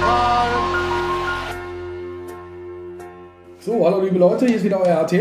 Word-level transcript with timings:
Europapokal. 0.00 0.48
So, 3.60 3.84
hallo 3.84 4.00
liebe 4.02 4.18
Leute, 4.18 4.46
hier 4.46 4.56
ist 4.56 4.64
wieder 4.64 4.80
euer 4.80 4.98
AT. 4.98 5.14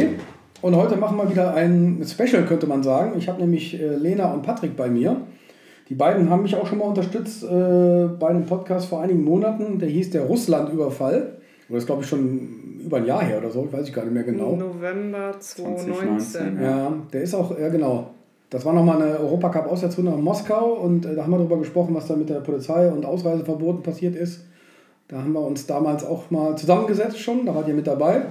Und 0.61 0.75
heute 0.75 0.97
machen 0.97 1.17
wir 1.17 1.29
wieder 1.29 1.53
ein 1.53 2.03
Special, 2.05 2.43
könnte 2.45 2.67
man 2.67 2.83
sagen. 2.83 3.13
Ich 3.17 3.27
habe 3.27 3.39
nämlich 3.39 3.79
äh, 3.79 3.95
Lena 3.95 4.33
und 4.33 4.43
Patrick 4.43 4.75
bei 4.75 4.89
mir. 4.89 5.21
Die 5.89 5.95
beiden 5.95 6.29
haben 6.29 6.43
mich 6.43 6.55
auch 6.55 6.67
schon 6.67 6.77
mal 6.77 6.85
unterstützt 6.85 7.43
äh, 7.43 8.07
bei 8.19 8.27
einem 8.27 8.45
Podcast 8.45 8.87
vor 8.87 9.01
einigen 9.01 9.23
Monaten. 9.23 9.79
Der 9.79 9.89
hieß 9.89 10.11
der 10.11 10.23
Russland-Überfall. 10.23 11.37
Das 11.67 11.77
ist, 11.79 11.85
glaube 11.85 12.03
ich, 12.03 12.09
schon 12.09 12.79
über 12.83 12.97
ein 12.97 13.05
Jahr 13.05 13.23
her 13.23 13.39
oder 13.39 13.49
so. 13.51 13.65
Ich 13.65 13.73
weiß 13.73 13.87
ich 13.87 13.93
gar 13.93 14.03
nicht 14.03 14.13
mehr 14.13 14.23
genau. 14.23 14.55
November 14.55 15.35
2019. 15.39 16.19
2019, 16.19 16.63
Ja, 16.63 16.93
der 17.13 17.21
ist 17.21 17.33
auch, 17.33 17.57
ja 17.57 17.69
genau. 17.69 18.11
Das 18.49 18.65
war 18.65 18.73
nochmal 18.73 19.01
eine 19.01 19.19
Europacup-Auswärtsrunde 19.19 20.11
in 20.11 20.21
Moskau 20.21 20.73
und 20.73 21.05
äh, 21.05 21.15
da 21.15 21.23
haben 21.23 21.31
wir 21.31 21.37
darüber 21.37 21.57
gesprochen, 21.57 21.93
was 21.93 22.07
da 22.07 22.15
mit 22.15 22.29
der 22.29 22.39
Polizei 22.39 22.89
und 22.89 23.05
Ausreiseverboten 23.05 23.83
passiert 23.83 24.15
ist. 24.15 24.41
Da 25.09 25.17
haben 25.17 25.33
wir 25.33 25.41
uns 25.41 25.65
damals 25.65 26.05
auch 26.05 26.29
mal 26.29 26.55
zusammengesetzt 26.55 27.17
schon, 27.17 27.43
da 27.43 27.55
wart 27.55 27.67
ihr 27.67 27.73
mit 27.73 27.87
dabei. 27.87 28.27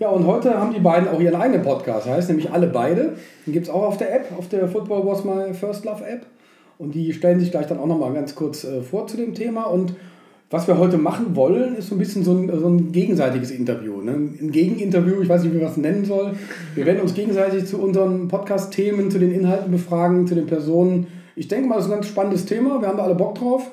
Ja, 0.00 0.08
und 0.08 0.26
heute 0.26 0.58
haben 0.58 0.72
die 0.72 0.80
beiden 0.80 1.06
auch 1.06 1.20
ihren 1.20 1.34
eigenen 1.34 1.60
Podcast, 1.60 2.06
heißt 2.08 2.30
nämlich 2.30 2.50
alle 2.50 2.68
beide. 2.68 3.16
Den 3.46 3.52
gibt 3.52 3.66
es 3.66 3.70
auch 3.70 3.82
auf 3.82 3.98
der 3.98 4.14
App, 4.14 4.32
auf 4.38 4.48
der 4.48 4.66
Football 4.66 5.06
Was 5.06 5.26
My 5.26 5.52
First 5.52 5.84
Love 5.84 6.02
App. 6.06 6.24
Und 6.78 6.94
die 6.94 7.12
stellen 7.12 7.38
sich 7.38 7.50
gleich 7.50 7.66
dann 7.66 7.78
auch 7.78 7.86
nochmal 7.86 8.14
ganz 8.14 8.34
kurz 8.34 8.64
äh, 8.64 8.80
vor 8.80 9.06
zu 9.08 9.18
dem 9.18 9.34
Thema. 9.34 9.64
Und 9.64 9.92
was 10.48 10.66
wir 10.66 10.78
heute 10.78 10.96
machen 10.96 11.36
wollen, 11.36 11.76
ist 11.76 11.88
so 11.90 11.96
ein 11.96 11.98
bisschen 11.98 12.24
so 12.24 12.32
ein, 12.32 12.48
so 12.48 12.66
ein 12.66 12.92
gegenseitiges 12.92 13.50
Interview. 13.50 14.00
Ne? 14.00 14.12
Ein 14.12 14.50
Gegeninterview, 14.52 15.20
ich 15.20 15.28
weiß 15.28 15.42
nicht, 15.42 15.52
wie 15.52 15.58
man 15.58 15.70
es 15.70 15.76
nennen 15.76 16.06
soll. 16.06 16.32
Wir 16.74 16.86
werden 16.86 17.02
uns 17.02 17.12
gegenseitig 17.12 17.66
zu 17.66 17.78
unseren 17.78 18.26
Podcast-Themen, 18.28 19.10
zu 19.10 19.18
den 19.18 19.32
Inhalten 19.32 19.70
befragen, 19.70 20.26
zu 20.26 20.34
den 20.34 20.46
Personen. 20.46 21.08
Ich 21.36 21.48
denke 21.48 21.68
mal, 21.68 21.74
das 21.74 21.84
ist 21.84 21.90
ein 21.90 21.96
ganz 21.96 22.06
spannendes 22.06 22.46
Thema. 22.46 22.80
Wir 22.80 22.88
haben 22.88 22.96
da 22.96 23.04
alle 23.04 23.16
Bock 23.16 23.34
drauf. 23.34 23.70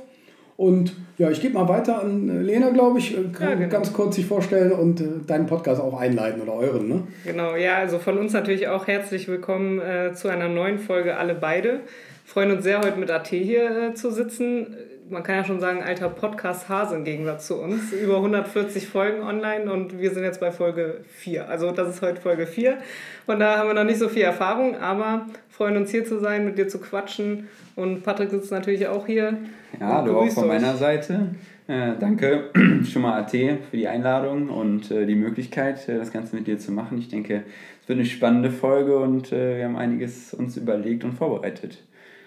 Und 0.58 0.94
ja, 1.18 1.32
ich 1.32 1.42
gebe 1.42 1.56
mal 1.56 1.68
weiter 1.68 2.02
an 2.02 2.30
äh, 2.30 2.42
Lena, 2.42 2.70
glaube 2.70 3.00
ich. 3.00 3.18
Äh, 3.18 3.24
Kann 3.34 3.50
Ja, 3.50 3.56
genau. 3.56 3.70
ganz 3.70 3.92
kurz 3.92 4.16
sich 4.16 4.26
vorstellen 4.26 4.72
und 4.72 5.02
äh, 5.02 5.06
deinen 5.26 5.48
Podcast 5.48 5.82
auch 5.82 6.00
einleiten 6.00 6.42
oder 6.42 6.54
euren. 6.54 6.88
Ne? 6.88 7.04
Genau, 7.26 7.56
ja, 7.56 7.78
also 7.78 7.98
von 7.98 8.18
uns 8.18 8.34
natürlich 8.34 8.68
auch 8.68 8.88
herzlich 8.88 9.28
willkommen 9.28 9.80
äh, 9.80 10.14
zu 10.14 10.28
einer 10.28 10.48
neuen 10.48 10.78
Folge 10.78 11.18
Alle 11.18 11.34
beide. 11.34 11.82
Freuen 12.26 12.52
uns 12.52 12.64
sehr, 12.64 12.80
heute 12.80 13.00
mit 13.00 13.10
AT 13.10 13.28
hier 13.28 13.90
äh, 13.90 13.94
zu 13.96 14.12
sitzen. 14.12 14.76
Man 15.10 15.24
kann 15.24 15.36
ja 15.36 15.44
schon 15.46 15.62
sagen, 15.62 15.82
alter 15.84 16.10
Podcast-Hase 16.10 16.96
im 16.96 17.06
Gegensatz 17.06 17.48
zu 17.48 17.56
uns. 17.56 17.94
Über 17.94 18.18
140 18.18 18.88
Folgen 18.88 19.22
online 19.22 19.72
und 19.72 20.00
wir 20.00 20.12
sind 20.12 20.24
jetzt 20.24 20.42
bei 20.42 20.52
Folge 20.52 21.02
4. 21.08 21.48
Also 21.48 21.72
das 21.72 21.88
ist 21.88 22.02
heute 22.02 22.20
Folge 22.20 22.46
4. 22.46 22.78
Und 23.26 23.40
da 23.40 23.58
haben 23.58 23.68
wir 23.68 23.74
noch 23.74 23.86
nicht 23.86 24.00
so 24.00 24.10
viel 24.10 24.24
Erfahrung, 24.24 24.76
aber 24.76 25.28
freuen 25.50 25.78
uns 25.78 25.92
hier 25.92 26.04
zu 26.04 26.20
sein, 26.20 26.44
mit 26.44 26.58
dir 26.58 26.68
zu 26.68 26.80
quatschen. 26.80 27.48
Und 27.76 28.04
Patrick 28.04 28.32
sitzt 28.32 28.52
natürlich 28.52 28.88
auch 28.88 29.06
hier. 29.06 29.38
Ja, 29.80 30.02
hallo 30.02 30.20
auch 30.20 30.30
von 30.30 30.44
euch. 30.44 30.50
meiner 30.50 30.76
Seite. 30.76 31.36
Äh, 31.68 31.94
danke 32.00 32.50
schon 32.84 33.02
mal 33.02 33.22
AT 33.22 33.32
für 33.32 33.78
die 33.78 33.88
Einladung 33.88 34.50
und 34.50 34.92
äh, 34.92 35.06
die 35.06 35.16
Möglichkeit, 35.16 35.88
äh, 35.88 35.98
das 35.98 36.12
Ganze 36.12 36.36
mit 36.36 36.48
dir 36.48 36.60
zu 36.60 36.74
machen. 36.74 36.98
Ich 36.98 37.08
denke, 37.08 37.44
es 37.82 37.88
wird 37.88 38.00
eine 38.00 38.06
spannende 38.06 38.52
Folge 38.52 38.98
und 38.98 39.32
äh, 39.32 39.58
wir 39.58 39.66
haben 39.66 39.78
einiges 39.78 40.34
uns 40.34 40.58
überlegt 40.58 41.06
und 41.06 41.14
vorbereitet. 41.14 41.84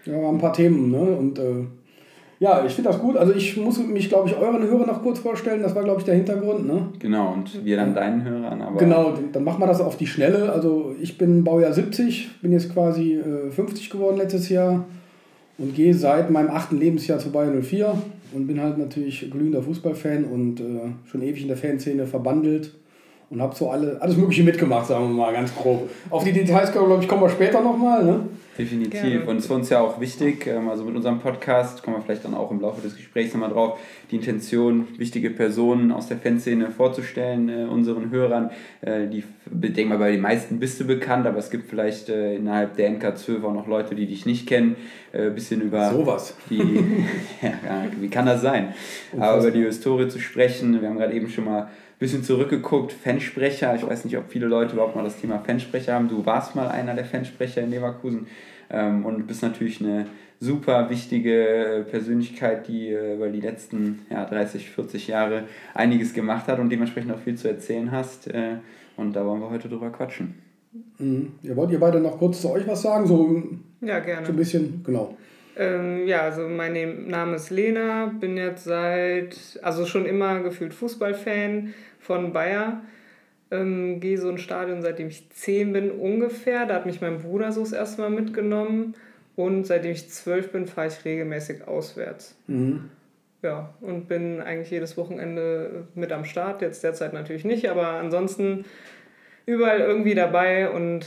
Ja, 0.06 0.14
wir 0.14 0.26
haben 0.26 0.36
ein 0.36 0.40
paar 0.40 0.54
Themen. 0.54 0.90
Ne? 0.90 0.98
Und 0.98 1.38
äh, 1.38 1.66
ja, 2.40 2.64
ich 2.64 2.72
finde 2.72 2.88
das 2.88 2.98
gut. 2.98 3.18
Also 3.18 3.34
ich 3.34 3.54
muss 3.58 3.78
mich, 3.78 4.08
glaube 4.08 4.30
ich, 4.30 4.34
euren 4.34 4.62
Hörern 4.62 4.86
noch 4.86 5.02
kurz 5.02 5.18
vorstellen. 5.18 5.62
Das 5.62 5.74
war, 5.74 5.84
glaube 5.84 6.00
ich, 6.00 6.06
der 6.06 6.14
Hintergrund. 6.14 6.66
Ne? 6.66 6.88
Genau, 6.98 7.34
und 7.34 7.64
wir 7.66 7.76
dann 7.76 7.94
deinen 7.94 8.24
Hörern, 8.24 8.62
aber 8.62 8.78
Genau, 8.78 9.12
dann 9.30 9.44
machen 9.44 9.60
wir 9.60 9.66
das 9.66 9.82
auf 9.82 9.98
die 9.98 10.06
Schnelle. 10.06 10.50
Also 10.50 10.94
ich 10.98 11.18
bin 11.18 11.44
Baujahr 11.44 11.74
70, 11.74 12.40
bin 12.40 12.52
jetzt 12.52 12.72
quasi 12.72 13.16
äh, 13.16 13.50
50 13.50 13.90
geworden 13.90 14.16
letztes 14.16 14.48
Jahr 14.48 14.86
und 15.58 15.74
gehe 15.74 15.92
seit 15.92 16.30
meinem 16.30 16.48
achten 16.48 16.78
Lebensjahr 16.78 17.18
zu 17.18 17.30
Bayern 17.30 17.62
04 17.62 17.92
und 18.32 18.46
bin 18.46 18.58
halt 18.58 18.78
natürlich 18.78 19.30
glühender 19.30 19.62
Fußballfan 19.62 20.24
und 20.24 20.60
äh, 20.60 20.64
schon 21.10 21.20
ewig 21.20 21.42
in 21.42 21.48
der 21.48 21.58
Fanszene 21.58 22.06
verbandelt 22.06 22.72
und 23.28 23.42
habe 23.42 23.54
so 23.54 23.68
alle, 23.68 24.00
alles 24.00 24.16
Mögliche 24.16 24.44
mitgemacht, 24.44 24.86
sagen 24.86 25.08
wir 25.08 25.14
mal 25.14 25.32
ganz 25.34 25.54
grob. 25.54 25.90
Auf 26.08 26.24
die 26.24 26.32
Details, 26.32 26.72
glaube 26.72 27.02
ich, 27.02 27.06
kommen 27.08 27.20
wir 27.20 27.28
später 27.28 27.60
nochmal. 27.60 28.02
Ne? 28.02 28.20
Definitiv. 28.60 29.00
Gerne. 29.00 29.24
Und 29.24 29.36
es 29.36 29.44
ist 29.44 29.48
für 29.48 29.54
uns 29.54 29.70
ja 29.70 29.80
auch 29.80 30.00
wichtig, 30.00 30.46
ähm, 30.46 30.68
also 30.68 30.84
mit 30.84 30.94
unserem 30.94 31.18
Podcast 31.18 31.82
kommen 31.82 31.96
wir 31.96 32.02
vielleicht 32.02 32.24
dann 32.24 32.34
auch 32.34 32.50
im 32.50 32.60
Laufe 32.60 32.80
des 32.82 32.96
Gesprächs 32.96 33.32
nochmal 33.32 33.50
drauf, 33.50 33.78
die 34.10 34.16
Intention, 34.16 34.88
wichtige 34.98 35.30
Personen 35.30 35.92
aus 35.92 36.08
der 36.08 36.18
Fanszene 36.18 36.70
vorzustellen, 36.70 37.48
äh, 37.48 37.64
unseren 37.64 38.10
Hörern. 38.10 38.50
Äh, 38.80 39.06
die, 39.08 39.18
ich 39.18 39.72
denke 39.72 39.90
mal, 39.90 39.98
bei 39.98 40.12
den 40.12 40.20
meisten 40.20 40.58
bist 40.58 40.80
du 40.80 40.84
bekannt, 40.84 41.26
aber 41.26 41.38
es 41.38 41.50
gibt 41.50 41.68
vielleicht 41.68 42.08
äh, 42.08 42.36
innerhalb 42.36 42.76
der 42.76 42.90
NK12 42.90 43.44
auch 43.44 43.54
noch 43.54 43.66
Leute, 43.66 43.94
die 43.94 44.06
dich 44.06 44.26
nicht 44.26 44.46
kennen. 44.46 44.76
Ein 45.12 45.34
bisschen 45.34 45.60
über 45.60 45.90
Sowas. 45.90 46.36
die, 46.48 46.58
ja, 47.42 47.84
wie 47.98 48.08
kann 48.08 48.26
das 48.26 48.42
sein? 48.42 48.74
Aber 49.18 49.40
über 49.40 49.50
die 49.50 49.64
Historie 49.64 50.08
zu 50.08 50.20
sprechen, 50.20 50.80
wir 50.80 50.88
haben 50.88 50.98
gerade 50.98 51.14
eben 51.14 51.28
schon 51.28 51.46
mal 51.46 51.62
ein 51.62 51.68
bisschen 51.98 52.24
zurückgeguckt, 52.24 52.92
Fansprecher, 52.92 53.74
ich 53.74 53.86
weiß 53.86 54.06
nicht, 54.06 54.16
ob 54.16 54.30
viele 54.30 54.46
Leute 54.46 54.72
überhaupt 54.72 54.96
mal 54.96 55.04
das 55.04 55.20
Thema 55.20 55.38
Fansprecher 55.38 55.94
haben. 55.94 56.08
Du 56.08 56.24
warst 56.24 56.54
mal 56.54 56.68
einer 56.68 56.94
der 56.94 57.04
Fansprecher 57.04 57.60
in 57.60 57.70
Leverkusen 57.70 58.26
ähm, 58.70 59.04
und 59.04 59.26
bist 59.26 59.42
natürlich 59.42 59.80
eine 59.80 60.06
super 60.40 60.88
wichtige 60.88 61.84
Persönlichkeit, 61.90 62.66
die 62.66 62.88
äh, 62.88 63.14
über 63.14 63.28
die 63.28 63.40
letzten 63.40 64.00
ja, 64.10 64.24
30, 64.24 64.70
40 64.70 65.08
Jahre 65.08 65.44
einiges 65.74 66.14
gemacht 66.14 66.46
hat 66.48 66.58
und 66.58 66.70
dementsprechend 66.70 67.12
auch 67.12 67.18
viel 67.18 67.36
zu 67.36 67.48
erzählen 67.48 67.90
hast. 67.92 68.28
Äh, 68.28 68.56
und 68.96 69.14
da 69.14 69.24
wollen 69.24 69.40
wir 69.40 69.50
heute 69.50 69.68
drüber 69.68 69.90
quatschen. 69.90 70.34
Mhm. 70.98 71.32
Ja, 71.42 71.56
wollt 71.56 71.70
ihr 71.70 71.80
beide 71.80 72.00
noch 72.00 72.18
kurz 72.18 72.40
zu 72.40 72.50
euch 72.50 72.66
was 72.66 72.82
sagen? 72.82 73.06
So, 73.06 73.42
Ja, 73.80 73.98
gerne. 73.98 74.26
so 74.26 74.32
ein 74.32 74.36
bisschen, 74.36 74.82
genau. 74.84 75.16
Ähm, 75.56 76.06
ja, 76.06 76.22
also 76.22 76.48
mein 76.48 77.06
Name 77.08 77.36
ist 77.36 77.50
Lena, 77.50 78.06
bin 78.18 78.36
jetzt 78.36 78.64
seit, 78.64 79.36
also 79.62 79.84
schon 79.84 80.06
immer 80.06 80.40
gefühlt 80.40 80.72
Fußballfan 80.72 81.74
von 81.98 82.32
Bayer. 82.32 82.80
Ähm, 83.50 84.00
gehe 84.00 84.16
so 84.18 84.28
ein 84.28 84.38
Stadion, 84.38 84.80
seitdem 84.82 85.08
ich 85.08 85.28
zehn 85.30 85.72
bin 85.72 85.90
ungefähr. 85.90 86.66
Da 86.66 86.74
hat 86.74 86.86
mich 86.86 87.00
mein 87.00 87.18
Bruder 87.18 87.50
so 87.52 87.60
das 87.62 87.72
erste 87.72 88.02
Mal 88.02 88.10
mitgenommen. 88.10 88.94
Und 89.36 89.66
seitdem 89.66 89.92
ich 89.92 90.10
zwölf 90.10 90.52
bin, 90.52 90.66
fahre 90.66 90.88
ich 90.88 91.04
regelmäßig 91.04 91.66
auswärts. 91.66 92.36
Mhm. 92.46 92.90
Ja, 93.42 93.72
und 93.80 94.06
bin 94.06 94.40
eigentlich 94.42 94.70
jedes 94.70 94.96
Wochenende 94.98 95.86
mit 95.94 96.12
am 96.12 96.24
Start. 96.24 96.60
Jetzt 96.60 96.84
derzeit 96.84 97.12
natürlich 97.14 97.44
nicht, 97.44 97.70
aber 97.70 97.86
ansonsten 97.86 98.66
überall 99.46 99.80
irgendwie 99.80 100.14
dabei 100.14 100.68
und 100.70 101.06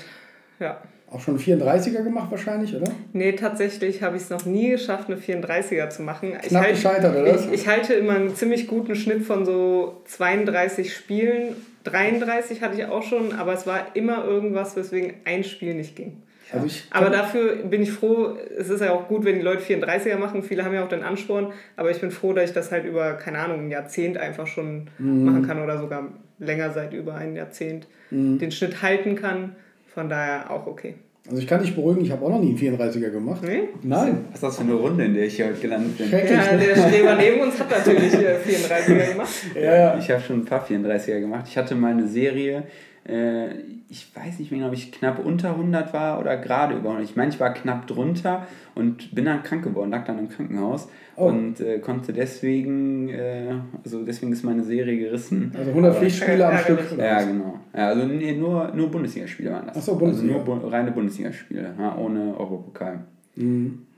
ja. 0.60 0.82
Auch 1.12 1.20
schon 1.22 1.38
34er 1.38 2.02
gemacht 2.02 2.32
wahrscheinlich, 2.32 2.76
oder? 2.76 2.92
Nee, 3.14 3.34
tatsächlich 3.34 4.02
habe 4.02 4.18
ich 4.18 4.24
es 4.24 4.30
noch 4.32 4.46
nie 4.46 4.72
geschafft, 4.72 5.10
eine 5.10 5.18
34er 5.18 5.90
zu 5.90 6.02
machen. 6.02 6.34
Ich 6.42 6.50
Knapp 6.50 6.64
halt- 6.64 6.76
gescheitert, 6.76 7.16
oder? 7.16 7.36
Ich, 7.36 7.52
ich 7.52 7.68
halte 7.68 7.94
immer 7.94 8.16
einen 8.16 8.36
ziemlich 8.36 8.68
guten 8.68 8.96
Schnitt 8.96 9.22
von 9.22 9.46
so 9.46 10.02
32 10.06 10.92
Spielen. 10.92 11.56
33 11.84 12.62
hatte 12.62 12.76
ich 12.78 12.86
auch 12.86 13.04
schon, 13.04 13.34
aber 13.34 13.54
es 13.54 13.68
war 13.68 13.96
immer 13.96 14.24
irgendwas, 14.26 14.76
weswegen 14.76 15.14
ein 15.26 15.44
Spiel 15.44 15.74
nicht 15.76 15.96
ging. 15.96 16.22
Also 16.52 16.68
Aber 16.92 17.10
dafür 17.10 17.56
bin 17.56 17.82
ich 17.82 17.92
froh, 17.92 18.38
es 18.58 18.70
ist 18.70 18.82
ja 18.82 18.92
auch 18.92 19.08
gut, 19.08 19.26
wenn 19.26 19.36
die 19.36 19.42
Leute 19.42 19.64
34er 19.64 20.18
machen. 20.18 20.44
Viele 20.44 20.64
haben 20.64 20.74
ja 20.74 20.84
auch 20.84 20.90
den 20.90 21.02
Ansporn, 21.04 21.52
aber 21.78 21.90
ich 21.90 22.00
bin 22.00 22.12
froh, 22.12 22.34
dass 22.34 22.46
ich 22.50 22.54
das 22.54 22.72
halt 22.72 22.86
über, 22.86 23.14
keine 23.14 23.40
Ahnung, 23.40 23.66
ein 23.68 23.72
Jahrzehnt 23.72 24.18
einfach 24.18 24.46
schon 24.46 24.90
Mhm. 25.00 25.26
machen 25.26 25.48
kann 25.48 25.64
oder 25.64 25.78
sogar 25.80 26.10
länger 26.40 26.72
seit 26.72 26.94
über 26.94 27.16
ein 27.16 27.36
Jahrzehnt 27.36 27.88
Mhm. 28.12 28.38
den 28.40 28.52
Schnitt 28.52 28.82
halten 28.82 29.16
kann. 29.16 29.56
Von 29.94 30.10
daher 30.10 30.52
auch 30.52 30.68
okay. 30.68 30.96
Also 31.26 31.40
ich 31.42 31.48
kann 31.48 31.62
dich 31.62 31.74
beruhigen, 31.74 32.04
ich 32.04 32.12
habe 32.12 32.26
auch 32.26 32.30
noch 32.30 32.42
nie 32.42 32.50
einen 32.50 32.78
34er 32.78 33.10
gemacht. 33.10 33.42
Nee? 33.44 33.70
Nein. 33.82 34.26
Was 34.28 34.36
ist 34.36 34.44
das 34.44 34.56
für 34.58 34.64
eine 34.64 34.74
Runde, 34.74 35.06
in 35.06 35.14
der 35.14 35.26
ich 35.26 35.38
hier 35.38 35.46
heute 35.46 35.60
gelandet 35.62 35.98
bin? 35.98 36.10
Schrecklich. 36.10 36.32
Ja, 36.32 36.58
der 36.58 36.76
Streber 36.76 37.16
neben 37.16 37.40
uns 37.42 37.58
hat 37.60 37.70
natürlich 37.70 38.14
äh, 38.14 38.36
34er 38.46 39.12
gemacht. 39.12 39.30
Ja, 39.56 39.76
ja. 39.76 39.98
Ich 39.98 40.12
habe 40.12 40.22
schon 40.22 40.40
ein 40.40 40.46
paar 40.46 40.68
34er 40.68 41.22
gemacht. 41.22 41.46
Ich 41.48 41.58
hatte 41.58 41.76
mal 41.76 41.94
eine 41.94 42.08
Serie, 42.10 42.64
äh, 43.06 43.46
ich 43.94 44.08
weiß 44.16 44.40
nicht 44.40 44.50
mehr 44.52 44.58
genau, 44.60 44.70
ob 44.70 44.74
ich 44.76 44.92
knapp 44.92 45.24
unter 45.24 45.52
100 45.52 45.94
war 45.94 46.20
oder 46.20 46.36
gerade 46.38 46.74
über 46.76 46.90
100. 46.90 47.08
Ich 47.08 47.16
meine, 47.16 47.30
ich 47.32 47.40
war 47.40 47.54
knapp 47.54 47.86
drunter 47.86 48.48
und 48.74 49.14
bin 49.14 49.26
dann 49.26 49.44
krank 49.44 49.64
geworden, 49.64 49.92
lag 49.92 50.04
dann 50.06 50.18
im 50.20 50.30
Krankenhaus 50.30 50.88
Oh. 51.16 51.28
und 51.28 51.60
äh, 51.62 51.78
konnte 51.78 52.12
deswegen, 52.12 53.08
äh, 53.10 53.54
also 53.86 54.04
deswegen 54.04 54.32
ist 54.34 54.44
meine 54.44 54.64
Serie 54.64 54.98
gerissen. 54.98 55.52
Also 55.56 55.70
100 55.70 55.92
Aber- 55.92 56.00
Pflichtspiele 56.00 56.48
am 56.48 56.58
Stück. 56.58 56.80
Ja, 56.98 57.22
genau. 57.22 57.60
Ja, 57.78 57.88
also 57.90 58.08
nee, 58.08 58.32
nur, 58.36 58.72
nur 58.76 58.90
Bundesligaspiele 58.90 59.52
waren 59.52 59.68
das. 59.68 59.78
Ach 59.78 59.82
so, 59.84 59.96
Bundesliga. 59.96 60.38
Also 60.40 60.52
nur 60.52 60.60
bu 60.62 60.68
reine 60.70 60.92
Bundesligaspiele, 60.92 61.76
ja, 61.80 61.96
ohne 61.98 62.36
Europokal. 62.36 63.02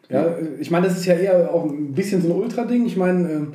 Ja, 0.10 0.36
ich 0.60 0.70
meine, 0.72 0.88
das 0.88 0.98
ist 0.98 1.06
ja 1.06 1.16
eher 1.16 1.54
auch 1.54 1.64
ein 1.64 1.94
bisschen 1.94 2.22
so 2.22 2.34
ein 2.34 2.40
Ultra-Ding. 2.42 2.86
Ich 2.86 2.98
meine, 2.98 3.30
ähm, 3.32 3.54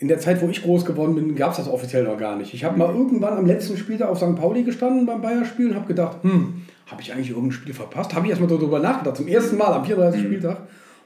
in 0.00 0.08
der 0.08 0.18
Zeit, 0.18 0.40
wo 0.40 0.48
ich 0.48 0.62
groß 0.62 0.86
geworden 0.86 1.14
bin, 1.14 1.36
gab 1.36 1.50
es 1.50 1.58
das 1.58 1.68
offiziell 1.68 2.04
noch 2.04 2.18
gar 2.18 2.34
nicht. 2.36 2.54
Ich 2.54 2.64
habe 2.64 2.78
mal 2.78 2.88
irgendwann 2.88 3.36
am 3.36 3.44
letzten 3.44 3.76
Spieltag 3.76 4.08
auf 4.08 4.16
St. 4.18 4.34
Pauli 4.34 4.62
gestanden 4.62 5.04
beim 5.04 5.20
Bayern-Spiel 5.20 5.68
und 5.68 5.76
habe 5.76 5.86
gedacht, 5.86 6.16
hm, 6.22 6.62
habe 6.86 7.02
ich 7.02 7.12
eigentlich 7.12 7.28
irgendein 7.28 7.52
Spiel 7.52 7.74
verpasst? 7.74 8.14
Habe 8.14 8.24
ich 8.24 8.30
erstmal 8.30 8.48
darüber 8.48 8.78
nachgedacht, 8.78 9.18
zum 9.18 9.28
ersten 9.28 9.58
Mal 9.58 9.72
am 9.74 9.84
34. 9.84 10.22
Spieltag. 10.22 10.56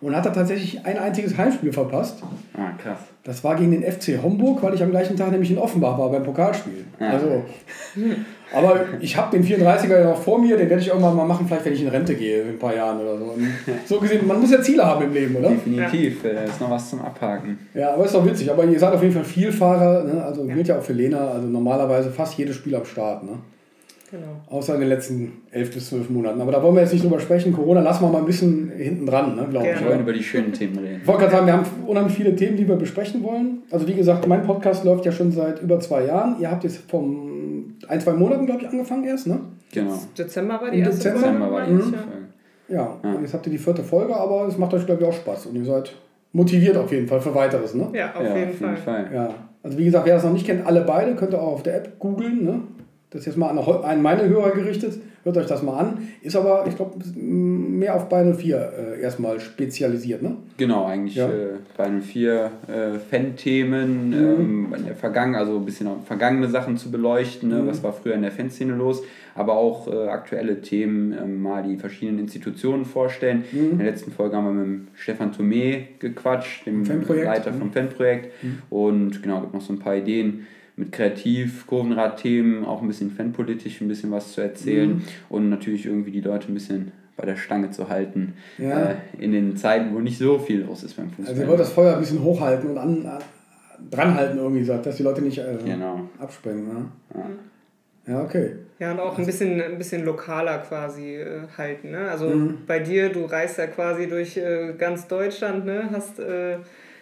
und 0.01 0.15
hat 0.15 0.25
da 0.27 0.31
tatsächlich 0.31 0.85
ein 0.85 0.99
einziges 0.99 1.37
Heimspiel 1.37 1.73
verpasst. 1.73 2.23
Ah, 2.55 2.71
krass. 2.81 2.99
Das 3.25 3.43
war 3.43 3.57
gegen 3.57 3.73
den 3.73 3.83
FC 3.83 4.23
Homburg, 4.23 4.63
weil 4.63 4.75
ich 4.75 4.83
am 4.83 4.91
gleichen 4.91 5.17
Tag 5.17 5.33
nämlich 5.33 5.51
in 5.51 5.59
Offenbach 5.59 5.99
war 5.99 6.11
beim 6.11 6.23
Pokalspiel. 6.23 6.85
Ja. 7.01 7.09
Also, 7.11 7.43
aber 8.55 8.81
ich 9.01 9.17
habe 9.17 9.37
den 9.37 9.45
34er 9.45 9.99
ja 9.99 10.05
noch 10.05 10.21
vor 10.21 10.41
mir, 10.41 10.57
den 10.57 10.69
werde 10.69 10.83
ich 10.83 10.89
irgendwann 10.89 11.17
mal 11.17 11.27
machen, 11.27 11.47
vielleicht 11.47 11.65
wenn 11.65 11.73
ich 11.73 11.83
in 11.83 11.89
Rente 11.89 12.15
gehe 12.15 12.43
in 12.43 12.49
ein 12.51 12.59
paar 12.59 12.75
Jahren 12.75 13.01
oder 13.01 13.19
so. 13.19 13.25
Und 13.25 13.47
so 13.87 14.01
gesehen, 14.01 14.27
man 14.27 14.41
muss 14.41 14.51
ja 14.51 14.63
Ziele 14.63 14.85
haben 14.85 15.05
im 15.05 15.13
Leben, 15.13 15.37
oder? 15.37 15.51
Definitiv, 15.51 16.25
äh, 16.25 16.45
ist 16.47 16.61
noch 16.61 16.71
was 16.71 16.91
zum 16.91 17.03
Abhaken. 17.03 17.59
Ja, 17.75 17.95
aber 17.95 18.05
ist 18.05 18.15
doch 18.15 18.25
witzig. 18.25 18.51
Aber 18.51 18.65
ihr 18.65 18.79
seid 18.79 18.93
auf 18.93 19.03
jeden 19.03 19.15
Fall 19.15 19.25
Vielfahrer, 19.25 20.05
ne? 20.05 20.25
also 20.25 20.45
gilt 20.45 20.69
ja 20.69 20.79
auch 20.79 20.83
für 20.83 20.93
Lena, 20.93 21.29
also 21.33 21.47
normalerweise 21.47 22.11
fast 22.11 22.39
jedes 22.39 22.57
Spiel 22.57 22.75
am 22.75 22.85
Start. 22.85 23.25
Ne? 23.25 23.39
Genau. 24.15 24.59
Außer 24.59 24.75
in 24.75 24.81
den 24.81 24.89
letzten 24.91 25.33
elf 25.51 25.75
bis 25.75 25.89
zwölf 25.89 26.09
Monaten. 26.09 26.41
Aber 26.41 26.53
da 26.53 26.63
wollen 26.63 26.77
wir 26.77 26.83
jetzt 26.83 26.93
nicht 26.93 27.05
drüber 27.05 27.19
sprechen. 27.19 27.53
Corona 27.53 27.81
lassen 27.81 28.05
wir 28.05 28.11
mal 28.11 28.19
ein 28.19 28.27
bisschen 28.27 28.71
hinten 28.77 29.07
dran, 29.07 29.35
ne, 29.35 29.47
glaube 29.51 29.67
ich. 29.67 29.73
Gerne. 29.73 29.81
Wir 29.81 29.89
wollen 29.89 30.01
über 30.01 30.13
die 30.13 30.23
schönen 30.23 30.53
Themen 30.53 30.79
reden. 30.79 31.01
Ich 31.03 31.07
wollte 31.07 31.23
gerade 31.23 31.33
sagen, 31.33 31.47
wir 31.47 31.53
haben 31.55 31.67
unheimlich 31.87 32.15
viele 32.15 32.37
Themen, 32.37 32.57
die 32.57 32.69
wir 32.69 32.77
besprechen 32.77 33.25
wollen. 33.25 33.63
Also 33.73 33.89
wie 33.89 33.95
gesagt, 33.95 34.29
mein 34.29 34.45
Podcast 34.45 34.85
läuft 34.85 35.05
ja 35.05 35.11
schon 35.11 35.33
seit 35.33 35.61
über 35.63 35.81
zwei 35.81 36.05
Jahren. 36.05 36.37
Ihr 36.41 36.49
habt 36.49 36.63
jetzt 36.63 36.89
vom 36.89 37.34
ein, 37.89 38.01
zwei 38.01 38.13
Monaten, 38.13 38.47
glaube 38.47 38.63
ich, 38.63 38.69
angefangen 38.69 39.05
erst, 39.05 39.27
ne? 39.27 39.39
Genau. 39.73 39.99
Dezember 40.17 40.61
war 40.61 40.71
die 40.71 40.79
Im 40.79 40.85
erste 40.85 40.97
Dezember 41.11 41.19
Dezember 41.21 41.49
Folge, 41.49 41.55
war 41.55 41.67
die 41.67 41.73
erste. 41.75 41.91
Folge. 41.93 42.11
Ja, 42.69 42.97
Ja. 43.03 43.15
und 43.17 43.23
jetzt 43.23 43.35
habt 43.35 43.47
ihr 43.47 43.53
die 43.53 43.59
vierte 43.59 43.83
Folge, 43.83 44.17
aber 44.17 44.47
es 44.47 44.57
macht 44.59 44.73
euch, 44.75 44.87
glaube 44.87 45.03
ich, 45.03 45.09
auch 45.09 45.13
Spaß. 45.13 45.47
Und 45.47 45.57
ihr 45.57 45.65
seid 45.65 45.93
motiviert 46.33 46.77
auf 46.77 46.91
jeden 46.93 47.07
Fall 47.07 47.21
für 47.21 47.35
weiteres, 47.35 47.75
ne? 47.75 47.89
Ja, 47.93 48.15
auf, 48.15 48.23
ja, 48.25 48.37
jeden, 48.37 48.51
auf 48.51 48.57
Fall. 48.59 48.71
jeden 48.71 48.83
Fall. 48.83 49.07
Ja. 49.13 49.35
Also 49.63 49.79
wie 49.79 49.85
gesagt, 49.85 50.07
wer 50.07 50.15
das 50.15 50.25
noch 50.25 50.33
nicht 50.33 50.47
kennt, 50.47 50.67
alle 50.67 50.83
beide, 50.83 51.15
könnt 51.15 51.33
ihr 51.33 51.41
auch 51.41 51.53
auf 51.55 51.63
der 51.63 51.77
App 51.77 51.99
googeln, 51.99 52.45
ne? 52.45 52.61
Das 53.11 53.21
ist 53.21 53.27
jetzt 53.27 53.37
mal 53.37 53.49
an, 53.49 53.59
an 53.59 54.03
meine 54.03 54.29
Hörer 54.29 54.51
gerichtet. 54.51 54.99
Hört 55.25 55.39
euch 55.39 55.47
das 55.47 55.63
mal 55.63 55.79
an. 55.79 56.09
Ist 56.21 56.37
aber, 56.37 56.67
ich 56.69 56.77
glaube, 56.77 56.99
mehr 57.19 57.95
auf 57.95 58.11
Beine 58.11 58.35
4 58.35 58.73
äh, 58.99 59.01
erstmal 59.01 59.41
spezialisiert, 59.41 60.23
ne? 60.23 60.37
Genau, 60.59 60.85
eigentlich 60.85 61.17
Ja. 61.17 61.29
äh, 61.29 61.57
bei 61.79 61.87
den 61.87 62.03
vier 62.03 62.51
äh, 62.69 62.99
Fan-Themen, 62.99 64.13
ähm, 64.13 64.75
in 64.77 64.85
der 64.85 64.95
Vergangen, 64.95 65.35
also 65.35 65.57
ein 65.57 65.65
bisschen 65.65 65.89
vergangene 66.05 66.49
Sachen 66.49 66.77
zu 66.77 66.91
beleuchten, 66.91 67.49
ne? 67.49 67.63
was 67.67 67.83
war 67.83 67.95
früher 67.95 68.15
in 68.15 68.23
der 68.23 68.33
Fanszene 68.33 68.75
los, 68.75 69.03
aber 69.35 69.55
auch 69.57 69.91
äh, 69.91 70.09
aktuelle 70.09 70.61
Themen, 70.61 71.13
ähm, 71.13 71.43
mal 71.43 71.63
die 71.63 71.79
verschiedenen 71.79 72.19
Institutionen 72.19 72.85
vorstellen. 72.85 73.45
In 73.51 73.79
der 73.79 73.87
letzten 73.87 74.13
Folge 74.13 74.37
haben 74.37 74.45
wir 74.45 74.53
mit 74.53 74.67
dem 74.67 74.89
Stefan 74.95 75.33
Thomé 75.33 75.85
gequatscht, 76.01 76.67
dem 76.67 76.85
Leiter 76.85 77.51
mhm. 77.51 77.59
vom 77.59 77.73
Fanprojekt 77.73 78.31
und 78.69 79.23
genau, 79.23 79.41
gibt 79.41 79.55
noch 79.55 79.63
so 79.63 79.73
ein 79.73 79.79
paar 79.79 79.97
Ideen 79.97 80.47
mit 80.77 80.91
Kreativ, 80.93 81.67
Kurvenrad-Themen, 81.67 82.65
auch 82.65 82.83
ein 82.83 82.89
bisschen 82.89 83.11
fanpolitisch, 83.11 83.81
ein 83.81 83.89
bisschen 83.89 84.11
was 84.11 84.33
zu 84.33 84.41
erzählen 84.41 85.03
und 85.29 85.49
natürlich 85.49 85.87
irgendwie 85.87 86.11
die 86.11 86.21
Leute 86.21 86.49
ein 86.51 86.55
bisschen 86.55 86.93
bei 87.17 87.25
der 87.27 87.37
Stange 87.37 87.71
zu 87.71 87.89
halten 87.89 88.35
Ja. 88.59 88.91
äh, 88.91 88.95
in 89.21 89.31
den 89.31 89.57
Zeiten, 89.57 89.95
wo 89.95 90.01
nicht 90.01 90.19
so 90.19 90.39
viel 90.39 90.63
los 90.63 90.83
ist 90.83 90.97
beim 90.97 91.11
Fußball. 91.11 91.29
Also 91.29 91.43
ihr 91.43 91.49
wollt 91.49 91.61
das 91.61 91.73
Feuer 91.73 91.95
ein 91.95 92.01
bisschen 92.01 92.23
hochhalten 92.25 92.71
und 92.71 92.79
an, 92.79 93.07
an, 93.07 93.19
dranhalten 93.91 94.39
irgendwie, 94.39 94.65
sagt, 94.65 94.87
dass 94.87 94.97
die 94.97 95.05
Leute 95.05 95.23
nicht 95.23 95.39
äh, 95.39 95.57
Genau. 95.65 96.09
abspringen. 96.19 96.67
Ne? 96.67 96.87
Ja, 98.07 98.23
okay. 98.23 98.57
Ja, 98.81 98.91
und 98.93 99.01
auch 99.01 99.17
ein 99.17 99.25
bisschen, 99.25 99.61
ein 99.63 99.79
bisschen 99.79 100.05
lokaler 100.05 100.59
quasi 100.59 101.17
äh, 101.17 101.43
halten. 101.57 101.93
Ne? 101.93 102.11
Also 102.11 102.29
Mhm. 102.29 102.59
bei 102.67 102.81
dir, 102.81 103.09
du 103.11 103.25
reist 103.25 103.59
ja 103.59 103.67
quasi 103.69 104.09
durch 104.09 104.37
äh, 104.37 104.75
ganz 104.77 105.07
Deutschland, 105.07 105.65
ne? 105.65 105.89
hast 105.93 106.19
äh, 106.19 106.57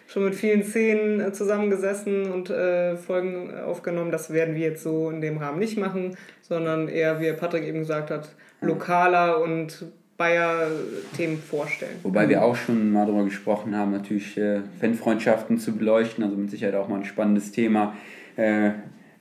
schon 0.07 0.25
mit 0.25 0.35
vielen 0.35 0.63
Szenen 0.63 1.19
äh, 1.19 1.31
zusammengesessen 1.33 2.31
und 2.31 2.49
äh, 2.49 2.95
Folgen 2.97 3.53
aufgenommen. 3.53 4.11
Das 4.11 4.31
werden 4.31 4.55
wir 4.55 4.61
jetzt 4.61 4.83
so 4.83 5.09
in 5.09 5.21
dem 5.21 5.37
Rahmen 5.37 5.59
nicht 5.59 5.77
machen, 5.77 6.15
sondern 6.41 6.87
eher, 6.87 7.19
wie 7.19 7.31
Patrick 7.33 7.63
eben 7.63 7.79
gesagt 7.79 8.11
hat, 8.11 8.29
lokaler 8.61 9.41
und 9.41 9.85
Bayer-Themen 10.17 11.37
vorstellen. 11.37 11.97
Wobei 12.03 12.29
wir 12.29 12.43
auch 12.43 12.55
schon 12.55 12.91
mal 12.91 13.05
darüber 13.05 13.25
gesprochen 13.25 13.75
haben, 13.75 13.91
natürlich 13.91 14.37
äh, 14.37 14.61
Fanfreundschaften 14.79 15.57
zu 15.57 15.75
beleuchten, 15.75 16.23
also 16.23 16.37
mit 16.37 16.51
Sicherheit 16.51 16.75
auch 16.75 16.87
mal 16.87 16.97
ein 16.99 17.05
spannendes 17.05 17.51
Thema. 17.51 17.95
Äh, 18.35 18.71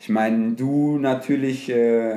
ich 0.02 0.08
meine, 0.08 0.54
du 0.54 0.98
natürlich, 0.98 1.70
äh, 1.70 2.12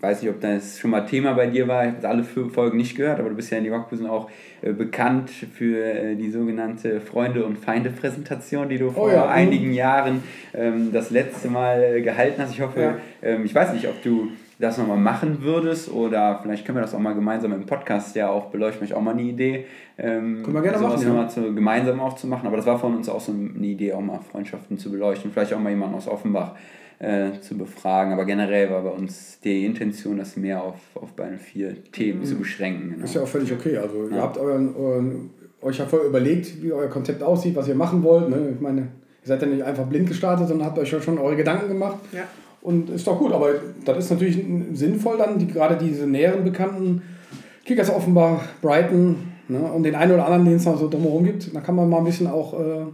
weiß 0.00 0.20
nicht, 0.20 0.30
ob 0.30 0.42
das 0.42 0.78
schon 0.78 0.90
mal 0.90 1.06
Thema 1.06 1.32
bei 1.32 1.46
dir 1.46 1.66
war, 1.66 1.86
ich 1.86 1.94
habe 1.94 2.08
alle 2.08 2.24
vier 2.24 2.50
Folgen 2.50 2.76
nicht 2.76 2.94
gehört, 2.94 3.20
aber 3.20 3.30
du 3.30 3.34
bist 3.34 3.50
ja 3.50 3.56
in 3.56 3.64
Leverkusen 3.64 4.06
auch 4.06 4.28
äh, 4.60 4.74
bekannt 4.74 5.30
für 5.30 5.82
äh, 5.82 6.14
die 6.14 6.30
sogenannte 6.30 7.00
Freunde- 7.00 7.46
und 7.46 7.58
Feinde-Präsentation, 7.58 8.68
die 8.68 8.76
du 8.76 8.90
vor 8.90 9.10
ja, 9.10 9.24
mhm. 9.24 9.30
einigen 9.30 9.72
Jahren 9.72 10.22
ähm, 10.52 10.90
das 10.92 11.08
letzte 11.08 11.48
Mal 11.48 11.82
äh, 11.82 12.02
gehalten 12.02 12.42
hast. 12.42 12.52
Ich 12.52 12.60
hoffe, 12.60 12.80
Ja. 12.82 12.96
ähm, 13.22 13.46
ich 13.46 13.54
weiß 13.54 13.72
nicht, 13.72 13.88
ob 13.88 14.02
du 14.02 14.28
das 14.58 14.76
nochmal 14.76 14.98
machen 14.98 15.38
würdest 15.40 15.90
oder 15.90 16.38
vielleicht 16.42 16.66
können 16.66 16.76
wir 16.76 16.82
das 16.82 16.94
auch 16.94 16.98
mal 16.98 17.14
gemeinsam 17.14 17.54
im 17.54 17.64
Podcast 17.64 18.14
ja 18.14 18.28
auch 18.28 18.50
beleuchten, 18.50 18.80
vielleicht 18.80 18.94
auch 18.94 19.00
mal 19.00 19.12
eine 19.12 19.22
Idee. 19.22 19.64
Ähm, 19.96 20.42
Können 20.42 20.54
wir 20.54 20.60
gerne 20.60 20.76
sowas 20.76 20.96
machen, 20.96 21.02
ja. 21.02 21.08
nochmal 21.08 21.30
zu, 21.30 21.54
gemeinsam 21.54 21.98
auch 21.98 22.14
zu 22.14 22.26
machen, 22.26 22.46
aber 22.46 22.58
das 22.58 22.66
war 22.66 22.78
von 22.78 22.94
uns 22.94 23.08
auch 23.08 23.20
so 23.20 23.32
eine 23.32 23.66
Idee, 23.66 23.94
auch 23.94 24.02
mal 24.02 24.20
Freundschaften 24.20 24.76
zu 24.76 24.90
beleuchten, 24.90 25.32
vielleicht 25.32 25.54
auch 25.54 25.58
mal 25.58 25.70
jemanden 25.70 25.94
aus 25.94 26.06
Offenbach 26.06 26.52
äh, 26.98 27.40
zu 27.40 27.56
befragen, 27.58 28.12
aber 28.12 28.24
generell 28.24 28.70
war 28.70 28.82
bei 28.82 28.90
uns 28.90 29.40
die 29.40 29.64
Intention, 29.64 30.18
das 30.18 30.36
mehr 30.36 30.62
auf, 30.62 30.76
auf 30.94 31.12
beide 31.16 31.38
vier 31.38 31.82
Themen 31.92 32.24
zu 32.24 32.36
beschränken. 32.36 32.88
Genau. 32.90 32.98
Mhm. 32.98 33.04
Ist 33.04 33.14
ja 33.14 33.22
auch 33.22 33.28
völlig 33.28 33.52
okay. 33.52 33.76
Also 33.78 34.08
ihr 34.08 34.16
Ja. 34.16 34.22
habt 34.22 34.38
euren, 34.38 34.74
euren, 34.76 35.30
euch 35.60 35.78
ja 35.78 35.86
vorher 35.86 36.08
überlegt, 36.08 36.62
wie 36.62 36.72
euer 36.72 36.88
Konzept 36.88 37.22
aussieht, 37.22 37.56
was 37.56 37.68
ihr 37.68 37.74
machen 37.74 38.02
wollt. 38.02 38.28
Ne? 38.28 38.50
Ich 38.54 38.60
meine, 38.60 38.80
ihr 38.80 38.88
seid 39.24 39.42
ja 39.42 39.48
nicht 39.48 39.62
einfach 39.62 39.86
blind 39.86 40.08
gestartet, 40.08 40.48
sondern 40.48 40.66
habt 40.66 40.78
euch 40.78 40.90
ja 40.92 41.00
schon 41.00 41.18
eure 41.18 41.36
Gedanken 41.36 41.68
gemacht. 41.68 41.98
Ja. 42.12 42.22
Und 42.60 42.90
ist 42.90 43.06
doch 43.08 43.18
gut, 43.18 43.32
aber 43.32 43.48
das 43.84 43.98
ist 43.98 44.10
natürlich 44.10 44.44
sinnvoll 44.74 45.18
dann, 45.18 45.38
die, 45.38 45.48
gerade 45.48 45.76
diese 45.76 46.06
näheren 46.06 46.44
bekannten 46.44 47.02
Kickers 47.64 47.90
Offenbach, 47.90 48.40
Brighton 48.60 49.16
ne, 49.48 49.58
und 49.60 49.82
den 49.82 49.94
einen 49.96 50.12
oder 50.12 50.24
anderen, 50.26 50.44
den 50.44 50.54
es 50.54 50.64
noch 50.64 50.78
so 50.78 50.88
drumherum 50.88 51.24
gibt, 51.24 51.54
da 51.54 51.60
kann 51.60 51.74
man 51.74 51.88
mal 51.88 51.98
ein 51.98 52.04
bisschen 52.04 52.28
auch 52.28 52.58
äh, 52.58 52.84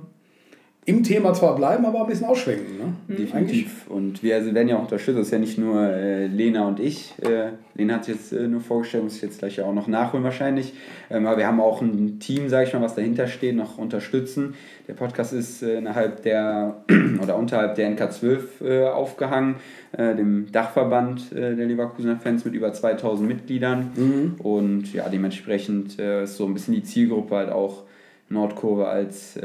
im 0.88 1.02
Thema 1.02 1.35
zwar 1.35 1.55
bleiben, 1.55 1.85
aber 1.85 2.00
ein 2.00 2.06
bisschen 2.06 2.26
ausschwenken. 2.26 2.79
Ne? 2.79 2.94
Eigentlich, 3.08 3.31
Definitiv. 3.31 3.87
Und 3.90 4.23
wir 4.23 4.37
also 4.37 4.55
werden 4.55 4.69
ja 4.69 4.76
auch 4.79 4.85
unterstützt. 4.85 5.19
Das 5.19 5.26
ist 5.26 5.32
ja 5.32 5.38
nicht 5.38 5.58
nur 5.58 5.82
äh, 5.82 6.26
Lena 6.29 6.67
und 6.67 6.81
ich. 6.81 7.12
Äh, 7.20 7.50
Lena 7.75 7.96
hat 7.96 8.06
sich 8.06 8.14
jetzt 8.14 8.32
äh, 8.32 8.49
nur 8.49 8.62
vorgestellt, 8.62 9.05
muss 9.05 9.17
ich 9.17 9.20
jetzt 9.20 9.38
gleich 9.38 9.56
ja 9.56 9.67
auch 9.67 9.75
noch 9.75 9.87
nachholen 9.87 10.25
wahrscheinlich. 10.25 10.73
Ähm, 11.11 11.26
aber 11.26 11.37
wir 11.37 11.46
haben 11.46 11.61
auch 11.61 11.82
ein 11.82 12.20
Team, 12.20 12.49
sage 12.49 12.69
ich 12.69 12.73
mal, 12.73 12.81
was 12.81 12.94
dahinter 12.94 13.26
steht, 13.26 13.55
noch 13.55 13.76
unterstützen. 13.76 14.55
Der 14.88 14.94
Podcast 14.94 15.35
ist 15.35 15.62
äh, 15.62 15.76
innerhalb 15.76 16.23
der 16.23 16.79
oder 17.23 17.37
unterhalb 17.37 17.75
der 17.75 17.94
NK12 17.94 18.38
äh, 18.64 18.87
aufgehangen, 18.87 19.56
äh, 19.93 20.17
dem 20.17 20.50
Dachverband 20.50 21.32
der 21.32 21.52
Leverkusener 21.55 22.17
Fans 22.17 22.46
mit 22.46 22.55
über 22.55 22.73
2000 22.73 23.29
Mitgliedern. 23.29 24.37
Und 24.38 24.93
ja, 24.94 25.08
dementsprechend 25.08 25.99
ist 25.99 26.37
so 26.37 26.46
ein 26.46 26.55
bisschen 26.55 26.75
die 26.75 26.82
Zielgruppe 26.82 27.37
halt 27.37 27.50
auch 27.50 27.85
Nordkurve 28.31 28.88
als, 28.88 29.38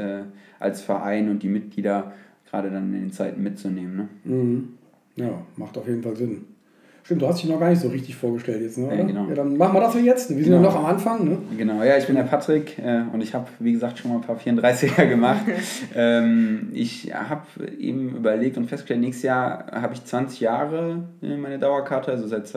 als 0.60 0.82
Verein 0.82 1.28
und 1.30 1.42
die 1.42 1.48
Mitglieder 1.48 2.12
gerade 2.50 2.70
dann 2.70 2.92
in 2.94 3.00
den 3.00 3.12
Zeiten 3.12 3.42
mitzunehmen. 3.42 3.96
Ne? 3.96 4.08
Mhm. 4.24 4.68
Ja, 5.16 5.30
macht 5.56 5.76
auf 5.78 5.86
jeden 5.86 6.02
Fall 6.02 6.16
Sinn. 6.16 6.44
Stimmt, 7.04 7.20
du 7.20 7.28
hast 7.28 7.42
dich 7.42 7.50
noch 7.50 7.60
gar 7.60 7.68
nicht 7.68 7.82
so 7.82 7.88
richtig 7.88 8.16
vorgestellt 8.16 8.62
jetzt, 8.62 8.78
ne? 8.78 8.88
Ja, 8.96 9.02
genau. 9.04 9.28
Ja, 9.28 9.34
dann 9.34 9.58
machen 9.58 9.74
wir 9.74 9.80
das 9.82 9.94
jetzt. 10.02 10.30
Wir 10.34 10.42
sind 10.42 10.52
ja 10.54 10.58
Genau. 10.58 10.70
noch 10.70 10.78
am 10.78 10.86
Anfang, 10.86 11.28
ne? 11.28 11.36
Genau, 11.58 11.82
ja, 11.82 11.98
ich 11.98 12.06
bin 12.06 12.16
der 12.16 12.22
Patrick 12.22 12.78
äh, 12.78 13.02
und 13.12 13.20
ich 13.20 13.34
habe, 13.34 13.46
wie 13.58 13.72
gesagt, 13.72 13.98
schon 13.98 14.10
mal 14.10 14.16
ein 14.16 14.22
paar 14.22 14.38
34er 14.38 15.04
gemacht. 15.08 15.42
ähm, 15.94 16.68
ich 16.72 17.12
habe 17.12 17.42
eben 17.78 18.16
überlegt 18.16 18.56
und 18.56 18.68
festgestellt, 18.70 19.00
nächstes 19.00 19.24
Jahr 19.24 19.66
habe 19.70 19.92
ich 19.92 20.02
20 20.02 20.40
Jahre 20.40 21.04
äh, 21.20 21.36
meine 21.36 21.58
Dauerkarte, 21.58 22.10
also 22.10 22.26
seit 22.26 22.48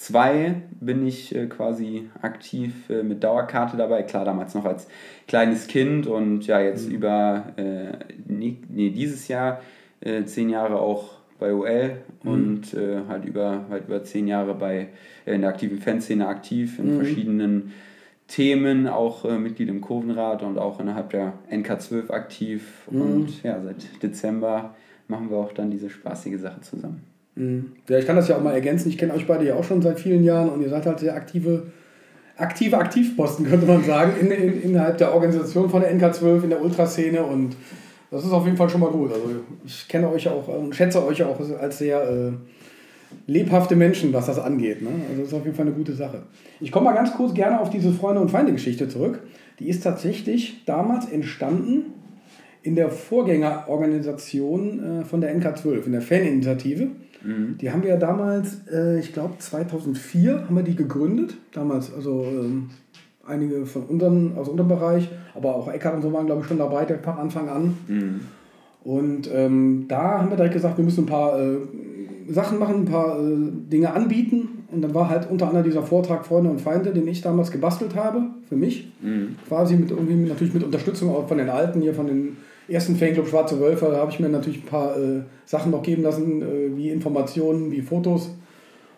2002 0.00 0.62
bin 0.80 1.06
ich 1.06 1.34
äh, 1.34 1.46
quasi 1.46 2.08
aktiv 2.22 2.88
äh, 2.88 3.02
mit 3.02 3.22
Dauerkarte 3.22 3.76
dabei. 3.76 4.02
Klar, 4.02 4.24
damals 4.24 4.54
noch 4.54 4.64
als 4.64 4.88
kleines 5.28 5.66
Kind 5.66 6.06
und 6.06 6.46
ja, 6.46 6.58
jetzt 6.60 6.88
über 6.88 7.52
äh, 7.56 7.92
nee, 8.26 8.56
nee, 8.68 8.90
dieses 8.90 9.28
Jahr 9.28 9.60
äh, 10.00 10.24
zehn 10.24 10.48
Jahre 10.48 10.80
auch 10.80 11.18
bei 11.38 11.52
OL 11.52 11.98
und 12.24 12.72
äh, 12.74 13.00
halt 13.08 13.26
über 13.26 13.66
halt 13.68 13.88
über 13.88 14.02
zehn 14.02 14.26
Jahre 14.26 14.54
bei 14.54 14.88
in 15.26 15.42
der 15.42 15.50
aktiven 15.50 15.78
Fanszene 15.78 16.26
aktiv 16.26 16.78
in 16.78 16.96
verschiedenen 16.96 17.72
Themen, 18.26 18.86
auch 18.86 19.24
Mitglied 19.24 19.68
im 19.68 19.80
Kurvenrat 19.80 20.42
und 20.42 20.56
auch 20.56 20.80
innerhalb 20.80 21.10
der 21.10 21.32
NK12 21.50 22.10
aktiv. 22.10 22.86
Und 22.86 23.42
ja, 23.42 23.60
seit 23.60 24.02
Dezember 24.02 24.76
machen 25.08 25.30
wir 25.30 25.38
auch 25.38 25.52
dann 25.52 25.70
diese 25.70 25.90
spaßige 25.90 26.38
Sache 26.38 26.60
zusammen. 26.60 27.09
Mhm. 27.40 27.72
Ja, 27.88 27.98
ich 27.98 28.06
kann 28.06 28.16
das 28.16 28.28
ja 28.28 28.36
auch 28.36 28.42
mal 28.42 28.52
ergänzen. 28.52 28.90
Ich 28.90 28.98
kenne 28.98 29.14
euch 29.14 29.26
beide 29.26 29.46
ja 29.46 29.54
auch 29.54 29.64
schon 29.64 29.80
seit 29.80 29.98
vielen 29.98 30.22
Jahren 30.22 30.50
und 30.50 30.60
ihr 30.60 30.68
seid 30.68 30.84
halt 30.84 31.00
sehr 31.00 31.14
aktive, 31.14 31.62
aktive 32.36 32.76
Aktivposten, 32.76 33.46
könnte 33.48 33.66
man 33.66 33.82
sagen, 33.82 34.12
in, 34.20 34.30
in, 34.30 34.62
innerhalb 34.62 34.98
der 34.98 35.14
Organisation 35.14 35.70
von 35.70 35.80
der 35.80 35.94
NK12, 35.94 36.44
in 36.44 36.50
der 36.50 36.62
Ultraszene 36.62 37.22
und 37.22 37.56
das 38.10 38.24
ist 38.24 38.32
auf 38.32 38.44
jeden 38.44 38.56
Fall 38.56 38.68
schon 38.68 38.80
mal 38.80 38.90
gut. 38.90 39.12
Also 39.12 39.24
ich 39.64 39.88
kenne 39.88 40.10
euch 40.10 40.28
auch 40.28 40.48
und 40.48 40.74
schätze 40.74 41.04
euch 41.06 41.22
auch 41.22 41.38
als 41.60 41.78
sehr 41.78 42.02
äh, 42.02 42.32
lebhafte 43.26 43.76
Menschen, 43.76 44.12
was 44.12 44.26
das 44.26 44.38
angeht. 44.38 44.82
Ne? 44.82 44.90
Also 45.08 45.22
das 45.22 45.28
ist 45.28 45.34
auf 45.34 45.44
jeden 45.44 45.56
Fall 45.56 45.66
eine 45.66 45.74
gute 45.74 45.94
Sache. 45.94 46.22
Ich 46.60 46.72
komme 46.72 46.86
mal 46.86 46.94
ganz 46.94 47.14
kurz 47.14 47.32
gerne 47.32 47.60
auf 47.60 47.70
diese 47.70 47.92
Freunde- 47.92 48.20
und 48.20 48.30
Feinde-Geschichte 48.30 48.88
zurück. 48.88 49.20
Die 49.60 49.68
ist 49.68 49.84
tatsächlich 49.84 50.64
damals 50.66 51.10
entstanden 51.10 51.84
in 52.62 52.74
der 52.74 52.90
Vorgängerorganisation 52.90 55.00
äh, 55.00 55.04
von 55.04 55.20
der 55.20 55.34
NK12, 55.34 55.86
in 55.86 55.92
der 55.92 56.02
Faninitiative. 56.02 56.88
Die 57.60 57.70
haben 57.70 57.82
wir 57.82 57.90
ja 57.90 57.96
damals, 57.96 58.66
äh, 58.72 58.98
ich 58.98 59.12
glaube 59.12 59.34
2004 59.38 60.44
haben 60.46 60.56
wir 60.56 60.62
die 60.62 60.76
gegründet. 60.76 61.36
Damals, 61.52 61.92
also 61.92 62.24
ähm, 62.24 62.70
einige 63.26 63.66
von 63.66 63.82
unseren, 63.82 64.36
aus 64.36 64.48
unserem 64.48 64.68
Bereich, 64.68 65.08
aber 65.34 65.54
auch 65.54 65.68
Eckart 65.68 65.96
und 65.96 66.02
so 66.02 66.12
waren, 66.12 66.26
glaube 66.26 66.42
ich, 66.42 66.48
schon 66.48 66.58
dabei, 66.58 66.84
der 66.84 66.98
von 66.98 67.14
Anfang 67.14 67.48
an. 67.48 67.76
Mhm. 67.86 68.20
Und 68.82 69.30
ähm, 69.32 69.86
da 69.88 70.20
haben 70.20 70.30
wir 70.30 70.36
direkt 70.36 70.54
gesagt, 70.54 70.78
wir 70.78 70.84
müssen 70.84 71.04
ein 71.04 71.06
paar 71.06 71.38
äh, 71.38 71.58
Sachen 72.28 72.58
machen, 72.58 72.76
ein 72.76 72.84
paar 72.86 73.18
äh, 73.18 73.50
Dinge 73.70 73.92
anbieten. 73.92 74.48
Und 74.72 74.82
dann 74.82 74.94
war 74.94 75.10
halt 75.10 75.28
unter 75.28 75.48
anderem 75.48 75.64
dieser 75.64 75.82
Vortrag 75.82 76.24
Freunde 76.24 76.48
und 76.48 76.60
Feinde, 76.60 76.92
den 76.92 77.06
ich 77.08 77.20
damals 77.20 77.50
gebastelt 77.50 77.96
habe, 77.96 78.22
für 78.48 78.56
mich. 78.56 78.90
Mhm. 79.02 79.36
Quasi 79.48 79.76
mit 79.76 79.90
irgendwie 79.90 80.28
natürlich 80.28 80.54
mit 80.54 80.62
Unterstützung 80.62 81.10
auch 81.10 81.28
von 81.28 81.38
den 81.38 81.50
Alten 81.50 81.82
hier, 81.82 81.92
von 81.92 82.06
den 82.06 82.36
ersten 82.70 82.96
Fanclub 82.96 83.28
Schwarze 83.28 83.60
Wölfe, 83.60 83.86
da 83.90 83.98
habe 83.98 84.10
ich 84.10 84.20
mir 84.20 84.28
natürlich 84.28 84.62
ein 84.62 84.66
paar 84.66 84.96
äh, 84.96 85.22
Sachen 85.44 85.72
noch 85.72 85.82
geben 85.82 86.02
lassen, 86.02 86.42
äh, 86.42 86.76
wie 86.76 86.90
Informationen, 86.90 87.70
wie 87.70 87.82
Fotos. 87.82 88.30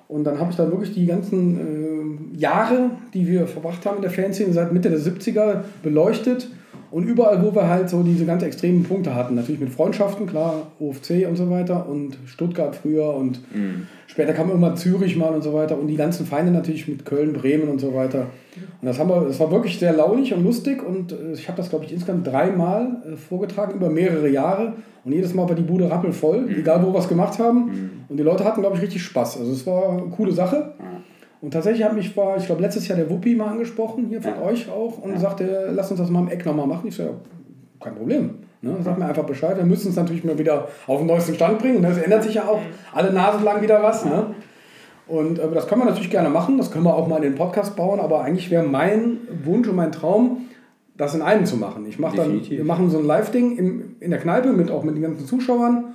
Und 0.09 0.25
dann 0.25 0.39
habe 0.39 0.51
ich 0.51 0.57
dann 0.57 0.71
wirklich 0.71 0.93
die 0.93 1.07
ganzen 1.07 2.33
äh, 2.35 2.39
Jahre, 2.39 2.91
die 3.15 3.27
wir 3.27 3.47
verbracht 3.47 3.87
haben 3.87 3.97
in 3.97 4.03
der 4.03 4.11
Fanszene, 4.11 4.53
seit 4.53 4.73
Mitte 4.73 4.91
der 4.91 4.99
70er 4.99 5.63
beleuchtet 5.83 6.49
und 6.93 7.05
überall, 7.05 7.43
wo 7.43 7.55
wir 7.55 7.69
halt 7.69 7.89
so 7.89 8.03
diese 8.03 8.27
ganz 8.27 8.43
extremen 8.43 8.85
Punkte 8.85 9.15
hatten, 9.15 9.35
natürlich 9.35 9.61
mit 9.61 9.71
Freundschaften, 9.71 10.27
klar, 10.27 10.73
OFC 10.79 11.27
und 11.27 11.37
so 11.37 11.51
weiter 11.51 11.89
und 11.89 12.19
Stuttgart 12.27 12.77
früher 12.77 13.15
und 13.15 13.41
mhm. 13.55 13.87
später 14.07 14.35
kam 14.35 14.51
immer 14.51 14.77
Zürich 14.77 15.17
mal 15.17 15.35
und 15.35 15.43
so 15.43 15.55
weiter 15.55 15.79
und 15.79 15.89
die 15.89 15.97
ganzen 15.97 16.27
Feinde 16.27 16.53
natürlich 16.53 16.87
mit 16.89 17.07
Köln, 17.07 17.33
Bremen 17.33 17.69
und 17.69 17.81
so 17.81 17.95
weiter. 17.95 18.27
Und 18.83 18.87
das 18.87 18.99
haben 18.99 19.09
wir, 19.09 19.23
das 19.23 19.41
war 19.41 19.51
wirklich 19.51 19.79
sehr 19.79 19.95
launig 19.95 20.35
und 20.35 20.45
lustig 20.45 20.87
und 20.87 21.13
äh, 21.13 21.33
ich 21.33 21.49
habe 21.49 21.57
das, 21.57 21.71
glaube 21.71 21.87
ich, 21.87 21.93
insgesamt 21.93 22.27
dreimal 22.27 23.03
äh, 23.11 23.17
vorgetragen 23.17 23.75
über 23.75 23.89
mehrere 23.89 24.29
Jahre 24.29 24.75
und 25.05 25.13
jedes 25.13 25.33
Mal 25.33 25.49
war 25.49 25.57
die 25.57 25.63
Bude 25.63 25.91
rappelvoll, 25.91 26.43
mhm. 26.43 26.61
egal 26.61 26.85
wo 26.85 26.93
wir 26.93 26.99
es 26.99 27.09
gemacht 27.09 27.39
haben. 27.39 27.65
Mhm. 27.65 27.91
Und 28.11 28.19
die 28.19 28.23
Leute 28.23 28.45
hatten, 28.45 28.61
glaube 28.61 28.77
ich, 28.77 28.83
richtig 28.83 29.03
Spaß. 29.03 29.39
Also 29.39 29.51
es 29.51 29.67
war 29.67 29.93
eine 29.93 30.11
coole 30.11 30.33
Sache. 30.33 30.75
Und 31.43 31.51
tatsächlich 31.51 31.85
hat 31.85 31.93
mich, 31.93 32.17
war, 32.17 32.37
ich 32.37 32.47
glaube, 32.47 32.63
letztes 32.63 32.87
Jahr 32.87 32.97
der 32.97 33.11
Wuppi 33.11 33.35
mal 33.35 33.49
angesprochen, 33.49 34.07
hier 34.07 34.23
von 34.23 34.35
ja. 34.35 34.43
euch 34.43 34.71
auch, 34.71 34.99
und 34.99 35.11
ja. 35.11 35.19
sagte, 35.19 35.73
lass 35.75 35.91
uns 35.91 35.99
das 35.99 36.09
mal 36.09 36.21
im 36.21 36.29
Eck 36.29 36.47
nochmal 36.47 36.69
machen. 36.69 36.87
Ich 36.87 36.95
so, 36.95 37.03
ja, 37.03 37.11
kein 37.81 37.97
Problem. 37.97 38.31
Ne? 38.61 38.77
Sag 38.85 38.97
mir 38.97 39.07
einfach 39.07 39.25
Bescheid. 39.25 39.57
Wir 39.57 39.65
müssen 39.65 39.91
es 39.91 39.97
natürlich 39.97 40.23
mal 40.23 40.39
wieder 40.39 40.69
auf 40.87 40.99
den 40.99 41.09
neuesten 41.09 41.35
Stand 41.35 41.59
bringen. 41.59 41.85
Es 41.85 41.99
ändert 41.99 42.23
sich 42.23 42.35
ja 42.35 42.45
auch 42.45 42.61
alle 42.95 43.13
Nase 43.13 43.45
lang 43.45 43.61
wieder 43.61 43.83
was. 43.83 44.05
Ne? 44.05 44.27
Und 45.09 45.41
äh, 45.41 45.51
das 45.53 45.67
können 45.67 45.81
wir 45.81 45.87
natürlich 45.87 46.11
gerne 46.11 46.31
machen. 46.31 46.59
Das 46.59 46.71
können 46.71 46.85
wir 46.85 46.95
auch 46.95 47.09
mal 47.09 47.17
in 47.17 47.23
den 47.23 47.35
Podcast 47.35 47.75
bauen. 47.75 47.99
Aber 47.99 48.23
eigentlich 48.23 48.49
wäre 48.53 48.63
mein 48.63 49.19
Wunsch 49.43 49.67
und 49.67 49.75
mein 49.75 49.91
Traum, 49.91 50.43
das 50.97 51.17
in 51.17 51.23
einem 51.23 51.45
zu 51.45 51.57
machen. 51.57 51.87
Ich 51.87 51.99
mach 51.99 52.15
dann, 52.15 52.41
wir 52.49 52.65
machen 52.65 52.89
so 52.89 52.99
ein 52.99 53.05
Live-Ding 53.05 53.97
in 53.99 54.11
der 54.11 54.21
Kneipe 54.21 54.53
mit 54.53 54.71
auch 54.71 54.85
mit 54.85 54.95
den 54.95 55.03
ganzen 55.03 55.27
Zuschauern 55.27 55.95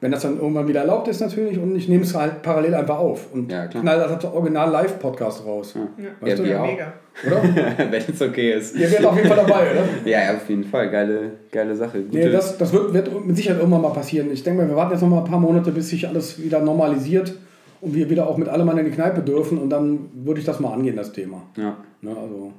wenn 0.00 0.12
das 0.12 0.22
dann 0.22 0.38
irgendwann 0.38 0.68
wieder 0.68 0.80
erlaubt 0.80 1.08
ist 1.08 1.20
natürlich 1.20 1.58
und 1.58 1.74
ich 1.74 1.88
nehme 1.88 2.04
es 2.04 2.14
halt 2.14 2.42
parallel 2.42 2.74
einfach 2.74 2.98
auf 2.98 3.32
und 3.32 3.50
ja, 3.50 3.66
knall 3.66 3.98
das 3.98 4.12
als 4.12 4.24
Original 4.24 4.70
Live-Podcast 4.70 5.44
raus. 5.44 5.74
Ja, 5.74 6.04
weißt 6.20 6.38
ja, 6.38 6.58
du? 6.58 6.66
mega. 6.66 6.92
Oder? 7.26 7.42
wenn 7.90 8.02
es 8.08 8.22
okay 8.22 8.52
ist. 8.52 8.76
Ihr 8.76 8.90
werdet 8.90 9.06
auf 9.06 9.16
jeden 9.16 9.28
Fall 9.28 9.36
dabei, 9.38 9.72
oder? 9.72 9.84
ja, 10.04 10.24
ja, 10.24 10.36
auf 10.36 10.48
jeden 10.48 10.64
Fall. 10.64 10.88
Geile, 10.90 11.32
geile 11.50 11.74
Sache. 11.74 12.02
Gute 12.02 12.16
nee, 12.16 12.30
das, 12.30 12.56
das 12.56 12.72
wird, 12.72 12.94
wird 12.94 13.26
mit 13.26 13.36
Sicherheit 13.36 13.58
irgendwann 13.58 13.82
mal 13.82 13.92
passieren. 13.92 14.30
Ich 14.32 14.44
denke 14.44 14.62
mal, 14.62 14.68
wir 14.68 14.76
warten 14.76 14.92
jetzt 14.92 15.00
noch 15.00 15.08
mal 15.08 15.18
ein 15.18 15.30
paar 15.30 15.40
Monate, 15.40 15.72
bis 15.72 15.88
sich 15.88 16.06
alles 16.06 16.40
wieder 16.40 16.60
normalisiert 16.60 17.34
und 17.80 17.94
wir 17.94 18.08
wieder 18.08 18.28
auch 18.28 18.36
mit 18.36 18.48
allem 18.48 18.68
in 18.78 18.84
die 18.84 18.90
Kneipe 18.92 19.22
dürfen 19.22 19.58
und 19.58 19.70
dann 19.70 20.10
würde 20.14 20.38
ich 20.38 20.46
das 20.46 20.60
mal 20.60 20.72
angehen, 20.72 20.94
das 20.94 21.12
Thema. 21.12 21.42
Ja. 21.56 21.76
Ne, 22.02 22.10
also, 22.10 22.52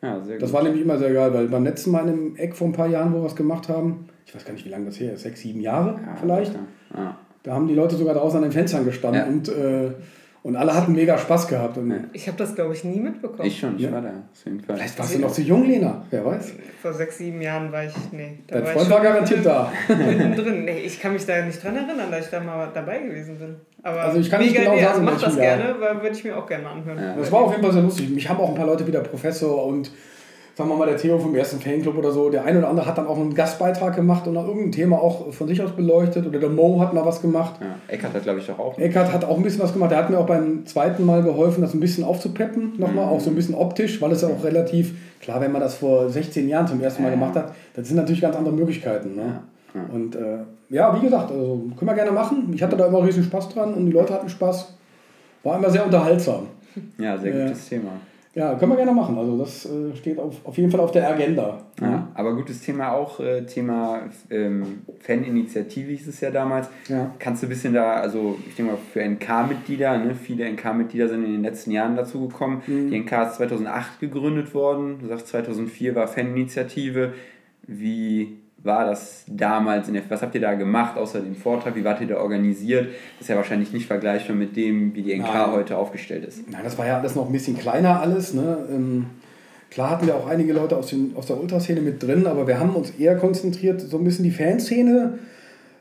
ja, 0.00 0.20
sehr 0.20 0.34
gut. 0.36 0.42
Das 0.42 0.52
war 0.52 0.62
nämlich 0.62 0.82
immer 0.82 0.98
sehr 0.98 1.12
geil, 1.12 1.34
weil 1.34 1.48
beim 1.48 1.64
letzten 1.64 1.90
Mal 1.90 2.02
in 2.02 2.08
einem 2.08 2.36
Eck 2.36 2.54
vor 2.54 2.68
ein 2.68 2.72
paar 2.72 2.88
Jahren, 2.88 3.12
wo 3.12 3.20
wir 3.20 3.26
es 3.26 3.34
gemacht 3.34 3.68
haben, 3.68 4.08
ich 4.26 4.34
weiß 4.34 4.44
gar 4.44 4.52
nicht, 4.52 4.64
wie 4.64 4.70
lange 4.70 4.86
das 4.86 4.98
her 4.98 5.14
ist, 5.14 5.22
sechs, 5.22 5.40
sieben 5.40 5.60
Jahre 5.60 6.00
ja, 6.04 6.16
vielleicht. 6.20 6.54
Ja. 6.94 7.16
Da 7.42 7.52
haben 7.52 7.68
die 7.68 7.74
Leute 7.74 7.96
sogar 7.96 8.14
draußen 8.14 8.38
an 8.38 8.42
den 8.44 8.52
Fenstern 8.52 8.84
gestanden 8.84 9.20
ja. 9.20 9.26
und, 9.26 9.48
äh, 9.48 9.90
und 10.42 10.56
alle 10.56 10.74
hatten 10.74 10.92
mega 10.92 11.16
Spaß 11.16 11.48
gehabt. 11.48 11.78
Und 11.78 12.08
ich 12.12 12.26
habe 12.26 12.36
das, 12.36 12.54
glaube 12.54 12.74
ich, 12.74 12.84
nie 12.84 13.00
mitbekommen. 13.00 13.46
Ich 13.46 13.58
schon, 13.58 13.78
ich 13.78 13.90
war 13.90 14.00
da. 14.02 14.08
Auf 14.08 14.44
jeden 14.44 14.60
Fall. 14.60 14.76
Vielleicht 14.76 14.98
warst 14.98 15.14
du 15.14 15.18
noch 15.20 15.32
zu 15.32 15.42
jung, 15.42 15.66
Lena. 15.66 16.04
Wer 16.10 16.24
weiß. 16.24 16.52
Vor 16.82 16.92
sechs, 16.92 17.18
sieben 17.18 17.40
Jahren 17.40 17.70
war 17.72 17.84
ich. 17.84 17.92
Nee, 18.12 18.38
Dein 18.46 18.62
war 18.62 18.72
Freund 18.72 18.90
war 18.90 19.00
garantiert 19.02 19.44
da. 19.44 19.72
Mittendrin. 19.88 20.64
Nee, 20.64 20.80
ich 20.80 21.00
kann 21.00 21.12
mich 21.12 21.24
da 21.24 21.44
nicht 21.44 21.62
dran 21.62 21.76
erinnern, 21.76 22.10
dass 22.10 22.26
ich 22.26 22.30
da 22.30 22.40
mal 22.40 22.70
dabei 22.74 22.98
gewesen 22.98 23.38
bin. 23.38 23.56
Aber 23.82 24.00
also 24.02 24.18
ich 24.18 24.30
kann 24.30 24.40
nicht 24.40 24.54
genau 24.54 24.74
sagen, 24.74 24.86
also 24.86 25.02
mach 25.02 25.20
das 25.20 25.36
gerne, 25.36 25.76
weil 25.78 26.02
würde 26.02 26.16
ich 26.16 26.24
mir 26.24 26.36
auch 26.36 26.46
gerne 26.46 26.68
anhören. 26.68 26.98
Ja. 26.98 27.16
Das 27.16 27.30
war 27.30 27.40
auf 27.40 27.50
jeden 27.50 27.62
Fall 27.62 27.72
sehr 27.72 27.82
lustig. 27.82 28.10
Mich 28.10 28.28
haben 28.28 28.40
auch 28.40 28.48
ein 28.48 28.54
paar 28.54 28.66
Leute 28.66 28.86
wieder 28.86 29.00
Professor 29.00 29.66
und 29.66 29.90
sagen 30.56 30.70
wir 30.70 30.76
mal, 30.76 30.86
der 30.86 30.96
Theo 30.96 31.18
vom 31.18 31.34
ersten 31.34 31.60
Fanclub 31.60 31.96
oder 31.98 32.12
so, 32.12 32.30
der 32.30 32.44
eine 32.44 32.58
oder 32.58 32.68
andere 32.68 32.86
hat 32.86 32.96
dann 32.96 33.08
auch 33.08 33.18
einen 33.18 33.34
Gastbeitrag 33.34 33.96
gemacht 33.96 34.26
und 34.28 34.36
irgendein 34.36 34.70
Thema 34.70 35.00
auch 35.00 35.32
von 35.32 35.48
sich 35.48 35.60
aus 35.60 35.72
beleuchtet 35.72 36.26
oder 36.26 36.38
der 36.38 36.48
Mo 36.48 36.80
hat 36.80 36.94
mal 36.94 37.04
was 37.04 37.20
gemacht. 37.20 37.54
Ja, 37.60 37.74
Eckart 37.88 38.14
hat, 38.14 38.22
glaube 38.22 38.38
ich, 38.38 38.46
doch 38.46 38.58
auch. 38.58 38.78
Eckart 38.78 39.12
hat 39.12 39.24
auch 39.24 39.36
ein 39.36 39.42
bisschen 39.42 39.62
was 39.62 39.72
gemacht. 39.72 39.90
Der 39.90 39.98
hat 39.98 40.10
mir 40.10 40.18
auch 40.18 40.26
beim 40.26 40.64
zweiten 40.64 41.04
Mal 41.04 41.22
geholfen, 41.22 41.60
das 41.60 41.74
ein 41.74 41.80
bisschen 41.80 42.04
aufzupeppen, 42.04 42.74
nochmal, 42.78 43.06
mhm. 43.06 43.12
auch 43.12 43.20
so 43.20 43.30
ein 43.30 43.36
bisschen 43.36 43.56
optisch, 43.56 44.00
weil 44.00 44.12
es 44.12 44.22
ja 44.22 44.28
auch 44.28 44.44
relativ, 44.44 44.94
klar, 45.20 45.40
wenn 45.40 45.50
man 45.50 45.60
das 45.60 45.74
vor 45.74 46.08
16 46.08 46.48
Jahren 46.48 46.68
zum 46.68 46.80
ersten 46.80 47.02
Mal 47.02 47.08
ja. 47.08 47.14
gemacht 47.16 47.34
hat, 47.34 47.52
das 47.74 47.88
sind 47.88 47.96
natürlich 47.96 48.20
ganz 48.20 48.36
andere 48.36 48.54
Möglichkeiten. 48.54 49.16
Ne? 49.16 49.40
Ja. 49.74 49.80
Und 49.92 50.14
äh, 50.14 50.38
ja, 50.70 50.96
wie 50.96 51.04
gesagt, 51.04 51.32
also 51.32 51.68
können 51.76 51.90
wir 51.90 51.94
gerne 51.94 52.12
machen. 52.12 52.52
Ich 52.54 52.62
hatte 52.62 52.76
da 52.76 52.86
immer 52.86 53.04
riesen 53.04 53.24
Spaß 53.24 53.48
dran 53.48 53.74
und 53.74 53.86
die 53.86 53.92
Leute 53.92 54.14
hatten 54.14 54.28
Spaß. 54.28 54.72
War 55.42 55.58
immer 55.58 55.68
sehr 55.68 55.84
unterhaltsam. 55.84 56.46
Ja, 56.98 57.18
sehr 57.18 57.32
gutes 57.32 57.66
äh, 57.66 57.76
Thema. 57.76 57.90
Ja, 58.34 58.54
können 58.56 58.72
wir 58.72 58.76
gerne 58.76 58.92
machen. 58.92 59.16
Also 59.16 59.38
das 59.38 59.64
äh, 59.66 59.94
steht 59.94 60.18
auf, 60.18 60.44
auf 60.44 60.56
jeden 60.58 60.70
Fall 60.70 60.80
auf 60.80 60.90
der 60.90 61.08
Agenda. 61.08 61.62
Ja, 61.80 62.08
aber 62.14 62.34
gutes 62.34 62.62
Thema 62.62 62.92
auch, 62.92 63.20
äh, 63.20 63.46
Thema 63.46 64.10
ähm, 64.30 64.82
Faninitiative 65.00 65.92
hieß 65.92 66.08
es 66.08 66.20
ja 66.20 66.30
damals. 66.30 66.68
Ja. 66.88 67.12
Kannst 67.18 67.42
du 67.42 67.46
ein 67.46 67.50
bisschen 67.50 67.74
da, 67.74 67.94
also 67.94 68.36
ich 68.48 68.56
denke 68.56 68.72
mal 68.72 68.78
für 68.92 69.04
NK-Mitglieder, 69.04 69.98
ne, 69.98 70.14
viele 70.14 70.50
NK-Mitglieder 70.50 71.08
sind 71.08 71.24
in 71.24 71.32
den 71.32 71.42
letzten 71.42 71.70
Jahren 71.70 71.94
dazu 71.96 72.28
gekommen. 72.28 72.62
Mhm. 72.66 72.90
Die 72.90 72.98
NK 72.98 73.12
ist 73.28 73.34
2008 73.36 74.00
gegründet 74.00 74.52
worden. 74.52 74.98
Du 75.00 75.08
sagst 75.08 75.28
2004 75.28 75.94
war 75.94 76.08
Faninitiative. 76.08 77.12
Wie 77.66 78.43
war 78.64 78.86
das 78.86 79.24
damals? 79.26 79.88
In 79.88 79.94
der, 79.94 80.02
was 80.08 80.22
habt 80.22 80.34
ihr 80.34 80.40
da 80.40 80.54
gemacht, 80.54 80.96
außer 80.96 81.20
dem 81.20 81.36
Vortrag? 81.36 81.76
Wie 81.76 81.84
wart 81.84 82.00
ihr 82.00 82.06
da 82.06 82.16
organisiert? 82.16 82.86
Das 83.18 83.22
ist 83.22 83.28
ja 83.28 83.36
wahrscheinlich 83.36 83.72
nicht 83.72 83.86
vergleichbar 83.86 84.34
mit 84.34 84.56
dem, 84.56 84.94
wie 84.94 85.02
die 85.02 85.14
NK 85.14 85.22
Nein. 85.22 85.52
heute 85.52 85.76
aufgestellt 85.76 86.24
ist. 86.24 86.50
Nein, 86.50 86.62
das 86.64 86.78
war 86.78 86.86
ja 86.86 86.98
alles 86.98 87.14
noch 87.14 87.26
ein 87.26 87.32
bisschen 87.32 87.58
kleiner 87.58 88.00
alles. 88.00 88.32
Ne? 88.32 88.58
Ähm, 88.70 89.06
klar 89.70 89.90
hatten 89.90 90.06
wir 90.06 90.16
auch 90.16 90.26
einige 90.26 90.54
Leute 90.54 90.76
aus, 90.76 90.86
den, 90.86 91.12
aus 91.14 91.26
der 91.26 91.38
Ultraszene 91.38 91.82
mit 91.82 92.02
drin, 92.02 92.26
aber 92.26 92.46
wir 92.46 92.58
haben 92.58 92.74
uns 92.74 92.90
eher 92.90 93.16
konzentriert, 93.16 93.82
so 93.82 93.98
ein 93.98 94.04
bisschen 94.04 94.24
die 94.24 94.30
Fanszene 94.30 95.18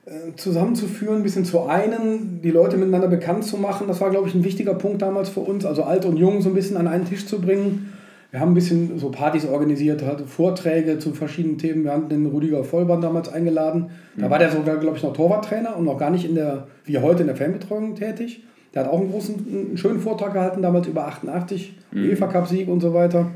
äh, 0.06 0.36
zusammenzuführen, 0.36 1.18
ein 1.18 1.24
bisschen 1.24 1.46
zu 1.46 1.66
einen, 1.66 2.42
die 2.42 2.52
Leute 2.52 2.76
miteinander 2.76 3.08
bekannt 3.08 3.46
zu 3.46 3.58
machen. 3.58 3.88
Das 3.88 4.02
war, 4.02 4.10
glaube 4.10 4.28
ich, 4.28 4.36
ein 4.36 4.44
wichtiger 4.44 4.74
Punkt 4.74 5.02
damals 5.02 5.30
für 5.30 5.40
uns, 5.40 5.66
also 5.66 5.84
alt 5.84 6.04
und 6.04 6.18
jung 6.18 6.42
so 6.42 6.50
ein 6.50 6.56
bisschen 6.56 6.76
an 6.76 6.90
einen 6.90 7.06
Tisch 7.06 7.26
zu 7.26 7.40
bringen 7.40 7.93
wir 8.34 8.40
haben 8.40 8.54
ein 8.54 8.56
bisschen 8.56 8.98
so 8.98 9.12
Partys 9.12 9.46
organisiert, 9.46 10.04
halt 10.04 10.22
Vorträge 10.22 10.98
zu 10.98 11.12
verschiedenen 11.12 11.60
Themen. 11.60 11.84
Wir 11.84 11.92
haben 11.92 12.10
den 12.10 12.26
Rüdiger 12.26 12.64
Vollband 12.64 13.04
damals 13.04 13.32
eingeladen. 13.32 13.92
Da 14.18 14.26
mhm. 14.26 14.32
war 14.32 14.40
der 14.40 14.50
sogar, 14.50 14.78
glaube 14.78 14.98
ich, 14.98 15.04
noch 15.04 15.14
Torwarttrainer 15.14 15.78
und 15.78 15.86
noch 15.86 16.00
gar 16.00 16.10
nicht 16.10 16.26
in 16.26 16.34
der, 16.34 16.66
wie 16.84 16.98
heute 16.98 17.22
in 17.22 17.28
der 17.28 17.36
Fanbetreuung 17.36 17.94
tätig. 17.94 18.42
Der 18.74 18.86
hat 18.86 18.92
auch 18.92 19.00
einen 19.00 19.12
großen, 19.12 19.36
einen 19.36 19.78
schönen 19.78 20.00
Vortrag 20.00 20.34
gehalten, 20.34 20.64
damals 20.64 20.88
über 20.88 21.06
88, 21.06 21.76
mhm. 21.92 22.10
UEFA 22.10 22.26
Cup 22.26 22.48
Sieg 22.48 22.70
und 22.70 22.80
so 22.80 22.96
weiter. 22.96 23.28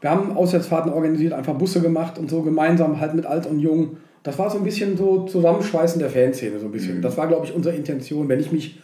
Wir 0.00 0.10
haben 0.10 0.36
Auswärtsfahrten 0.36 0.92
organisiert, 0.92 1.32
einfach 1.32 1.54
Busse 1.54 1.80
gemacht 1.80 2.18
und 2.18 2.28
so 2.28 2.42
gemeinsam 2.42 2.98
halt 2.98 3.14
mit 3.14 3.24
Alt 3.24 3.46
und 3.46 3.60
Jung. 3.60 3.98
Das 4.24 4.36
war 4.36 4.50
so 4.50 4.58
ein 4.58 4.64
bisschen 4.64 4.96
so 4.96 5.26
Zusammenschweißen 5.26 6.00
der 6.00 6.10
Fanszene, 6.10 6.58
so 6.58 6.66
ein 6.66 6.72
bisschen. 6.72 6.96
Mhm. 6.96 7.02
Das 7.02 7.16
war, 7.16 7.28
glaube 7.28 7.46
ich, 7.46 7.54
unsere 7.54 7.76
Intention, 7.76 8.28
wenn 8.28 8.40
ich 8.40 8.50
mich 8.50 8.80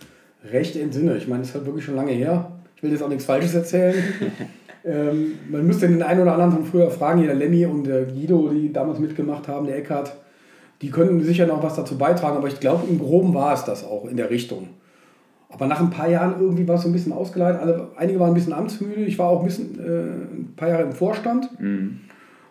recht 0.52 0.76
entsinne. 0.76 1.16
Ich 1.16 1.26
meine, 1.26 1.40
das 1.40 1.48
ist 1.48 1.54
halt 1.56 1.66
wirklich 1.66 1.84
schon 1.84 1.96
lange 1.96 2.12
her. 2.12 2.52
Ich 2.76 2.84
will 2.84 2.92
jetzt 2.92 3.02
auch 3.02 3.08
nichts 3.08 3.24
Falsches 3.24 3.52
erzählen. 3.52 3.96
Ähm, 4.84 5.38
man 5.50 5.66
müsste 5.66 5.88
den 5.88 6.02
einen 6.02 6.20
oder 6.20 6.34
anderen 6.34 6.52
von 6.52 6.64
früher 6.64 6.90
fragen, 6.90 7.20
hier 7.20 7.28
der 7.28 7.36
Lemmy 7.36 7.64
und 7.64 7.84
der 7.84 8.04
Guido, 8.04 8.50
die 8.50 8.72
damals 8.72 8.98
mitgemacht 8.98 9.48
haben, 9.48 9.66
der 9.66 9.78
Eckhard, 9.78 10.14
die 10.82 10.90
können 10.90 11.22
sicher 11.22 11.46
noch 11.46 11.62
was 11.62 11.76
dazu 11.76 11.96
beitragen, 11.96 12.36
aber 12.36 12.48
ich 12.48 12.60
glaube, 12.60 12.86
im 12.88 12.98
Groben 12.98 13.32
war 13.32 13.54
es 13.54 13.64
das 13.64 13.84
auch 13.84 14.04
in 14.06 14.16
der 14.16 14.30
Richtung. 14.30 14.68
Aber 15.48 15.66
nach 15.66 15.80
ein 15.80 15.90
paar 15.90 16.08
Jahren 16.08 16.34
irgendwie 16.40 16.66
war 16.66 16.74
es 16.74 16.82
so 16.82 16.88
ein 16.88 16.92
bisschen 16.92 17.12
ausgeleitet. 17.12 17.60
Alle, 17.60 17.88
einige 17.96 18.18
waren 18.18 18.32
ein 18.32 18.34
bisschen 18.34 18.52
amtsmüde. 18.52 19.04
Ich 19.04 19.18
war 19.18 19.28
auch 19.28 19.40
ein, 19.40 19.46
bisschen, 19.46 19.78
äh, 19.78 20.40
ein 20.40 20.52
paar 20.56 20.68
Jahre 20.68 20.82
im 20.82 20.92
Vorstand. 20.92 21.48
Mhm. 21.60 22.00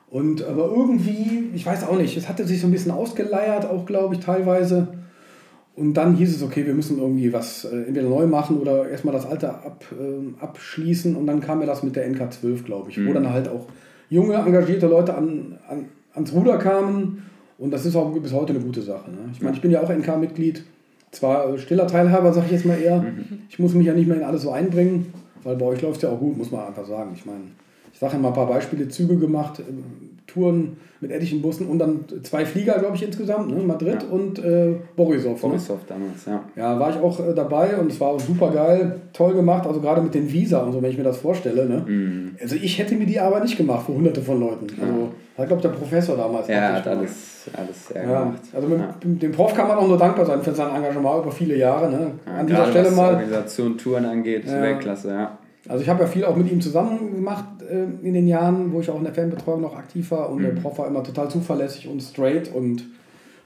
Und 0.10 0.44
aber 0.46 0.72
irgendwie, 0.74 1.50
ich 1.54 1.66
weiß 1.66 1.86
auch 1.86 1.98
nicht, 1.98 2.16
es 2.16 2.30
hatte 2.30 2.46
sich 2.46 2.62
so 2.62 2.68
ein 2.68 2.72
bisschen 2.72 2.92
ausgeleiert, 2.92 3.66
auch 3.66 3.86
glaube 3.86 4.16
ich 4.16 4.22
teilweise. 4.22 4.88
Und 5.76 5.96
dann 5.96 6.16
hieß 6.16 6.36
es, 6.36 6.44
okay, 6.44 6.66
wir 6.68 6.76
müssen 6.76 7.00
irgendwie 7.00 7.34
was 7.34 7.66
äh, 7.66 7.84
entweder 7.88 8.08
neu 8.08 8.28
machen 8.28 8.60
oder 8.60 8.88
erstmal 8.88 9.14
das 9.14 9.26
alte 9.26 9.50
ab, 9.50 9.84
äh, 9.92 10.44
abschließen. 10.44 11.16
Und 11.16 11.26
dann 11.26 11.42
kam 11.42 11.60
mir 11.60 11.66
das 11.66 11.82
mit 11.82 11.96
der 11.96 12.08
NK12, 12.12 12.64
glaube 12.64 12.92
ich, 12.92 12.98
mhm. 12.98 13.08
wo 13.08 13.14
dann 13.14 13.32
halt 13.32 13.48
auch 13.48 13.68
junge, 14.10 14.36
engagierte 14.36 14.88
Leute 14.88 15.16
an, 15.16 15.58
an, 15.68 15.86
ans 16.14 16.32
Ruder 16.34 16.60
kamen. 16.60 17.24
Und 17.58 17.72
das 17.72 17.86
ist 17.86 17.96
auch 17.96 18.12
bis 18.12 18.34
heute 18.34 18.54
eine 18.54 18.62
gute 18.62 18.82
Sache. 18.82 19.10
Ne? 19.10 19.30
Ich 19.32 19.42
meine, 19.42 19.56
ich 19.56 19.62
bin 19.62 19.72
ja 19.72 19.82
auch 19.82 19.90
NK-Mitglied. 19.90 20.64
Zwar 21.12 21.58
stiller 21.58 21.88
Teilhaber, 21.88 22.34
sage 22.34 22.48
ich 22.48 22.52
jetzt 22.54 22.66
mal 22.66 22.80
eher. 22.80 23.02
Mhm. 23.02 23.40
Ich 23.50 23.58
muss 23.58 23.74
mich 23.74 23.88
ja 23.88 23.94
nicht 23.94 24.08
mehr 24.08 24.18
in 24.18 24.24
alles 24.24 24.44
so 24.44 24.52
einbringen, 24.52 25.14
weil 25.44 25.56
bei 25.56 25.66
euch 25.66 25.82
läuft 25.82 25.98
es 25.98 26.04
ja 26.04 26.10
auch 26.10 26.20
gut, 26.20 26.38
muss 26.38 26.52
man 26.52 26.68
einfach 26.68 26.86
sagen. 26.86 27.12
Ich 27.16 27.26
meine, 27.26 27.46
ich 27.94 28.00
sage 28.00 28.14
ja 28.14 28.20
mal 28.20 28.30
ein 28.30 28.34
paar 28.34 28.48
Beispiele, 28.48 28.90
Züge 28.90 29.18
gemacht, 29.18 29.62
Touren 30.28 30.78
mit 31.00 31.12
etlichen 31.12 31.42
Bussen 31.42 31.68
und 31.68 31.80
dann 31.80 32.06
zwei 32.24 32.46
Flieger, 32.46 32.80
glaube 32.80 32.96
ich, 32.96 33.04
insgesamt, 33.04 33.50
ne? 33.50 33.62
Madrid 33.62 34.02
ja. 34.02 34.10
und 34.10 34.40
äh, 34.40 34.76
Borisov. 34.96 35.44
Ne? 35.44 35.50
Borisov 35.50 35.80
ne? 35.80 35.86
damals, 35.90 36.26
ja. 36.26 36.44
Ja, 36.56 36.80
war 36.80 36.90
ich 36.90 36.96
auch 36.96 37.20
äh, 37.20 37.34
dabei 37.36 37.78
und 37.78 37.92
es 37.92 38.00
war 38.00 38.10
auch 38.10 38.20
super 38.20 38.50
geil, 38.52 39.02
toll 39.12 39.34
gemacht, 39.34 39.68
also 39.68 39.82
gerade 39.82 40.02
mit 40.02 40.14
den 40.14 40.32
Visa 40.32 40.64
und 40.64 40.72
so, 40.72 40.82
wenn 40.82 40.90
ich 40.90 40.98
mir 40.98 41.04
das 41.04 41.18
vorstelle. 41.18 41.66
Ne? 41.66 41.78
Mm. 41.80 42.38
Also 42.42 42.56
ich 42.56 42.80
hätte 42.80 42.96
mir 42.96 43.06
die 43.06 43.20
Arbeit 43.20 43.44
nicht 43.44 43.58
gemacht 43.58 43.86
für 43.86 43.94
hunderte 43.94 44.22
von 44.22 44.40
Leuten. 44.40 44.68
Also 44.82 45.10
hat, 45.38 45.48
glaube 45.48 45.56
ich, 45.56 45.62
der 45.62 45.78
Professor 45.78 46.16
damals. 46.16 46.48
Ja, 46.48 46.74
hat 46.74 46.88
alles, 46.88 47.50
alles 47.54 47.88
sehr 47.88 48.04
ja. 48.04 48.24
gemacht. 48.24 48.42
Also 48.54 48.68
mit, 48.68 48.80
ja. 48.80 48.96
dem 49.04 49.32
Prof 49.32 49.54
kann 49.54 49.68
man 49.68 49.78
auch 49.78 49.88
nur 49.88 49.98
dankbar 49.98 50.26
sein 50.26 50.42
für 50.42 50.54
sein 50.54 50.74
Engagement 50.74 51.24
über 51.24 51.32
viele 51.32 51.58
Jahre. 51.58 51.90
Ne? 51.92 52.12
An 52.26 52.48
dieser 52.48 52.68
Stelle 52.68 52.88
was 52.88 52.96
mal. 52.96 53.14
Organisation, 53.16 53.78
Touren 53.78 54.06
angeht, 54.06 54.48
Weltklasse, 54.48 55.10
ja. 55.10 55.38
Also 55.68 55.82
ich 55.82 55.90
habe 55.90 56.02
ja 56.02 56.08
viel 56.08 56.26
auch 56.26 56.36
mit 56.36 56.52
ihm 56.52 56.60
zusammen 56.60 57.16
gemacht 57.16 57.46
äh, 57.70 58.06
in 58.06 58.14
den 58.14 58.28
Jahren, 58.28 58.74
wo 58.74 58.82
ich 58.82 58.90
auch 58.90 58.98
in 58.98 59.06
der 59.06 59.14
Fanbetreuung 59.14 59.62
noch 59.62 59.76
aktiv 59.76 60.12
war 60.12 60.30
und 60.30 60.40
mhm. 60.40 60.44
der 60.44 60.52
Prof 60.52 60.78
war 60.78 60.88
immer 60.88 61.04
total 61.04 61.30
zuverlässig 61.30 61.88
und 61.88 62.02
straight 62.02 62.54
und 62.54 62.84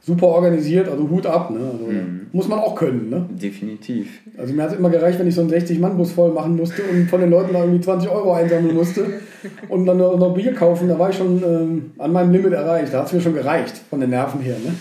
super 0.01 0.27
organisiert, 0.27 0.87
also 0.87 1.09
Hut 1.09 1.25
ab, 1.25 1.51
ne? 1.51 1.59
Also 1.59 1.85
mhm. 1.85 2.27
muss 2.31 2.47
man 2.47 2.59
auch 2.59 2.75
können, 2.75 3.09
ne? 3.09 3.25
Definitiv. 3.29 4.21
Also 4.37 4.53
mir 4.53 4.63
hat 4.63 4.71
es 4.71 4.79
immer 4.79 4.89
gereicht, 4.89 5.19
wenn 5.19 5.27
ich 5.27 5.35
so 5.35 5.41
einen 5.41 5.51
60-Mann-Bus 5.51 6.13
voll 6.13 6.31
machen 6.31 6.55
musste 6.55 6.81
und 6.83 7.09
von 7.09 7.19
den 7.19 7.29
Leuten 7.29 7.53
da 7.53 7.59
irgendwie 7.59 7.81
20 7.81 8.09
Euro 8.09 8.33
einsammeln 8.33 8.73
musste 8.73 9.05
und 9.69 9.85
dann 9.85 9.97
noch 9.97 10.33
Bier 10.33 10.53
kaufen, 10.53 10.87
da 10.87 10.97
war 10.97 11.09
ich 11.09 11.17
schon 11.17 11.43
ähm, 11.43 11.91
an 11.97 12.13
meinem 12.13 12.31
Limit 12.31 12.53
erreicht. 12.53 12.93
Da 12.93 12.99
hat 12.99 13.07
es 13.07 13.13
mir 13.13 13.21
schon 13.21 13.33
gereicht, 13.33 13.75
von 13.89 13.99
den 13.99 14.09
Nerven 14.11 14.39
her, 14.39 14.55
ne? 14.63 14.73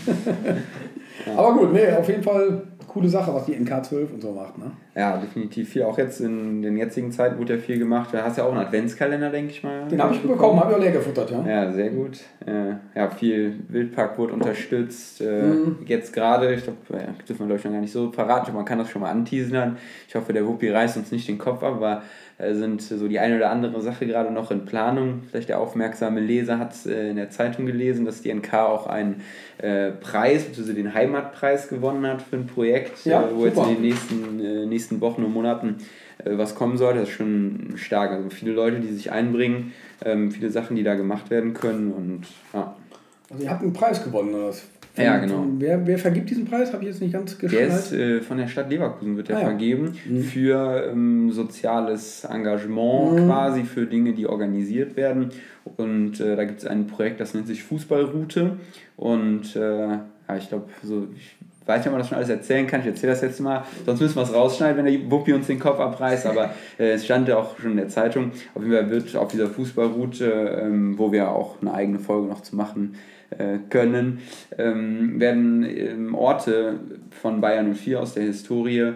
Aber 1.36 1.58
gut, 1.58 1.72
nee, 1.72 1.90
auf 1.90 2.08
jeden 2.08 2.22
Fall 2.22 2.62
coole 2.96 3.10
Sache, 3.10 3.34
was 3.34 3.44
die 3.44 3.54
NK12 3.54 4.14
und 4.14 4.22
so 4.22 4.32
macht. 4.32 4.56
Ne? 4.56 4.70
Ja, 4.94 5.18
definitiv 5.18 5.68
viel. 5.68 5.82
Auch 5.82 5.98
jetzt 5.98 6.18
in 6.20 6.62
den 6.62 6.78
jetzigen 6.78 7.12
Zeiten 7.12 7.38
wurde 7.38 7.56
ja 7.56 7.60
viel 7.60 7.78
gemacht. 7.78 8.14
Du 8.14 8.24
hast 8.24 8.38
ja 8.38 8.44
auch 8.44 8.52
einen 8.52 8.64
Adventskalender, 8.64 9.28
denke 9.28 9.50
ich 9.50 9.62
mal. 9.62 9.86
Den 9.86 10.02
habe 10.02 10.14
ich 10.14 10.22
bekommen, 10.22 10.58
habe 10.58 10.70
ich 10.70 10.76
auch 10.78 10.80
leer 10.80 10.92
gefuttert, 10.92 11.30
ja. 11.30 11.46
Ja, 11.46 11.72
sehr 11.72 11.90
gut. 11.90 12.20
Äh, 12.46 12.98
ja, 12.98 13.10
viel 13.10 13.60
Wildpark 13.68 14.16
wurde 14.16 14.32
unterstützt. 14.32 15.20
Äh, 15.20 15.42
mhm. 15.42 15.76
Jetzt 15.84 16.14
gerade, 16.14 16.54
ich 16.54 16.64
glaube, 16.64 16.78
ja, 16.90 17.12
dürfen 17.28 17.40
wir 17.40 17.46
glaube 17.46 17.56
ich 17.56 17.64
noch 17.66 17.72
gar 17.72 17.80
nicht 17.82 17.92
so 17.92 18.10
verraten, 18.10 18.54
man 18.54 18.64
kann 18.64 18.78
das 18.78 18.88
schon 18.88 19.02
mal 19.02 19.10
anteasern. 19.10 19.76
Ich 20.08 20.14
hoffe, 20.14 20.32
der 20.32 20.46
Wuppi 20.46 20.70
reißt 20.70 20.96
uns 20.96 21.12
nicht 21.12 21.28
den 21.28 21.36
Kopf 21.36 21.62
ab, 21.62 21.74
aber 21.74 22.02
sind 22.38 22.82
so 22.82 23.08
die 23.08 23.18
eine 23.18 23.36
oder 23.36 23.50
andere 23.50 23.80
Sache 23.80 24.06
gerade 24.06 24.30
noch 24.32 24.50
in 24.50 24.64
Planung. 24.64 25.22
Vielleicht 25.30 25.48
der 25.48 25.58
aufmerksame 25.58 26.20
Leser 26.20 26.58
hat 26.58 26.72
es 26.72 26.86
äh, 26.86 27.10
in 27.10 27.16
der 27.16 27.30
Zeitung 27.30 27.66
gelesen, 27.66 28.04
dass 28.04 28.22
die 28.22 28.32
NK 28.32 28.54
auch 28.54 28.86
einen 28.86 29.22
äh, 29.58 29.90
Preis, 29.92 30.44
beziehungsweise 30.44 30.74
den 30.74 30.92
Heimatpreis 30.92 31.68
gewonnen 31.68 32.06
hat 32.06 32.22
für 32.22 32.36
ein 32.36 32.46
Projekt, 32.46 33.04
ja, 33.06 33.28
wo 33.32 33.44
super. 33.44 33.46
jetzt 33.46 33.58
in 33.58 33.74
den 33.74 33.82
nächsten, 33.82 34.68
nächsten 34.68 35.00
Wochen 35.00 35.24
und 35.24 35.32
Monaten 35.32 35.76
was 36.24 36.54
kommen 36.54 36.76
soll. 36.78 36.94
Das 36.94 37.08
ist 37.08 37.14
schon 37.14 37.74
stark. 37.76 38.10
Also 38.10 38.30
viele 38.30 38.52
Leute, 38.52 38.80
die 38.80 38.92
sich 38.92 39.12
einbringen, 39.12 39.72
ähm, 40.04 40.30
viele 40.30 40.50
Sachen, 40.50 40.76
die 40.76 40.82
da 40.82 40.94
gemacht 40.94 41.30
werden 41.30 41.54
können 41.54 41.92
und 41.92 42.22
ja. 42.52 42.74
Also 43.30 43.42
ihr 43.42 43.50
habt 43.50 43.62
einen 43.62 43.72
Preis 43.72 44.02
gewonnen, 44.04 44.34
oder 44.34 44.48
was? 44.48 44.62
Ja, 44.96 45.18
genau. 45.18 45.46
wer, 45.58 45.86
wer 45.86 45.98
vergibt 45.98 46.30
diesen 46.30 46.44
Preis? 46.44 46.72
Habe 46.72 46.84
ich 46.84 46.90
jetzt 46.90 47.00
nicht 47.00 47.12
ganz 47.12 47.38
geschnallt. 47.38 47.68
Der 47.68 47.76
ist 47.76 47.92
äh, 47.92 48.20
von 48.20 48.38
der 48.38 48.48
Stadt 48.48 48.70
Leverkusen 48.70 49.16
wird 49.16 49.28
der 49.28 49.36
ah, 49.36 49.40
ja. 49.40 49.46
vergeben 49.46 49.94
mhm. 50.08 50.22
für 50.22 50.90
ähm, 50.90 51.30
soziales 51.32 52.24
Engagement 52.24 53.12
mhm. 53.12 53.26
quasi, 53.26 53.64
für 53.64 53.86
Dinge, 53.86 54.12
die 54.12 54.26
organisiert 54.26 54.96
werden. 54.96 55.30
Und 55.76 56.20
äh, 56.20 56.36
da 56.36 56.44
gibt 56.44 56.60
es 56.60 56.66
ein 56.66 56.86
Projekt, 56.86 57.20
das 57.20 57.34
nennt 57.34 57.46
sich 57.46 57.62
Fußballroute. 57.62 58.56
Und 58.96 59.56
äh, 59.56 59.88
ja, 59.88 60.36
ich 60.36 60.48
glaube, 60.48 60.66
so, 60.82 61.06
ich 61.14 61.36
weiß 61.66 61.78
nicht, 61.78 61.86
ob 61.88 61.92
man 61.92 62.00
das 62.00 62.08
schon 62.08 62.16
alles 62.16 62.30
erzählen 62.30 62.66
kann. 62.66 62.80
Ich 62.80 62.86
erzähle 62.86 63.12
das 63.12 63.22
jetzt 63.22 63.40
mal. 63.40 63.64
Sonst 63.84 64.00
müssen 64.00 64.16
wir 64.16 64.22
es 64.22 64.32
rausschneiden, 64.32 64.84
wenn 64.84 64.92
der 64.92 65.10
Wuppi 65.10 65.32
uns 65.32 65.48
den 65.48 65.58
Kopf 65.58 65.80
abreißt. 65.80 66.26
Aber 66.26 66.50
äh, 66.78 66.92
es 66.92 67.04
stand 67.04 67.28
ja 67.28 67.36
auch 67.36 67.58
schon 67.58 67.72
in 67.72 67.76
der 67.76 67.88
Zeitung. 67.88 68.30
Auf 68.54 68.62
jeden 68.62 68.74
Fall 68.74 68.90
wird 68.90 69.14
auf 69.16 69.28
dieser 69.28 69.48
Fußballroute, 69.48 70.60
ähm, 70.62 70.98
wo 70.98 71.12
wir 71.12 71.30
auch 71.30 71.60
eine 71.60 71.74
eigene 71.74 71.98
Folge 71.98 72.28
noch 72.28 72.40
zu 72.40 72.56
machen, 72.56 72.94
äh, 73.30 73.58
können, 73.70 74.20
ähm, 74.58 75.18
werden 75.20 75.64
ähm, 75.64 76.14
Orte 76.14 76.80
von 77.10 77.40
Bayern 77.40 77.74
04 77.74 78.00
aus 78.00 78.14
der 78.14 78.24
Historie 78.24 78.92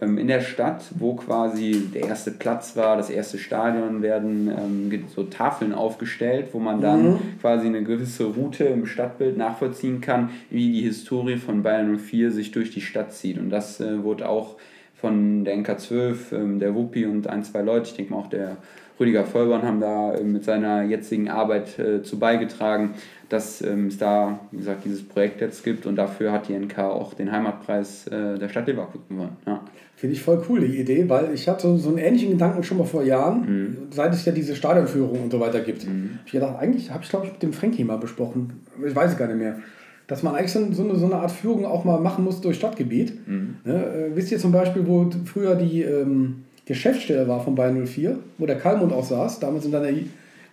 ähm, 0.00 0.18
in 0.18 0.28
der 0.28 0.40
Stadt, 0.40 0.84
wo 0.98 1.14
quasi 1.14 1.88
der 1.92 2.04
erste 2.08 2.30
Platz 2.30 2.76
war, 2.76 2.96
das 2.96 3.10
erste 3.10 3.38
Stadion, 3.38 4.02
werden 4.02 4.48
ähm, 4.48 5.04
so 5.14 5.24
Tafeln 5.24 5.72
aufgestellt, 5.72 6.48
wo 6.52 6.58
man 6.58 6.80
dann 6.80 7.12
mhm. 7.12 7.18
quasi 7.40 7.66
eine 7.66 7.82
gewisse 7.82 8.24
Route 8.24 8.64
im 8.64 8.86
Stadtbild 8.86 9.36
nachvollziehen 9.36 10.00
kann, 10.00 10.30
wie 10.50 10.72
die 10.72 10.82
Historie 10.82 11.36
von 11.36 11.62
Bayern 11.62 11.98
04 11.98 12.30
sich 12.30 12.52
durch 12.52 12.70
die 12.70 12.80
Stadt 12.80 13.12
zieht. 13.12 13.38
Und 13.38 13.50
das 13.50 13.80
äh, 13.80 14.02
wurde 14.02 14.28
auch 14.28 14.56
von 14.94 15.44
der 15.44 15.56
NK12, 15.56 16.16
ähm, 16.32 16.58
der 16.58 16.74
Wuppi 16.74 17.06
und 17.06 17.26
ein, 17.26 17.44
zwei 17.44 17.62
Leute, 17.62 17.90
ich 17.90 17.96
denke 17.96 18.12
mal 18.12 18.20
auch 18.20 18.30
der 18.30 18.56
Rüdiger 18.98 19.24
Vollborn 19.24 19.62
haben 19.62 19.80
da 19.80 20.14
äh, 20.14 20.22
mit 20.22 20.44
seiner 20.44 20.82
jetzigen 20.82 21.28
Arbeit 21.28 21.78
äh, 21.78 22.02
zu 22.02 22.18
beigetragen, 22.18 22.94
dass 23.28 23.62
ähm, 23.62 23.88
es 23.88 23.98
da, 23.98 24.38
wie 24.50 24.58
gesagt, 24.58 24.84
dieses 24.84 25.02
Projekt 25.02 25.40
jetzt 25.40 25.64
gibt 25.64 25.86
und 25.86 25.96
dafür 25.96 26.32
hat 26.32 26.48
die 26.48 26.54
NK 26.54 26.78
auch 26.78 27.14
den 27.14 27.32
Heimatpreis 27.32 28.06
äh, 28.06 28.38
der 28.38 28.48
Stadt 28.48 28.66
Leverkusen 28.66 29.08
gewonnen. 29.08 29.36
Ja. 29.46 29.60
Finde 29.96 30.14
ich 30.14 30.22
voll 30.22 30.44
cool, 30.48 30.60
die 30.60 30.78
Idee, 30.78 31.08
weil 31.08 31.32
ich 31.32 31.48
hatte 31.48 31.78
so 31.78 31.88
einen 31.88 31.98
ähnlichen 31.98 32.30
Gedanken 32.30 32.62
schon 32.62 32.78
mal 32.78 32.84
vor 32.84 33.02
Jahren, 33.04 33.40
mhm. 33.46 33.76
seit 33.90 34.12
es 34.12 34.24
ja 34.24 34.32
diese 34.32 34.54
Stadionführung 34.54 35.22
und 35.22 35.32
so 35.32 35.40
weiter 35.40 35.60
gibt. 35.60 35.86
Mhm. 35.86 36.18
Ich 36.26 36.32
gedacht, 36.32 36.58
eigentlich 36.58 36.90
habe 36.90 37.02
ich, 37.02 37.10
glaube 37.10 37.26
ich, 37.26 37.32
mit 37.32 37.42
dem 37.42 37.52
Frankie 37.52 37.84
mal 37.84 37.98
besprochen, 37.98 38.64
ich 38.84 38.94
weiß 38.94 39.12
es 39.12 39.18
gar 39.18 39.28
nicht 39.28 39.38
mehr, 39.38 39.58
dass 40.06 40.22
man 40.22 40.34
eigentlich 40.34 40.52
so 40.52 40.58
eine, 40.58 40.96
so 40.96 41.06
eine 41.06 41.16
Art 41.16 41.30
Führung 41.30 41.64
auch 41.64 41.84
mal 41.84 41.98
machen 42.00 42.24
muss 42.24 42.40
durch 42.40 42.56
Stadtgebiet. 42.56 43.26
Mhm. 43.26 43.56
Ne, 43.64 43.72
äh, 43.72 44.16
wisst 44.16 44.30
ihr 44.30 44.38
zum 44.38 44.52
Beispiel, 44.52 44.86
wo 44.86 45.08
früher 45.24 45.54
die 45.54 45.82
ähm, 45.82 46.44
Geschäftsstelle 46.66 47.28
war 47.28 47.40
von 47.40 47.54
Bayern 47.54 47.86
04, 47.86 48.18
wo 48.38 48.46
der 48.46 48.58
Kalmund 48.58 48.92
auch 48.92 49.04
saß, 49.04 49.40
damals 49.40 49.66
in 49.66 49.72
seiner 49.72 49.90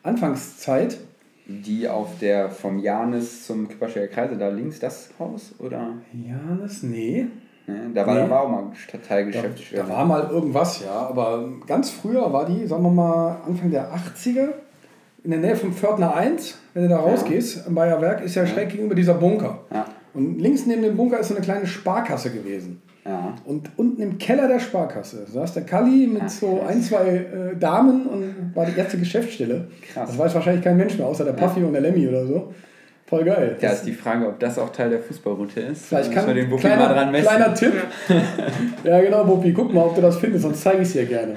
Anfangszeit? 0.03 0.97
Die 1.47 1.87
auf 1.87 2.19
der 2.19 2.49
vom 2.49 2.79
Janis 2.79 3.45
zum 3.45 3.67
Kippersteger 3.67 4.07
Kreise, 4.07 4.37
da 4.37 4.49
links 4.49 4.79
das 4.79 5.09
Haus, 5.19 5.53
oder? 5.59 5.93
Janis? 6.13 6.83
Nee. 6.83 7.27
nee 7.67 7.73
da 7.93 8.05
war, 8.05 8.23
nee. 8.23 8.29
war 8.29 8.41
auch 8.41 8.49
mal 8.49 8.75
Stadtteilgeschäftsstelle. 8.75 9.83
Da, 9.83 9.87
da 9.87 9.93
war 9.93 10.05
mal 10.05 10.29
irgendwas, 10.29 10.83
ja, 10.83 10.91
aber 10.91 11.49
ganz 11.65 11.89
früher 11.89 12.31
war 12.31 12.45
die, 12.45 12.67
sagen 12.67 12.83
wir 12.83 12.91
mal, 12.91 13.37
Anfang 13.45 13.71
der 13.71 13.93
80er, 13.93 14.49
in 15.23 15.31
der 15.31 15.39
Nähe 15.39 15.55
vom 15.55 15.73
Pförtner 15.73 16.15
1, 16.15 16.57
wenn 16.73 16.83
du 16.83 16.89
da 16.89 16.97
rausgehst, 16.97 17.57
ja. 17.57 17.67
am 17.67 17.75
Bayerwerk, 17.75 18.21
ist 18.23 18.35
ja, 18.35 18.43
ja 18.43 18.49
schräg 18.49 18.69
gegenüber 18.69 18.95
dieser 18.95 19.13
Bunker. 19.13 19.59
Ja. 19.71 19.85
Und 20.13 20.39
links 20.39 20.65
neben 20.65 20.81
dem 20.81 20.97
Bunker 20.97 21.19
ist 21.19 21.29
so 21.29 21.35
eine 21.35 21.43
kleine 21.43 21.67
Sparkasse 21.67 22.31
gewesen. 22.31 22.80
Ja. 23.05 23.35
Und 23.45 23.69
unten 23.77 24.01
im 24.01 24.17
Keller 24.19 24.47
der 24.47 24.59
Sparkasse 24.59 25.25
saß 25.25 25.53
der 25.53 25.63
Kalli 25.63 26.07
mit 26.07 26.23
Ach, 26.25 26.29
so 26.29 26.61
ein, 26.67 26.81
zwei 26.81 27.07
äh, 27.07 27.57
Damen 27.59 28.05
und 28.05 28.55
war 28.55 28.65
die 28.65 28.77
erste 28.77 28.97
Geschäftsstelle. 28.97 29.67
Krass. 29.91 30.09
Das 30.09 30.17
weiß 30.17 30.35
wahrscheinlich 30.35 30.63
kein 30.63 30.77
Mensch 30.77 30.97
mehr, 30.97 31.07
außer 31.07 31.25
der 31.25 31.33
Puffy 31.33 31.61
ja. 31.61 31.65
und 31.65 31.73
der 31.73 31.81
Lemmy 31.81 32.07
oder 32.07 32.25
so. 32.25 32.53
Voll 33.11 33.25
geil. 33.25 33.57
Ja, 33.59 33.71
ist 33.71 33.85
die 33.85 33.91
Frage, 33.91 34.25
ob 34.25 34.39
das 34.39 34.57
auch 34.57 34.69
Teil 34.69 34.89
der 34.89 34.99
Fußballroute 34.99 35.59
ist. 35.59 35.87
Vielleicht 35.87 36.13
kann 36.13 36.27
man 36.27 36.33
den 36.33 36.49
Buppi 36.49 36.61
kleiner, 36.61 36.87
mal 36.87 36.93
dran 36.93 37.11
messen. 37.11 37.27
Kleiner 37.27 37.53
Tipp. 37.53 37.73
ja, 38.85 39.01
genau, 39.01 39.25
Buppi, 39.25 39.51
guck 39.51 39.73
mal, 39.73 39.81
ob 39.81 39.95
du 39.95 40.01
das 40.01 40.15
findest, 40.15 40.43
sonst 40.43 40.61
zeige 40.61 40.77
ich 40.77 40.87
es 40.87 40.93
dir 40.93 41.05
gerne. 41.05 41.35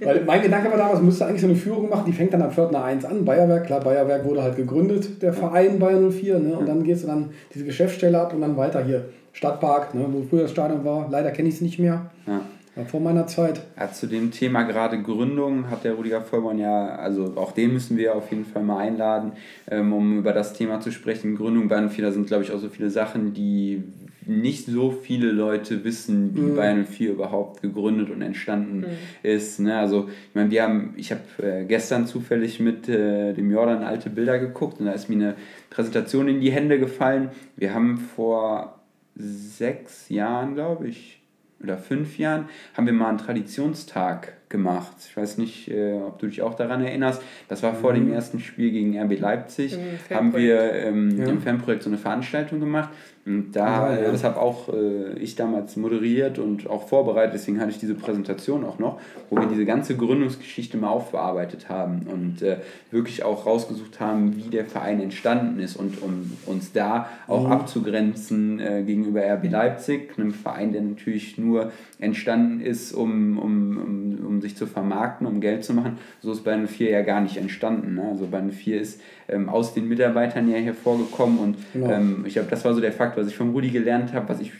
Weil 0.00 0.24
mein 0.24 0.42
Gedanke 0.42 0.68
war 0.68 0.76
damals, 0.76 1.00
müsste 1.00 1.26
eigentlich 1.26 1.42
so 1.42 1.46
eine 1.46 1.54
Führung 1.54 1.88
machen, 1.88 2.02
die 2.04 2.12
fängt 2.12 2.32
dann 2.32 2.42
am 2.42 2.50
Pförtner 2.50 2.82
1 2.82 3.04
an, 3.04 3.24
Bayerwerk. 3.24 3.66
Klar, 3.66 3.78
Bayerwerk 3.78 4.24
wurde 4.24 4.42
halt 4.42 4.56
gegründet, 4.56 5.22
der 5.22 5.32
Verein 5.32 5.78
Bayern 5.78 6.10
04. 6.10 6.40
Ne? 6.40 6.58
Und 6.58 6.66
dann 6.66 6.82
gehst 6.82 7.04
du 7.04 7.06
dann 7.06 7.30
diese 7.54 7.64
Geschäftsstelle 7.64 8.18
ab 8.18 8.34
und 8.34 8.40
dann 8.40 8.56
weiter 8.56 8.82
hier 8.82 9.04
Stadtpark, 9.38 9.94
ne, 9.94 10.04
wo 10.10 10.24
früher 10.28 10.42
das 10.42 10.50
Stadion 10.50 10.84
war. 10.84 11.08
Leider 11.08 11.30
kenne 11.30 11.48
ich 11.48 11.54
es 11.54 11.60
nicht 11.60 11.78
mehr. 11.78 12.10
Ja. 12.26 12.40
War 12.74 12.86
vor 12.86 12.98
meiner 12.98 13.28
Zeit. 13.28 13.60
Ja, 13.78 13.92
zu 13.92 14.08
dem 14.08 14.32
Thema 14.32 14.64
gerade 14.64 15.00
Gründung 15.00 15.70
hat 15.70 15.84
der 15.84 15.94
Rudiger 15.94 16.22
Vollmann 16.22 16.58
ja, 16.58 16.96
also 16.96 17.34
auch 17.36 17.52
den 17.52 17.72
müssen 17.72 17.96
wir 17.96 18.16
auf 18.16 18.32
jeden 18.32 18.44
Fall 18.44 18.64
mal 18.64 18.78
einladen, 18.78 19.32
ähm, 19.70 19.92
um 19.92 20.18
über 20.18 20.32
das 20.32 20.54
Thema 20.54 20.80
zu 20.80 20.90
sprechen. 20.90 21.36
Gründung 21.36 21.68
Bayern 21.68 21.88
4, 21.88 22.06
da 22.06 22.10
sind 22.10 22.26
glaube 22.26 22.42
ich 22.42 22.50
auch 22.50 22.58
so 22.58 22.68
viele 22.68 22.90
Sachen, 22.90 23.32
die 23.32 23.84
nicht 24.26 24.66
so 24.66 24.90
viele 24.90 25.30
Leute 25.30 25.84
wissen, 25.84 26.34
wie 26.34 26.40
mhm. 26.40 26.56
Bayern 26.56 26.84
4 26.84 27.12
überhaupt 27.12 27.62
gegründet 27.62 28.10
und 28.10 28.22
entstanden 28.22 28.80
mhm. 28.80 28.86
ist. 29.22 29.60
Ne? 29.60 29.78
Also 29.78 30.08
ich 30.08 30.34
meine, 30.34 30.50
wir 30.50 30.64
haben, 30.64 30.94
ich 30.96 31.12
habe 31.12 31.22
äh, 31.40 31.64
gestern 31.64 32.08
zufällig 32.08 32.58
mit 32.58 32.88
äh, 32.88 33.34
dem 33.34 33.52
Jordan 33.52 33.84
alte 33.84 34.10
Bilder 34.10 34.40
geguckt 34.40 34.80
und 34.80 34.86
da 34.86 34.92
ist 34.92 35.08
mir 35.08 35.14
eine 35.14 35.34
Präsentation 35.70 36.26
in 36.26 36.40
die 36.40 36.50
Hände 36.50 36.80
gefallen. 36.80 37.30
Wir 37.56 37.72
haben 37.72 37.98
vor 37.98 38.77
sechs 39.18 40.08
Jahren, 40.08 40.54
glaube 40.54 40.88
ich, 40.88 41.20
oder 41.62 41.76
fünf 41.76 42.18
Jahren, 42.18 42.48
haben 42.74 42.86
wir 42.86 42.92
mal 42.92 43.08
einen 43.08 43.18
Traditionstag 43.18 44.47
gemacht. 44.48 44.92
Ich 45.08 45.16
weiß 45.16 45.38
nicht, 45.38 45.68
äh, 45.68 45.94
ob 45.94 46.18
du 46.18 46.26
dich 46.26 46.42
auch 46.42 46.54
daran 46.54 46.82
erinnerst. 46.82 47.22
Das 47.48 47.62
war 47.62 47.74
vor 47.74 47.92
dem 47.92 48.06
mhm. 48.06 48.12
ersten 48.12 48.40
Spiel 48.40 48.70
gegen 48.70 48.98
RB 48.98 49.18
Leipzig. 49.18 49.78
Haben 50.10 50.34
wir 50.34 50.72
ähm, 50.72 51.18
ja. 51.18 51.26
im 51.26 51.40
Fanprojekt 51.40 51.82
so 51.82 51.90
eine 51.90 51.98
Veranstaltung 51.98 52.60
gemacht. 52.60 52.90
Und 53.28 53.52
da, 53.52 53.94
ja, 53.94 54.02
ja. 54.04 54.10
das 54.10 54.24
habe 54.24 54.40
auch 54.40 54.72
äh, 54.72 55.18
ich 55.18 55.36
damals 55.36 55.76
moderiert 55.76 56.38
und 56.38 56.66
auch 56.66 56.88
vorbereitet, 56.88 57.34
deswegen 57.34 57.60
hatte 57.60 57.70
ich 57.70 57.78
diese 57.78 57.94
Präsentation 57.94 58.64
auch 58.64 58.78
noch, 58.78 59.00
wo 59.28 59.36
wir 59.36 59.46
diese 59.46 59.66
ganze 59.66 59.96
Gründungsgeschichte 59.96 60.78
mal 60.78 60.88
aufbearbeitet 60.88 61.68
haben 61.68 62.06
und 62.10 62.40
äh, 62.40 62.56
wirklich 62.90 63.24
auch 63.24 63.44
rausgesucht 63.44 64.00
haben, 64.00 64.34
wie 64.36 64.48
der 64.48 64.64
Verein 64.64 65.02
entstanden 65.02 65.60
ist 65.60 65.76
und 65.76 66.00
um 66.00 66.32
uns 66.46 66.72
da 66.72 67.10
auch 67.26 67.44
mhm. 67.44 67.52
abzugrenzen 67.52 68.60
äh, 68.60 68.82
gegenüber 68.86 69.20
RB 69.20 69.50
Leipzig, 69.50 70.16
einem 70.16 70.32
Verein, 70.32 70.72
der 70.72 70.80
natürlich 70.80 71.36
nur 71.36 71.70
entstanden 71.98 72.60
ist, 72.60 72.92
um, 72.92 73.38
um, 73.38 73.76
um, 73.76 74.26
um 74.26 74.40
sich 74.40 74.56
zu 74.56 74.66
vermarkten, 74.66 75.26
um 75.26 75.40
Geld 75.40 75.64
zu 75.64 75.74
machen. 75.74 75.98
So 76.20 76.32
ist 76.32 76.44
Bayern 76.44 76.66
04 76.66 76.90
ja 76.90 77.02
gar 77.02 77.20
nicht 77.20 77.36
entstanden. 77.36 77.94
Ne? 77.94 78.02
Also 78.10 78.26
Bayern 78.26 78.52
04 78.52 78.80
ist 78.80 79.00
ähm, 79.28 79.48
aus 79.48 79.74
den 79.74 79.88
Mitarbeitern 79.88 80.48
ja 80.48 80.58
hervorgekommen 80.58 81.38
und 81.38 81.56
genau. 81.72 81.90
ähm, 81.90 82.24
ich 82.26 82.34
glaube, 82.34 82.48
das 82.50 82.64
war 82.64 82.74
so 82.74 82.80
der 82.80 82.92
Fakt, 82.92 83.16
was 83.16 83.26
ich 83.26 83.36
von 83.36 83.50
Rudi 83.50 83.70
gelernt 83.70 84.12
habe, 84.12 84.28
was 84.28 84.40
ich 84.40 84.52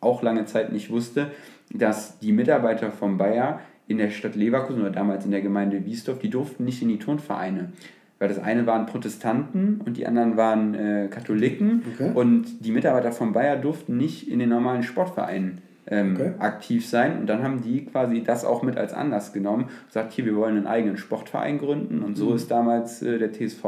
auch 0.00 0.22
lange 0.22 0.46
Zeit 0.46 0.72
nicht 0.72 0.90
wusste, 0.90 1.32
dass 1.72 2.18
die 2.20 2.32
Mitarbeiter 2.32 2.90
von 2.90 3.18
Bayer 3.18 3.60
in 3.86 3.98
der 3.98 4.10
Stadt 4.10 4.34
Leverkusen 4.34 4.80
oder 4.80 4.90
damals 4.90 5.24
in 5.24 5.30
der 5.30 5.40
Gemeinde 5.40 5.84
Wiesdorf, 5.84 6.18
die 6.18 6.30
durften 6.30 6.64
nicht 6.64 6.80
in 6.82 6.88
die 6.88 6.98
Turnvereine. 6.98 7.72
Weil 8.18 8.28
das 8.28 8.38
eine 8.38 8.66
waren 8.66 8.86
Protestanten 8.86 9.80
und 9.84 9.96
die 9.96 10.06
anderen 10.06 10.36
waren 10.36 10.74
äh, 10.74 11.08
Katholiken. 11.08 11.82
Okay. 11.94 12.10
Und 12.14 12.64
die 12.64 12.72
Mitarbeiter 12.72 13.12
von 13.12 13.32
Bayer 13.32 13.56
durften 13.56 13.96
nicht 13.96 14.28
in 14.28 14.40
den 14.40 14.48
normalen 14.48 14.82
Sportvereinen 14.82 15.62
ähm, 15.90 16.16
okay. 16.16 16.32
aktiv 16.38 16.86
sein. 16.86 17.18
Und 17.20 17.26
dann 17.26 17.42
haben 17.42 17.62
die 17.62 17.84
quasi 17.86 18.22
das 18.22 18.44
auch 18.44 18.62
mit 18.62 18.76
als 18.76 18.92
Anlass 18.92 19.32
genommen 19.32 19.64
und 19.64 19.86
gesagt, 19.86 20.12
hier, 20.12 20.24
wir 20.24 20.36
wollen 20.36 20.56
einen 20.56 20.66
eigenen 20.66 20.96
Sportverein 20.96 21.58
gründen. 21.58 22.02
Und 22.02 22.16
so 22.16 22.30
mhm. 22.30 22.36
ist 22.36 22.50
damals 22.50 23.02
äh, 23.02 23.18
der 23.18 23.32
TSV 23.32 23.64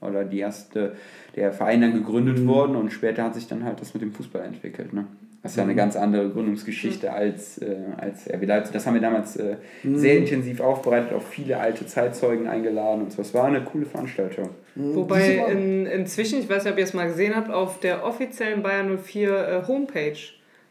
oder 0.00 0.24
die 0.24 0.38
erste, 0.38 0.94
der 1.36 1.52
Verein 1.52 1.80
dann 1.80 1.94
gegründet 1.94 2.38
mhm. 2.38 2.48
worden 2.48 2.76
und 2.76 2.92
später 2.92 3.24
hat 3.24 3.34
sich 3.34 3.48
dann 3.48 3.64
halt 3.64 3.80
das 3.80 3.94
mit 3.94 4.02
dem 4.02 4.12
Fußball 4.12 4.42
entwickelt. 4.42 4.92
Ne? 4.92 5.06
Das 5.42 5.52
ist 5.52 5.56
ja 5.56 5.64
eine 5.64 5.72
mhm. 5.72 5.76
ganz 5.76 5.96
andere 5.96 6.30
Gründungsgeschichte 6.30 7.12
als, 7.12 7.58
äh, 7.58 7.76
als 7.98 8.26
RB 8.30 8.46
Leipzig. 8.46 8.72
Das 8.72 8.86
haben 8.86 8.94
wir 8.94 9.02
damals 9.02 9.36
äh, 9.36 9.56
mhm. 9.82 9.98
sehr 9.98 10.16
intensiv 10.16 10.60
aufbereitet, 10.60 11.12
auch 11.12 11.22
viele 11.22 11.58
alte 11.58 11.86
Zeitzeugen 11.86 12.46
eingeladen 12.46 13.02
und 13.02 13.12
so. 13.12 13.20
Es 13.20 13.34
war 13.34 13.44
eine 13.44 13.62
coole 13.62 13.84
Veranstaltung. 13.84 14.50
Mhm. 14.74 14.94
Wobei 14.94 15.44
in, 15.50 15.84
inzwischen, 15.84 16.40
ich 16.40 16.48
weiß 16.48 16.64
nicht, 16.64 16.72
ob 16.72 16.78
ihr 16.78 16.84
es 16.84 16.94
mal 16.94 17.08
gesehen 17.08 17.36
habt, 17.36 17.50
auf 17.50 17.78
der 17.78 18.06
offiziellen 18.06 18.62
Bayern 18.62 18.98
04 18.98 19.30
äh, 19.30 19.68
Homepage 19.68 20.18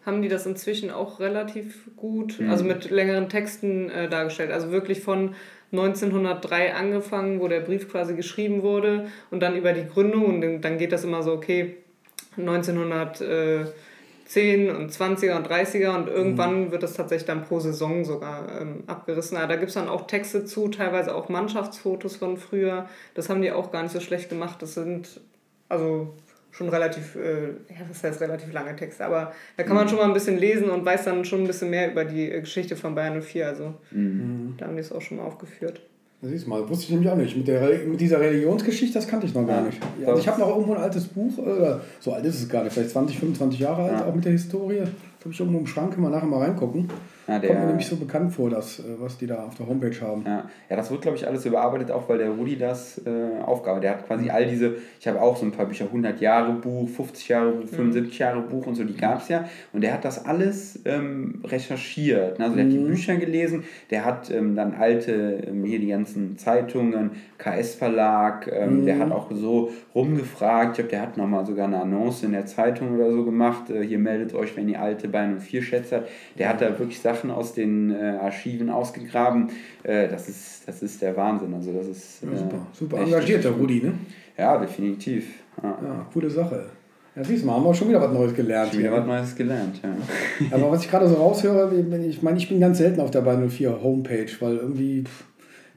haben 0.05 0.21
die 0.21 0.27
das 0.27 0.45
inzwischen 0.45 0.91
auch 0.91 1.19
relativ 1.19 1.89
gut, 1.95 2.39
mhm. 2.39 2.49
also 2.49 2.63
mit 2.63 2.89
längeren 2.89 3.29
Texten 3.29 3.89
äh, 3.89 4.09
dargestellt. 4.09 4.51
Also 4.51 4.71
wirklich 4.71 5.01
von 5.01 5.35
1903 5.71 6.73
angefangen, 6.75 7.39
wo 7.39 7.47
der 7.47 7.61
Brief 7.61 7.89
quasi 7.89 8.15
geschrieben 8.15 8.61
wurde 8.61 9.07
und 9.31 9.39
dann 9.39 9.55
über 9.55 9.73
die 9.73 9.87
Gründung 9.87 10.25
und 10.25 10.61
dann 10.61 10.77
geht 10.77 10.91
das 10.91 11.03
immer 11.03 11.23
so, 11.23 11.31
okay, 11.31 11.77
1900 12.37 13.73
10 14.33 14.75
und 14.75 14.91
20er 14.91 15.35
und 15.35 15.47
30er 15.47 15.95
und 15.95 16.07
irgendwann 16.07 16.65
mhm. 16.65 16.71
wird 16.71 16.81
das 16.81 16.93
tatsächlich 16.93 17.27
dann 17.27 17.43
pro 17.43 17.59
Saison 17.59 18.03
sogar 18.05 18.61
ähm, 18.61 18.83
abgerissen. 18.87 19.37
Aber 19.37 19.47
da 19.47 19.55
gibt 19.57 19.69
es 19.69 19.75
dann 19.75 19.89
auch 19.89 20.07
Texte 20.07 20.45
zu, 20.45 20.69
teilweise 20.69 21.13
auch 21.13 21.29
Mannschaftsfotos 21.29 22.15
von 22.15 22.37
früher. 22.37 22.87
Das 23.13 23.29
haben 23.29 23.41
die 23.41 23.51
auch 23.51 23.71
gar 23.71 23.83
nicht 23.83 23.91
so 23.91 23.99
schlecht 23.99 24.29
gemacht. 24.29 24.61
Das 24.61 24.73
sind 24.73 25.21
also 25.69 26.13
schon 26.53 26.69
relativ, 26.69 27.15
äh, 27.15 27.47
ja, 27.47 27.81
das 27.87 28.03
heißt 28.03 28.21
relativ 28.21 28.53
lange 28.53 28.75
Texte, 28.75 29.03
aber 29.03 29.33
da 29.57 29.63
kann 29.63 29.75
man 29.75 29.85
mhm. 29.85 29.89
schon 29.89 29.97
mal 29.97 30.05
ein 30.05 30.13
bisschen 30.13 30.37
lesen 30.37 30.69
und 30.69 30.85
weiß 30.85 31.05
dann 31.05 31.25
schon 31.25 31.41
ein 31.41 31.47
bisschen 31.47 31.69
mehr 31.69 31.91
über 31.91 32.05
die 32.05 32.31
äh, 32.31 32.39
Geschichte 32.39 32.75
von 32.75 32.95
Bayern 32.95 33.19
04. 33.21 33.47
Also 33.47 33.73
mhm. 33.91 34.53
da 34.57 34.67
haben 34.67 34.75
die 34.75 34.81
es 34.81 34.91
auch 34.91 35.01
schon 35.01 35.17
mal 35.17 35.23
aufgeführt. 35.23 35.81
Siehst 36.21 36.47
mal, 36.47 36.67
wusste 36.69 36.85
ich 36.85 36.89
nämlich 36.91 37.09
auch 37.09 37.17
nicht. 37.17 37.35
Mit, 37.35 37.49
der, 37.49 37.79
mit 37.85 37.99
dieser 37.99 38.21
Religionsgeschichte, 38.21 38.97
das 38.97 39.09
kannte 39.09 39.25
ich 39.25 39.33
noch 39.33 39.45
gar 39.45 39.61
nicht. 39.61 39.77
Also 40.05 40.21
ich 40.21 40.27
habe 40.27 40.39
noch 40.39 40.49
irgendwo 40.49 40.73
ein 40.73 40.81
altes 40.81 41.05
Buch, 41.05 41.37
äh, 41.39 41.79
so 41.99 42.13
alt 42.13 42.23
ist 42.23 42.41
es 42.41 42.47
gar 42.47 42.63
nicht, 42.63 42.71
vielleicht 42.71 42.91
20, 42.91 43.19
25 43.19 43.59
Jahre 43.59 43.83
alt, 43.83 43.99
ja. 43.99 44.05
auch 44.05 44.15
mit 44.15 44.23
der 44.23 44.31
Historie. 44.31 44.77
Das 44.77 45.25
habe 45.25 45.31
ich 45.31 45.39
irgendwo 45.39 45.59
im 45.59 45.67
Schrank, 45.67 45.91
können 45.91 46.05
wir 46.05 46.11
nachher 46.11 46.27
mal 46.27 46.39
reingucken. 46.39 46.87
Ja, 47.27 47.39
der, 47.39 47.49
Kommt 47.49 47.61
mir 47.61 47.67
nämlich 47.67 47.87
so 47.87 47.95
bekannt 47.95 48.33
vor, 48.33 48.49
das, 48.49 48.79
äh, 48.79 48.83
was 48.99 49.17
die 49.17 49.27
da 49.27 49.45
auf 49.45 49.55
der 49.55 49.67
Homepage 49.67 49.95
haben. 50.01 50.23
Ja, 50.25 50.49
ja 50.69 50.75
das 50.75 50.91
wird, 50.91 51.01
glaube 51.01 51.17
ich, 51.17 51.25
alles 51.25 51.45
überarbeitet, 51.45 51.89
auch 51.89 52.09
weil 52.09 52.17
der 52.17 52.29
Rudi 52.29 52.57
das 52.57 53.01
äh, 53.05 53.41
Aufgabe, 53.41 53.79
der 53.79 53.91
hat 53.91 54.07
quasi 54.07 54.29
all 54.29 54.45
diese, 54.45 54.75
ich 54.99 55.07
habe 55.07 55.21
auch 55.21 55.37
so 55.37 55.45
ein 55.45 55.51
paar 55.51 55.65
Bücher, 55.65 55.85
100 55.85 56.19
Jahre 56.19 56.53
Buch, 56.53 56.89
50 56.89 57.29
Jahre 57.29 57.51
Buch, 57.51 57.69
75 57.69 58.19
Jahre 58.19 58.41
Buch 58.41 58.67
und 58.67 58.75
so, 58.75 58.83
die 58.83 58.97
gab 58.97 59.21
es 59.21 59.29
ja. 59.29 59.45
Und 59.71 59.81
der 59.81 59.93
hat 59.93 60.03
das 60.03 60.25
alles 60.25 60.79
ähm, 60.83 61.41
recherchiert. 61.45 62.41
Also 62.41 62.55
der 62.55 62.65
mhm. 62.65 62.69
hat 62.69 62.77
die 62.77 62.83
mhm. 62.83 62.87
Bücher 62.87 63.15
gelesen, 63.15 63.63
der 63.89 64.03
hat 64.03 64.29
ähm, 64.29 64.55
dann 64.55 64.73
alte, 64.73 65.43
ähm, 65.47 65.63
hier 65.63 65.79
die 65.79 65.87
ganzen 65.87 66.37
Zeitungen, 66.37 67.11
KS-Verlag, 67.37 68.47
mhm. 68.47 68.85
der 68.85 68.99
hat 68.99 69.11
auch 69.11 69.31
so 69.31 69.71
rumgefragt, 69.95 70.71
ich 70.71 70.75
glaube, 70.75 70.89
der 70.89 71.01
hat 71.01 71.17
nochmal 71.17 71.45
sogar 71.45 71.67
eine 71.67 71.81
Annonce 71.81 72.23
in 72.23 72.33
der 72.33 72.45
Zeitung 72.45 72.95
oder 72.95 73.11
so 73.11 73.23
gemacht, 73.23 73.69
äh, 73.69 73.81
hier 73.85 73.99
meldet 73.99 74.33
euch, 74.33 74.57
wenn 74.57 74.67
ihr 74.67 74.81
alte 74.81 75.07
Beine 75.07 75.33
und 75.33 75.41
vier 75.41 75.61
Schätze 75.61 75.97
habt. 75.97 76.09
Der 76.37 76.49
hat 76.49 76.61
da 76.61 76.77
wirklich 76.77 76.99
Sachen 76.99 77.12
aus 77.31 77.53
den 77.53 77.91
äh, 77.91 78.17
Archiven 78.21 78.69
ausgegraben. 78.69 79.49
Äh, 79.83 80.07
das, 80.07 80.29
ist, 80.29 80.67
das 80.67 80.81
ist 80.81 81.01
der 81.01 81.15
Wahnsinn. 81.15 81.53
Also 81.53 81.71
das 81.73 81.87
ist, 81.87 82.23
ja, 82.23 82.37
super, 82.37 82.55
äh, 82.55 82.75
super 82.75 82.97
engagiert, 82.99 83.43
der 83.43 83.51
Rudi, 83.51 83.81
ne? 83.81 83.93
Ja, 84.37 84.57
definitiv. 84.57 85.27
Ja. 85.61 85.77
ja, 85.83 86.07
coole 86.11 86.29
Sache. 86.29 86.65
Ja, 87.15 87.23
siehst 87.23 87.43
du 87.43 87.47
mal, 87.47 87.55
haben 87.55 87.65
wir 87.65 87.73
schon 87.73 87.89
wieder 87.89 88.01
was 88.01 88.11
Neues 88.11 88.33
gelernt. 88.33 88.71
Schon 88.71 88.79
wieder 88.79 88.91
was 88.91 89.05
Neues 89.05 89.35
gelernt, 89.35 89.79
ja. 89.83 89.95
Aber 90.51 90.71
was 90.71 90.83
ich 90.83 90.89
gerade 90.89 91.07
so 91.07 91.15
raushöre, 91.15 91.71
ich 92.07 92.23
meine, 92.23 92.37
ich 92.37 92.49
bin 92.49 92.59
ganz 92.59 92.79
selten 92.79 92.99
auf 93.01 93.11
der 93.11 93.21
Bayern 93.21 93.47
04 93.49 93.83
Homepage, 93.83 94.31
weil 94.39 94.57
irgendwie 94.57 95.03
pff, 95.03 95.23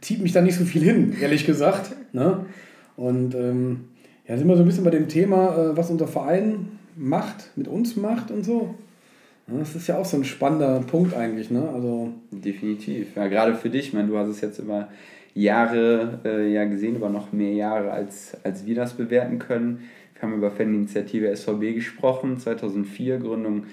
zieht 0.01 0.23
mich 0.23 0.33
da 0.33 0.41
nicht 0.41 0.57
so 0.57 0.65
viel 0.65 0.83
hin, 0.83 1.15
ehrlich 1.21 1.45
gesagt. 1.45 1.91
Ne? 2.13 2.47
Und 2.97 3.35
ähm, 3.35 3.89
ja, 4.27 4.37
sind 4.37 4.49
wir 4.49 4.57
so 4.57 4.63
ein 4.63 4.67
bisschen 4.67 4.85
bei 4.85 4.91
dem 4.91 5.09
Thema, 5.09 5.57
äh, 5.57 5.77
was 5.77 5.91
unser 5.91 6.07
Verein 6.07 6.79
macht, 6.97 7.51
mit 7.57 7.69
uns 7.69 7.97
macht 7.97 8.31
und 8.31 8.45
so. 8.45 8.75
Das 9.49 9.77
ist 9.77 9.87
ja 9.87 9.97
auch 9.97 10.05
so 10.05 10.17
ein 10.17 10.25
spannender 10.25 10.81
Punkt 10.81 11.15
eigentlich, 11.15 11.51
ne? 11.51 11.69
Also 11.73 12.13
Definitiv. 12.33 13.15
Ja, 13.15 13.29
gerade 13.29 13.55
für 13.55 13.71
dich, 13.71 13.89
ich 13.89 13.93
meine, 13.93 14.09
du 14.09 14.19
hast 14.19 14.29
es 14.29 14.41
jetzt 14.41 14.59
über 14.59 14.89
Jahre 15.35 16.21
äh, 16.25 16.53
ja 16.53 16.65
gesehen, 16.65 16.97
über 16.97 17.11
noch 17.11 17.33
mehr 17.33 17.53
Jahre, 17.53 17.93
als, 17.93 18.37
als 18.43 18.67
wir 18.67 18.75
das 18.75 18.95
bewerten 18.95 19.39
können. 19.39 19.89
Wir 20.15 20.23
haben 20.23 20.35
über 20.35 20.51
Faninitiative 20.51 21.37
SVB 21.37 21.75
gesprochen, 21.75 22.39
2004, 22.39 23.19
Gründung 23.19 23.65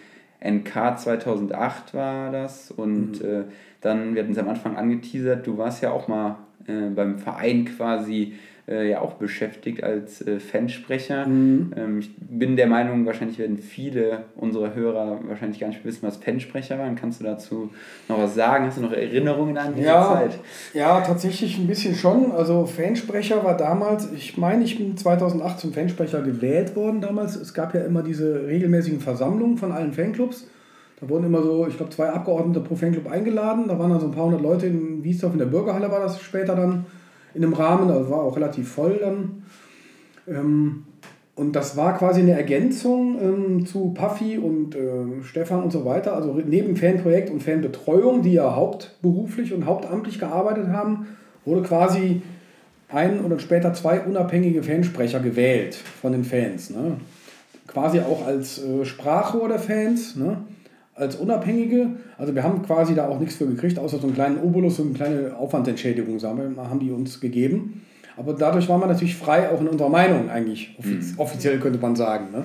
NK 0.43 0.99
2008 0.99 1.93
war 1.93 2.31
das. 2.31 2.69
Und 2.69 3.23
mhm. 3.23 3.27
äh, 3.27 3.43
dann, 3.81 4.13
wir 4.13 4.23
hatten 4.23 4.33
es 4.33 4.37
am 4.37 4.49
Anfang 4.49 4.75
angeteasert, 4.75 5.47
du 5.47 5.57
warst 5.57 5.81
ja 5.81 5.91
auch 5.91 6.07
mal 6.07 6.37
äh, 6.67 6.89
beim 6.89 7.17
Verein 7.17 7.65
quasi 7.65 8.33
äh, 8.67 8.89
ja 8.89 9.01
auch 9.01 9.13
beschäftigt 9.13 9.83
als 9.83 10.25
äh, 10.25 10.39
Fansprecher. 10.39 11.27
Mhm. 11.27 11.73
Ähm, 11.75 11.99
ich 11.99 12.09
bin 12.17 12.55
der 12.55 12.67
Meinung, 12.67 13.05
wahrscheinlich 13.05 13.37
werden 13.37 13.57
viele 13.57 14.23
unserer 14.35 14.73
Hörer 14.73 15.19
wahrscheinlich 15.27 15.59
gar 15.59 15.67
nicht 15.67 15.83
wissen, 15.83 16.07
was 16.07 16.17
Fansprecher 16.17 16.79
waren. 16.79 16.95
Kannst 16.95 17.19
du 17.19 17.25
dazu 17.25 17.71
noch 18.07 18.19
was 18.19 18.35
sagen? 18.35 18.65
Hast 18.65 18.77
du 18.77 18.81
noch 18.81 18.93
Erinnerungen 18.93 19.57
an 19.57 19.73
diese 19.75 19.87
ja, 19.87 20.13
Zeit? 20.13 20.39
Ja, 20.73 21.01
tatsächlich 21.01 21.57
ein 21.57 21.67
bisschen 21.67 21.95
schon. 21.95 22.31
Also 22.31 22.65
Fansprecher 22.65 23.43
war 23.43 23.57
damals, 23.57 24.11
ich 24.13 24.37
meine, 24.37 24.63
ich 24.63 24.77
bin 24.77 24.95
2008 24.95 25.59
zum 25.59 25.73
Fansprecher 25.73 26.21
gewählt 26.21 26.75
worden 26.75 27.01
damals. 27.01 27.35
Es 27.35 27.53
gab 27.53 27.75
ja 27.75 27.81
immer 27.81 28.01
diese 28.01 28.47
regelmäßigen 28.47 29.01
Versammlungen 29.01 29.57
von 29.57 29.73
allen 29.73 29.91
Fanclubs. 29.91 30.47
Da 31.01 31.09
wurden 31.09 31.25
immer 31.25 31.41
so, 31.41 31.67
ich 31.67 31.75
glaube, 31.75 31.91
zwei 31.91 32.09
Abgeordnete 32.11 32.61
pro 32.61 32.75
Fanclub 32.75 33.11
eingeladen. 33.11 33.67
Da 33.67 33.77
waren 33.77 33.89
dann 33.89 33.99
so 33.99 34.05
ein 34.05 34.13
paar 34.13 34.23
hundert 34.23 34.41
Leute 34.41 34.67
in 34.67 35.03
Wiesdorf 35.03 35.33
in 35.33 35.39
der 35.39 35.47
Bürgerhalle 35.47 35.91
war 35.91 35.99
das 35.99 36.21
später 36.21 36.55
dann 36.55 36.85
in 37.33 37.43
einem 37.43 37.53
Rahmen, 37.53 37.89
also 37.89 38.09
war 38.09 38.21
auch 38.21 38.35
relativ 38.35 38.71
voll 38.71 38.99
dann. 39.01 39.43
Ähm, 40.27 40.83
und 41.35 41.55
das 41.55 41.75
war 41.75 41.97
quasi 41.97 42.21
eine 42.21 42.33
Ergänzung 42.33 43.17
ähm, 43.19 43.65
zu 43.65 43.93
Puffy 43.95 44.37
und 44.37 44.75
äh, 44.75 45.23
Stefan 45.23 45.63
und 45.63 45.71
so 45.71 45.83
weiter. 45.83 46.15
Also 46.15 46.39
neben 46.45 46.75
Fanprojekt 46.75 47.31
und 47.31 47.41
Fanbetreuung, 47.41 48.21
die 48.21 48.33
ja 48.33 48.55
hauptberuflich 48.55 49.51
und 49.51 49.65
hauptamtlich 49.65 50.19
gearbeitet 50.19 50.67
haben, 50.67 51.07
wurde 51.43 51.63
quasi 51.63 52.21
ein 52.89 53.21
oder 53.21 53.39
später 53.39 53.73
zwei 53.73 54.01
unabhängige 54.01 54.61
Fansprecher 54.61 55.19
gewählt 55.19 55.73
von 55.73 56.11
den 56.11 56.23
Fans. 56.23 56.69
Ne? 56.69 56.97
Quasi 57.65 57.99
auch 57.99 58.27
als 58.27 58.63
äh, 58.63 58.85
Sprachrohr 58.85 59.47
der 59.47 59.59
Fans. 59.59 60.15
Ne? 60.15 60.37
Als 60.95 61.15
Unabhängige. 61.15 61.91
Also 62.17 62.35
wir 62.35 62.43
haben 62.43 62.61
quasi 62.63 62.95
da 62.95 63.07
auch 63.07 63.19
nichts 63.19 63.35
für 63.35 63.47
gekriegt, 63.47 63.79
außer 63.79 63.97
so 63.97 64.07
einen 64.07 64.15
kleinen 64.15 64.39
Obolus 64.39 64.79
und 64.79 64.87
eine 64.87 64.95
kleine 64.95 65.35
Aufwandsentschädigung 65.37 66.19
haben 66.21 66.79
die 66.79 66.91
uns 66.91 67.19
gegeben. 67.19 67.81
Aber 68.15 68.33
dadurch 68.33 68.69
war 68.69 68.77
man 68.77 68.89
natürlich 68.89 69.15
frei, 69.15 69.49
auch 69.49 69.59
in 69.59 69.67
unserer 69.67 69.89
Meinung 69.89 70.29
eigentlich, 70.29 70.77
mhm. 70.83 71.01
offiziell 71.17 71.59
könnte 71.59 71.79
man 71.79 71.95
sagen. 71.95 72.31
Ne? 72.31 72.43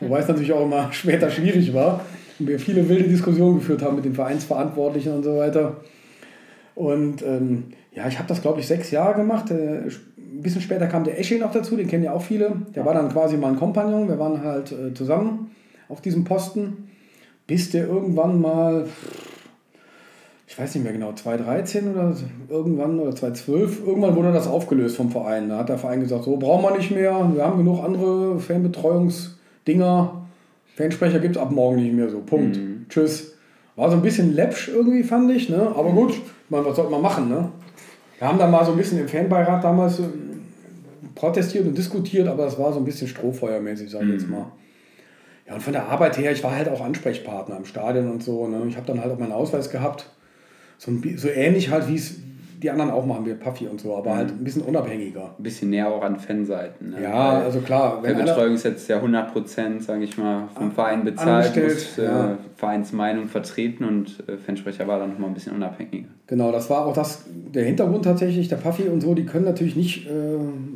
Wobei 0.00 0.20
es 0.20 0.28
natürlich 0.28 0.52
auch 0.52 0.64
immer 0.64 0.88
später 0.92 1.30
schwierig 1.30 1.74
war 1.74 2.00
und 2.38 2.48
wir 2.48 2.58
viele 2.58 2.88
wilde 2.88 3.04
Diskussionen 3.04 3.56
geführt 3.56 3.82
haben 3.82 3.96
mit 3.96 4.04
den 4.06 4.14
Vereinsverantwortlichen 4.14 5.12
und 5.12 5.22
so 5.22 5.36
weiter. 5.36 5.76
Und 6.74 7.22
ähm, 7.22 7.64
ja, 7.92 8.08
ich 8.08 8.18
habe 8.18 8.28
das, 8.28 8.40
glaube 8.40 8.60
ich, 8.60 8.66
sechs 8.66 8.90
Jahre 8.90 9.14
gemacht. 9.14 9.50
Äh, 9.50 9.82
ein 10.16 10.42
bisschen 10.42 10.62
später 10.62 10.86
kam 10.86 11.04
der 11.04 11.18
Esche 11.18 11.38
noch 11.38 11.52
dazu, 11.52 11.76
den 11.76 11.88
kennen 11.88 12.04
ja 12.04 12.12
auch 12.12 12.22
viele. 12.22 12.52
Der 12.74 12.86
war 12.86 12.94
dann 12.94 13.10
quasi 13.10 13.36
mein 13.36 13.56
Kompagnon. 13.56 14.08
Wir 14.08 14.18
waren 14.18 14.42
halt 14.42 14.72
äh, 14.72 14.94
zusammen 14.94 15.50
auf 15.88 16.00
diesem 16.00 16.24
Posten 16.24 16.89
bis 17.50 17.68
der 17.68 17.88
irgendwann 17.88 18.40
mal, 18.40 18.86
ich 20.46 20.56
weiß 20.56 20.72
nicht 20.72 20.84
mehr 20.84 20.92
genau, 20.92 21.12
2013 21.12 21.90
oder 21.90 22.14
irgendwann 22.48 23.00
oder 23.00 23.10
2012, 23.10 23.84
irgendwann 23.84 24.14
wurde 24.14 24.32
das 24.32 24.46
aufgelöst 24.46 24.94
vom 24.94 25.10
Verein. 25.10 25.48
Da 25.48 25.58
hat 25.58 25.68
der 25.68 25.76
Verein 25.76 25.98
gesagt, 25.98 26.22
so 26.22 26.36
brauchen 26.36 26.62
wir 26.62 26.76
nicht 26.76 26.92
mehr, 26.92 27.28
wir 27.34 27.44
haben 27.44 27.58
genug 27.58 27.82
andere 27.82 28.38
Fanbetreuungsdinger, 28.38 30.22
Fansprecher 30.76 31.18
gibt 31.18 31.34
es 31.34 31.42
ab 31.42 31.50
morgen 31.50 31.82
nicht 31.82 31.92
mehr, 31.92 32.08
so 32.08 32.20
Punkt. 32.20 32.56
Mhm. 32.56 32.86
Tschüss. 32.88 33.34
War 33.74 33.90
so 33.90 33.96
ein 33.96 34.02
bisschen 34.02 34.32
läppsch 34.32 34.68
irgendwie, 34.68 35.02
fand 35.02 35.28
ich, 35.32 35.48
ne? 35.48 35.72
aber 35.74 35.90
gut, 35.90 36.14
meine, 36.50 36.64
was 36.64 36.76
sollte 36.76 36.92
man 36.92 37.02
machen, 37.02 37.28
ne? 37.28 37.50
Wir 38.20 38.28
haben 38.28 38.38
da 38.38 38.46
mal 38.46 38.64
so 38.64 38.70
ein 38.70 38.78
bisschen 38.78 39.00
im 39.00 39.08
Fanbeirat 39.08 39.64
damals 39.64 39.98
äh, 39.98 40.04
protestiert 41.16 41.66
und 41.66 41.76
diskutiert, 41.76 42.28
aber 42.28 42.44
das 42.44 42.56
war 42.60 42.72
so 42.72 42.78
ein 42.78 42.84
bisschen 42.84 43.08
strohfeuermäßig, 43.08 43.90
sage 43.90 44.04
ich 44.04 44.12
jetzt 44.12 44.26
mhm. 44.26 44.34
mal. 44.34 44.52
Ja, 45.50 45.56
und 45.56 45.62
von 45.62 45.72
der 45.72 45.88
Arbeit 45.88 46.16
her, 46.16 46.30
ich 46.30 46.44
war 46.44 46.54
halt 46.54 46.68
auch 46.68 46.80
Ansprechpartner 46.80 47.56
im 47.56 47.64
Stadion 47.64 48.08
und 48.08 48.22
so. 48.22 48.46
Ne? 48.46 48.64
Ich 48.68 48.76
habe 48.76 48.86
dann 48.86 49.00
halt 49.00 49.12
auch 49.12 49.18
meinen 49.18 49.32
Ausweis 49.32 49.68
gehabt. 49.68 50.06
so, 50.78 50.92
ein, 50.92 51.18
so 51.18 51.28
ähnlich 51.28 51.70
halt, 51.70 51.88
wie 51.88 51.96
es 51.96 52.14
die 52.62 52.70
anderen 52.70 52.90
auch 52.90 53.06
machen, 53.06 53.24
wie 53.24 53.32
Puffy 53.34 53.66
und 53.66 53.80
so, 53.80 53.96
aber 53.96 54.10
Mhm. 54.12 54.16
halt 54.16 54.28
ein 54.32 54.44
bisschen 54.44 54.62
unabhängiger. 54.62 55.34
Ein 55.38 55.42
bisschen 55.42 55.70
näher 55.70 55.88
auch 55.88 56.02
an 56.02 56.16
Fanseiten. 56.18 56.90
Ne? 56.90 57.02
Ja, 57.02 57.34
Weil 57.38 57.42
also 57.44 57.60
klar, 57.60 57.98
wenn 58.02 58.16
Betreuung 58.16 58.54
ist 58.54 58.64
jetzt 58.64 58.88
ja 58.88 59.00
100%, 59.00 59.80
sage 59.82 60.04
ich 60.04 60.18
mal, 60.18 60.48
vom 60.54 60.70
Verein 60.70 61.04
bezahlt, 61.04 61.56
muss 61.56 61.98
äh, 61.98 62.04
ja. 62.04 62.38
Vereinsmeinung 62.56 63.28
vertreten 63.28 63.84
und 63.84 64.22
äh, 64.28 64.36
Fansprecher 64.36 64.86
war 64.86 64.98
dann 64.98 65.10
nochmal 65.12 65.30
ein 65.30 65.34
bisschen 65.34 65.54
unabhängiger. 65.54 66.08
Genau, 66.26 66.52
das 66.52 66.68
war 66.68 66.84
auch 66.86 66.92
das, 66.92 67.24
der 67.28 67.64
Hintergrund 67.64 68.04
tatsächlich. 68.04 68.48
Der 68.48 68.56
Puffy 68.56 68.84
und 68.84 69.00
so, 69.00 69.14
die 69.14 69.24
können 69.24 69.46
natürlich 69.46 69.74
nicht 69.76 70.06
äh, 70.06 70.10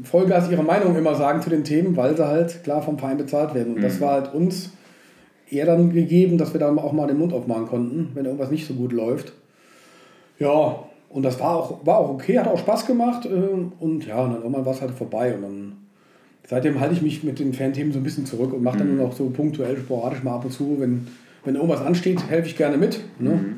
Vollgas 0.04 0.50
ihre 0.50 0.62
Meinung 0.62 0.96
immer 0.96 1.14
sagen 1.14 1.42
zu 1.42 1.50
den 1.50 1.64
Themen, 1.64 1.96
weil 1.96 2.16
sie 2.16 2.26
halt 2.26 2.64
klar 2.64 2.80
vom 2.82 2.98
Verein 2.98 3.18
bezahlt 3.18 3.54
werden. 3.54 3.74
Und 3.74 3.82
das 3.82 3.96
Mhm. 3.96 4.00
war 4.00 4.12
halt 4.12 4.34
uns 4.34 4.70
eher 5.50 5.66
dann 5.66 5.92
gegeben, 5.92 6.38
dass 6.38 6.52
wir 6.54 6.60
dann 6.60 6.78
auch 6.78 6.92
mal 6.92 7.06
den 7.06 7.18
Mund 7.18 7.32
aufmachen 7.34 7.66
konnten, 7.66 8.10
wenn 8.14 8.24
irgendwas 8.24 8.50
nicht 8.50 8.66
so 8.66 8.74
gut 8.74 8.92
läuft. 8.92 9.32
Ja, 10.38 10.78
und 11.14 11.22
das 11.22 11.38
war 11.38 11.56
auch, 11.56 11.86
war 11.86 11.98
auch 11.98 12.10
okay, 12.10 12.38
hat 12.38 12.48
auch 12.48 12.58
Spaß 12.58 12.86
gemacht. 12.86 13.24
Äh, 13.24 13.30
und 13.80 14.04
ja, 14.04 14.22
und 14.22 14.32
dann 14.32 14.42
irgendwann 14.42 14.66
war 14.66 14.74
es 14.74 14.80
halt 14.80 14.90
vorbei. 14.90 15.34
Und 15.34 15.42
dann 15.42 15.72
seitdem 16.46 16.80
halte 16.80 16.94
ich 16.94 17.02
mich 17.02 17.22
mit 17.22 17.38
den 17.38 17.54
Fanthemen 17.54 17.92
so 17.92 18.00
ein 18.00 18.02
bisschen 18.02 18.26
zurück 18.26 18.52
und 18.52 18.62
mache 18.62 18.78
dann 18.78 18.96
nur 18.96 19.06
noch 19.06 19.14
so 19.14 19.30
punktuell, 19.30 19.76
sporadisch 19.76 20.24
mal 20.24 20.34
ab 20.34 20.44
und 20.44 20.50
zu, 20.50 20.76
wenn, 20.80 21.06
wenn 21.44 21.54
irgendwas 21.54 21.80
ansteht, 21.82 22.28
helfe 22.28 22.48
ich 22.48 22.56
gerne 22.56 22.76
mit. 22.76 23.00
Ne? 23.18 23.54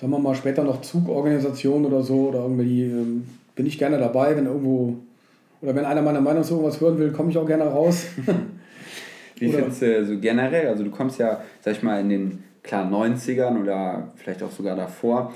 sagen 0.00 0.12
wir 0.12 0.18
mal 0.18 0.34
später 0.34 0.62
noch 0.62 0.80
Zugorganisation 0.80 1.84
oder 1.84 2.02
so 2.02 2.28
oder 2.28 2.40
irgendwie 2.40 2.84
ähm, 2.84 3.24
bin 3.56 3.66
ich 3.66 3.78
gerne 3.78 3.98
dabei, 3.98 4.36
wenn 4.36 4.46
irgendwo 4.46 4.96
oder 5.60 5.74
wenn 5.74 5.84
einer 5.84 6.02
meiner 6.02 6.20
Meinung 6.20 6.44
zu 6.44 6.54
irgendwas 6.54 6.80
hören 6.80 6.98
will, 6.98 7.10
komme 7.10 7.30
ich 7.30 7.38
auch 7.38 7.46
gerne 7.46 7.64
raus. 7.64 8.06
Wie 9.38 9.52
findest 9.52 9.82
du 9.82 10.06
so 10.06 10.18
generell, 10.18 10.68
also 10.68 10.84
du 10.84 10.90
kommst 10.90 11.18
ja, 11.18 11.40
sag 11.60 11.72
ich 11.72 11.82
mal, 11.82 12.00
in 12.00 12.08
den 12.08 12.44
klar 12.62 12.88
90ern 12.88 13.60
oder 13.60 14.08
vielleicht 14.16 14.42
auch 14.42 14.50
sogar 14.50 14.76
davor, 14.76 15.32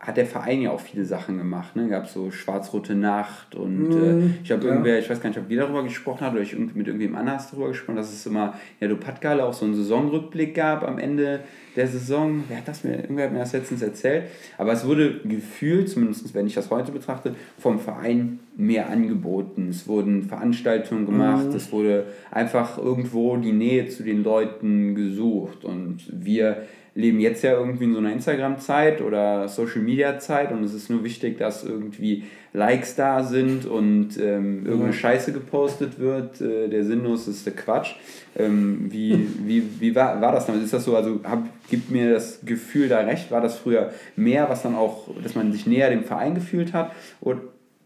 hat 0.00 0.16
der 0.16 0.26
Verein 0.26 0.62
ja 0.62 0.70
auch 0.70 0.80
viele 0.80 1.04
Sachen 1.04 1.38
gemacht. 1.38 1.76
Ne? 1.76 1.88
Gab 1.88 2.06
so 2.08 2.30
Schwarz-Rote 2.30 2.94
Nacht 2.94 3.54
und 3.54 3.90
äh, 3.90 4.12
Mhm, 4.12 4.34
ich 4.42 4.48
glaube, 4.48 4.64
ja. 4.64 4.70
irgendwer, 4.70 4.98
ich 4.98 5.08
weiß 5.08 5.20
gar 5.20 5.28
nicht, 5.30 5.38
ob 5.38 5.48
wir 5.48 5.58
darüber 5.60 5.82
gesprochen 5.82 6.20
haben 6.26 6.34
oder 6.34 6.42
ich 6.42 6.56
mit 6.56 6.86
irgendwem 6.86 7.14
anders 7.14 7.50
darüber 7.50 7.68
gesprochen, 7.68 7.96
dass 7.96 8.12
es 8.12 8.24
immer, 8.26 8.54
ja, 8.80 8.88
du 8.88 8.96
Patkale 8.96 9.44
auch 9.44 9.52
so 9.54 9.64
einen 9.64 9.74
Saisonrückblick 9.74 10.54
gab 10.54 10.86
am 10.86 10.98
Ende 10.98 11.40
der 11.76 11.86
Saison. 11.86 12.44
Wer 12.48 12.58
hat 12.58 12.68
das 12.68 12.84
mir, 12.84 12.96
irgendwer 12.96 13.26
hat 13.26 13.32
mir 13.32 13.38
das 13.38 13.52
letztens 13.52 13.82
erzählt. 13.82 14.24
Aber 14.58 14.72
es 14.72 14.86
wurde 14.86 15.20
gefühlt, 15.24 15.88
zumindest 15.88 16.34
wenn 16.34 16.46
ich 16.46 16.54
das 16.54 16.70
heute 16.70 16.92
betrachte, 16.92 17.34
vom 17.58 17.78
Verein 17.78 18.40
mehr 18.56 18.90
angeboten. 18.90 19.68
Es 19.70 19.88
wurden 19.88 20.22
Veranstaltungen 20.24 21.06
gemacht, 21.06 21.46
Mhm. 21.48 21.54
es 21.56 21.72
wurde 21.72 22.06
einfach 22.30 22.76
irgendwo 22.78 23.36
die 23.38 23.52
Nähe 23.52 23.88
zu 23.88 24.02
den 24.02 24.22
Leuten 24.22 24.94
gesucht. 24.94 25.64
Und 25.64 26.00
wir 26.10 26.62
leben 26.94 27.20
jetzt 27.20 27.42
ja 27.42 27.52
irgendwie 27.52 27.84
in 27.84 27.92
so 27.92 27.98
einer 27.98 28.12
Instagram-Zeit 28.12 29.00
oder 29.00 29.48
Social-Media-Zeit 29.48 30.52
und 30.52 30.62
es 30.64 30.74
ist 30.74 30.90
nur 30.90 31.04
wichtig, 31.04 31.38
dass 31.38 31.64
irgendwie 31.64 32.24
Likes 32.54 32.96
da 32.96 33.22
sind 33.22 33.64
und 33.64 34.18
ähm, 34.18 34.66
irgendeine. 34.66 34.92
Scheiße 34.92 35.32
gepostet 35.32 35.98
wird. 35.98 36.40
Äh, 36.42 36.68
der 36.68 36.84
sinnloseste 36.84 37.50
Quatsch. 37.50 37.94
Ähm, 38.36 38.88
wie 38.90 39.26
wie, 39.46 39.62
wie 39.80 39.94
war, 39.94 40.20
war 40.20 40.32
das 40.32 40.46
damals? 40.46 40.64
Ist 40.64 40.74
das 40.74 40.84
so, 40.84 40.94
also 40.94 41.20
hab, 41.24 41.44
gibt 41.70 41.90
mir 41.90 42.12
das 42.12 42.40
Gefühl 42.44 42.88
da 42.88 43.00
recht? 43.00 43.30
War 43.30 43.40
das 43.40 43.56
früher 43.56 43.92
mehr, 44.16 44.48
was 44.50 44.62
dann 44.62 44.74
auch, 44.74 45.08
dass 45.22 45.34
man 45.34 45.50
sich 45.52 45.66
näher 45.66 45.88
dem 45.88 46.04
Verein 46.04 46.34
gefühlt 46.34 46.74
hat? 46.74 46.92
Oder, 47.22 47.40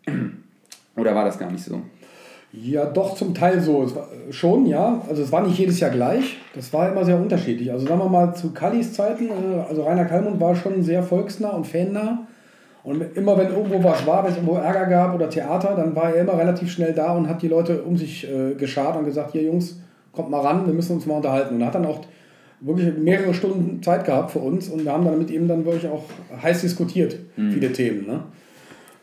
oder 0.97 1.15
war 1.15 1.25
das 1.25 1.39
gar 1.39 1.53
nicht 1.53 1.65
so? 1.65 1.83
Ja, 2.63 2.87
doch 2.87 3.15
zum 3.15 3.35
Teil 3.35 3.61
so. 3.61 3.95
War, 3.95 4.09
schon, 4.31 4.67
ja. 4.67 5.03
Also 5.09 5.23
es 5.23 5.31
war 5.31 5.47
nicht 5.47 5.59
jedes 5.59 5.79
Jahr 5.81 5.91
gleich. 5.91 6.39
Das 6.55 6.73
war 6.73 6.91
immer 6.91 7.05
sehr 7.05 7.19
unterschiedlich. 7.19 7.71
Also 7.71 7.87
sagen 7.87 8.01
wir 8.01 8.09
mal 8.09 8.35
zu 8.35 8.53
Kallis 8.53 8.95
Zeiten, 8.95 9.29
äh, 9.29 9.61
also 9.69 9.83
Rainer 9.83 10.07
Kallmund 10.07 10.41
war 10.41 10.55
schon 10.55 10.83
sehr 10.83 11.03
volksnah 11.03 11.51
und 11.51 11.67
fannah. 11.67 12.27
Und 12.83 13.03
immer 13.17 13.37
wenn 13.37 13.49
irgendwo 13.49 13.83
was 13.83 14.07
war, 14.07 14.25
wenn 14.25 14.31
es 14.31 14.37
irgendwo 14.37 14.57
Ärger 14.57 14.87
gab 14.87 15.15
oder 15.15 15.29
Theater, 15.29 15.75
dann 15.77 15.95
war 15.97 16.15
er 16.15 16.23
immer 16.23 16.39
relativ 16.39 16.71
schnell 16.71 16.93
da 16.93 17.13
und 17.13 17.29
hat 17.29 17.43
die 17.43 17.49
Leute 17.49 17.83
um 17.83 17.97
sich 17.97 18.27
äh, 18.31 18.55
geschart 18.55 18.97
und 18.97 19.05
gesagt, 19.05 19.33
hier 19.33 19.43
Jungs, 19.43 19.81
kommt 20.13 20.31
mal 20.31 20.41
ran, 20.41 20.67
wir 20.67 20.73
müssen 20.73 20.93
uns 20.95 21.05
mal 21.05 21.17
unterhalten. 21.17 21.57
Und 21.57 21.61
er 21.61 21.67
hat 21.67 21.75
dann 21.75 21.87
auch 21.87 22.01
wirklich 22.61 22.97
mehrere 22.97 23.35
Stunden 23.35 23.83
Zeit 23.83 24.05
gehabt 24.05 24.31
für 24.31 24.39
uns 24.39 24.69
und 24.69 24.85
wir 24.85 24.93
haben 24.93 25.05
dann 25.05 25.19
mit 25.19 25.31
ihm 25.31 25.47
dann 25.47 25.65
wirklich 25.65 25.91
auch 25.91 26.05
heiß 26.43 26.63
diskutiert, 26.63 27.17
viele 27.37 27.73
Themen. 27.73 28.07
Ne? 28.07 28.21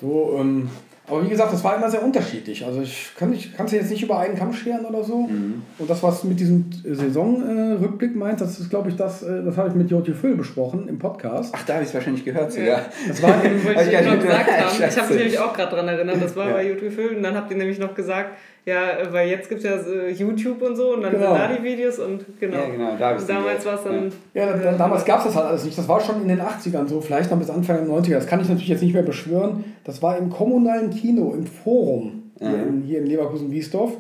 So, 0.02 0.38
ähm, 0.40 0.70
aber 1.06 1.24
wie 1.26 1.30
gesagt, 1.30 1.52
das 1.52 1.64
war 1.64 1.76
immer 1.76 1.90
sehr 1.90 2.02
unterschiedlich. 2.04 2.66
Also 2.66 2.82
ich 2.82 3.12
kann 3.18 3.38
kannst 3.58 3.74
du 3.74 3.78
jetzt 3.78 3.90
nicht 3.90 4.02
über 4.04 4.20
einen 4.20 4.36
Kamm 4.38 4.54
scheren 4.54 4.86
oder 4.86 5.04
so. 5.04 5.30
Und 5.78 5.90
das, 5.90 6.02
was 6.02 6.22
du 6.22 6.28
mit 6.28 6.40
diesem 6.40 6.70
Saisonrückblick 6.84 8.14
äh, 8.16 8.18
meinst, 8.18 8.42
das 8.42 8.60
ist, 8.60 8.70
glaube 8.70 8.90
ich, 8.90 8.96
das, 8.96 9.22
äh, 9.24 9.44
das 9.44 9.58
habe 9.58 9.70
ich 9.70 9.76
mit 9.76 9.92
Jotje 9.92 10.14
Füll 10.14 10.36
besprochen 10.36 10.88
im 10.88 11.00
Podcast. 11.00 11.54
Ach, 11.58 11.64
da 11.66 11.74
habe 11.74 11.84
ich 11.84 11.90
es 11.90 11.96
wahrscheinlich 11.96 12.24
gehört 12.24 12.52
sogar. 12.54 12.82
Das 13.08 13.22
war 13.22 13.30
Hab 13.38 13.46
ich 13.46 13.52
ich 13.54 14.22
gesagt 14.22 14.52
haben. 14.52 14.84
Ich 14.90 14.98
habe 14.98 15.08
mich 15.10 15.18
nämlich 15.18 15.40
auch 15.40 15.54
gerade 15.54 15.72
daran 15.72 15.88
erinnert, 15.88 16.22
das 16.22 16.36
war 16.36 16.48
Ja. 16.48 16.54
bei 16.54 16.68
YouTube 16.68 16.84
gefilmt 16.90 17.18
und 17.18 17.24
dann 17.24 17.36
habt 17.36 17.52
ihr 17.52 17.58
nämlich 17.58 17.80
noch 17.80 17.94
gesagt, 17.94 18.32
ja, 18.66 18.82
weil 19.12 19.30
jetzt 19.30 19.50
gibt 19.50 19.64
es 19.64 19.70
ja 19.70 19.76
äh, 19.76 20.12
YouTube 20.12 20.62
und 20.62 20.76
so 20.76 20.94
und 20.94 21.02
dann 21.02 21.12
Genau. 21.12 21.32
sind 21.32 21.38
da 21.40 21.48
die 21.56 21.64
Videos 21.64 22.00
und 22.00 22.26
genau. 22.40 22.58
Ja, 22.58 22.70
genau, 22.70 22.96
da 22.98 23.12
und 23.16 23.30
damals 23.30 23.66
war 23.66 23.76
es 23.76 23.84
dann. 23.84 24.12
Ja, 24.34 24.56
da- 24.58 24.72
damals 24.74 25.04
gab 25.06 25.20
es 25.20 25.26
das 25.26 25.36
halt 25.36 25.48
alles 25.48 25.66
nicht. 25.66 25.78
Das 25.78 25.88
war 25.88 26.00
schon 26.00 26.22
in 26.22 26.28
den 26.30 26.40
80ern 26.42 26.88
so, 26.88 27.02
vielleicht 27.02 27.30
noch 27.32 27.38
bis 27.40 27.50
Anfang 27.50 27.78
der 27.86 27.86
90er. 27.96 28.14
Das 28.16 28.28
kann 28.28 28.40
ich 28.42 28.48
natürlich 28.48 28.70
jetzt 28.70 28.82
nicht 28.84 28.94
mehr 28.94 29.04
beschwören. 29.04 29.64
Das 29.84 30.02
war 30.02 30.18
im 30.18 30.30
kommunalen 30.30 30.90
Kino, 30.92 31.34
im 31.34 31.46
Forum, 31.46 32.32
hier, 32.40 32.48
Mhm. 32.50 32.68
in, 32.70 32.82
hier 32.84 33.00
in 33.00 33.06
Leverkusen-Wiesdorf. 33.08 33.92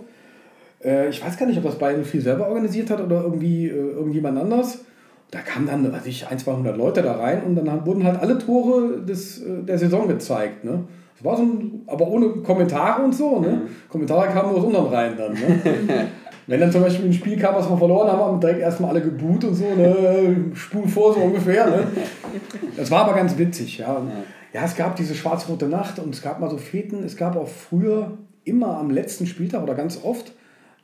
Äh, 0.83 1.09
ich 1.09 1.23
weiß 1.25 1.37
gar 1.37 1.45
nicht, 1.45 1.57
ob 1.57 1.63
das 1.63 1.75
Bayern 1.77 2.03
viel 2.03 2.21
selber 2.21 2.47
organisiert 2.47 2.89
hat 2.89 3.01
oder 3.01 3.21
irgendwie 3.23 3.67
äh, 3.67 3.71
irgendjemand 3.71 4.37
anders. 4.39 4.79
Da 5.31 5.39
kamen 5.39 5.65
dann, 5.65 5.91
weiß 5.91 6.05
ich, 6.05 6.27
ein, 6.27 6.37
200 6.37 6.77
Leute 6.77 7.01
da 7.01 7.13
rein 7.15 7.41
und 7.43 7.55
dann 7.55 7.71
haben- 7.71 7.85
wurden 7.85 8.03
halt 8.03 8.19
alle 8.21 8.37
Tore 8.37 9.01
des, 9.01 9.41
äh, 9.41 9.63
der 9.63 9.77
Saison 9.79 10.07
gezeigt. 10.07 10.63
Ne? 10.63 10.83
Das 11.23 11.31
war 11.31 11.37
so 11.37 11.43
ein, 11.43 11.81
aber 11.87 12.07
ohne 12.07 12.29
Kommentare 12.41 13.01
und 13.01 13.15
so. 13.15 13.39
Ne? 13.39 13.61
Kommentare 13.87 14.27
kamen 14.27 14.49
nur 14.49 14.59
aus 14.59 14.65
unseren 14.65 14.87
Reihen 14.87 15.17
dann. 15.17 15.33
Ne? 15.33 16.07
Wenn 16.47 16.59
dann 16.59 16.71
zum 16.71 16.81
Beispiel 16.81 17.05
ein 17.05 17.13
Spiel 17.13 17.39
kam, 17.39 17.55
was 17.55 17.69
wir 17.69 17.77
verloren 17.77 18.11
haben, 18.11 18.19
haben 18.19 18.39
direkt 18.41 18.59
erstmal 18.59 18.89
alle 18.89 19.01
geboot 19.01 19.45
und 19.45 19.55
so, 19.55 19.63
ne? 19.63 20.51
Spul 20.53 20.85
vor 20.89 21.13
so 21.13 21.21
ungefähr. 21.21 21.67
Ne? 21.67 21.87
Das 22.75 22.91
war 22.91 23.05
aber 23.05 23.13
ganz 23.13 23.37
witzig, 23.37 23.77
ja. 23.77 24.01
Ja, 24.51 24.65
es 24.65 24.75
gab 24.75 24.95
diese 24.95 25.15
schwarz-rote 25.15 25.67
Nacht 25.67 25.99
und 25.99 26.13
es 26.13 26.21
gab 26.21 26.39
mal 26.39 26.49
so 26.49 26.57
Feten. 26.57 27.03
Es 27.03 27.15
gab 27.15 27.37
auch 27.37 27.47
früher 27.47 28.17
immer 28.43 28.77
am 28.77 28.89
letzten 28.89 29.25
Spieltag 29.25 29.63
oder 29.63 29.75
ganz 29.75 30.01
oft, 30.03 30.33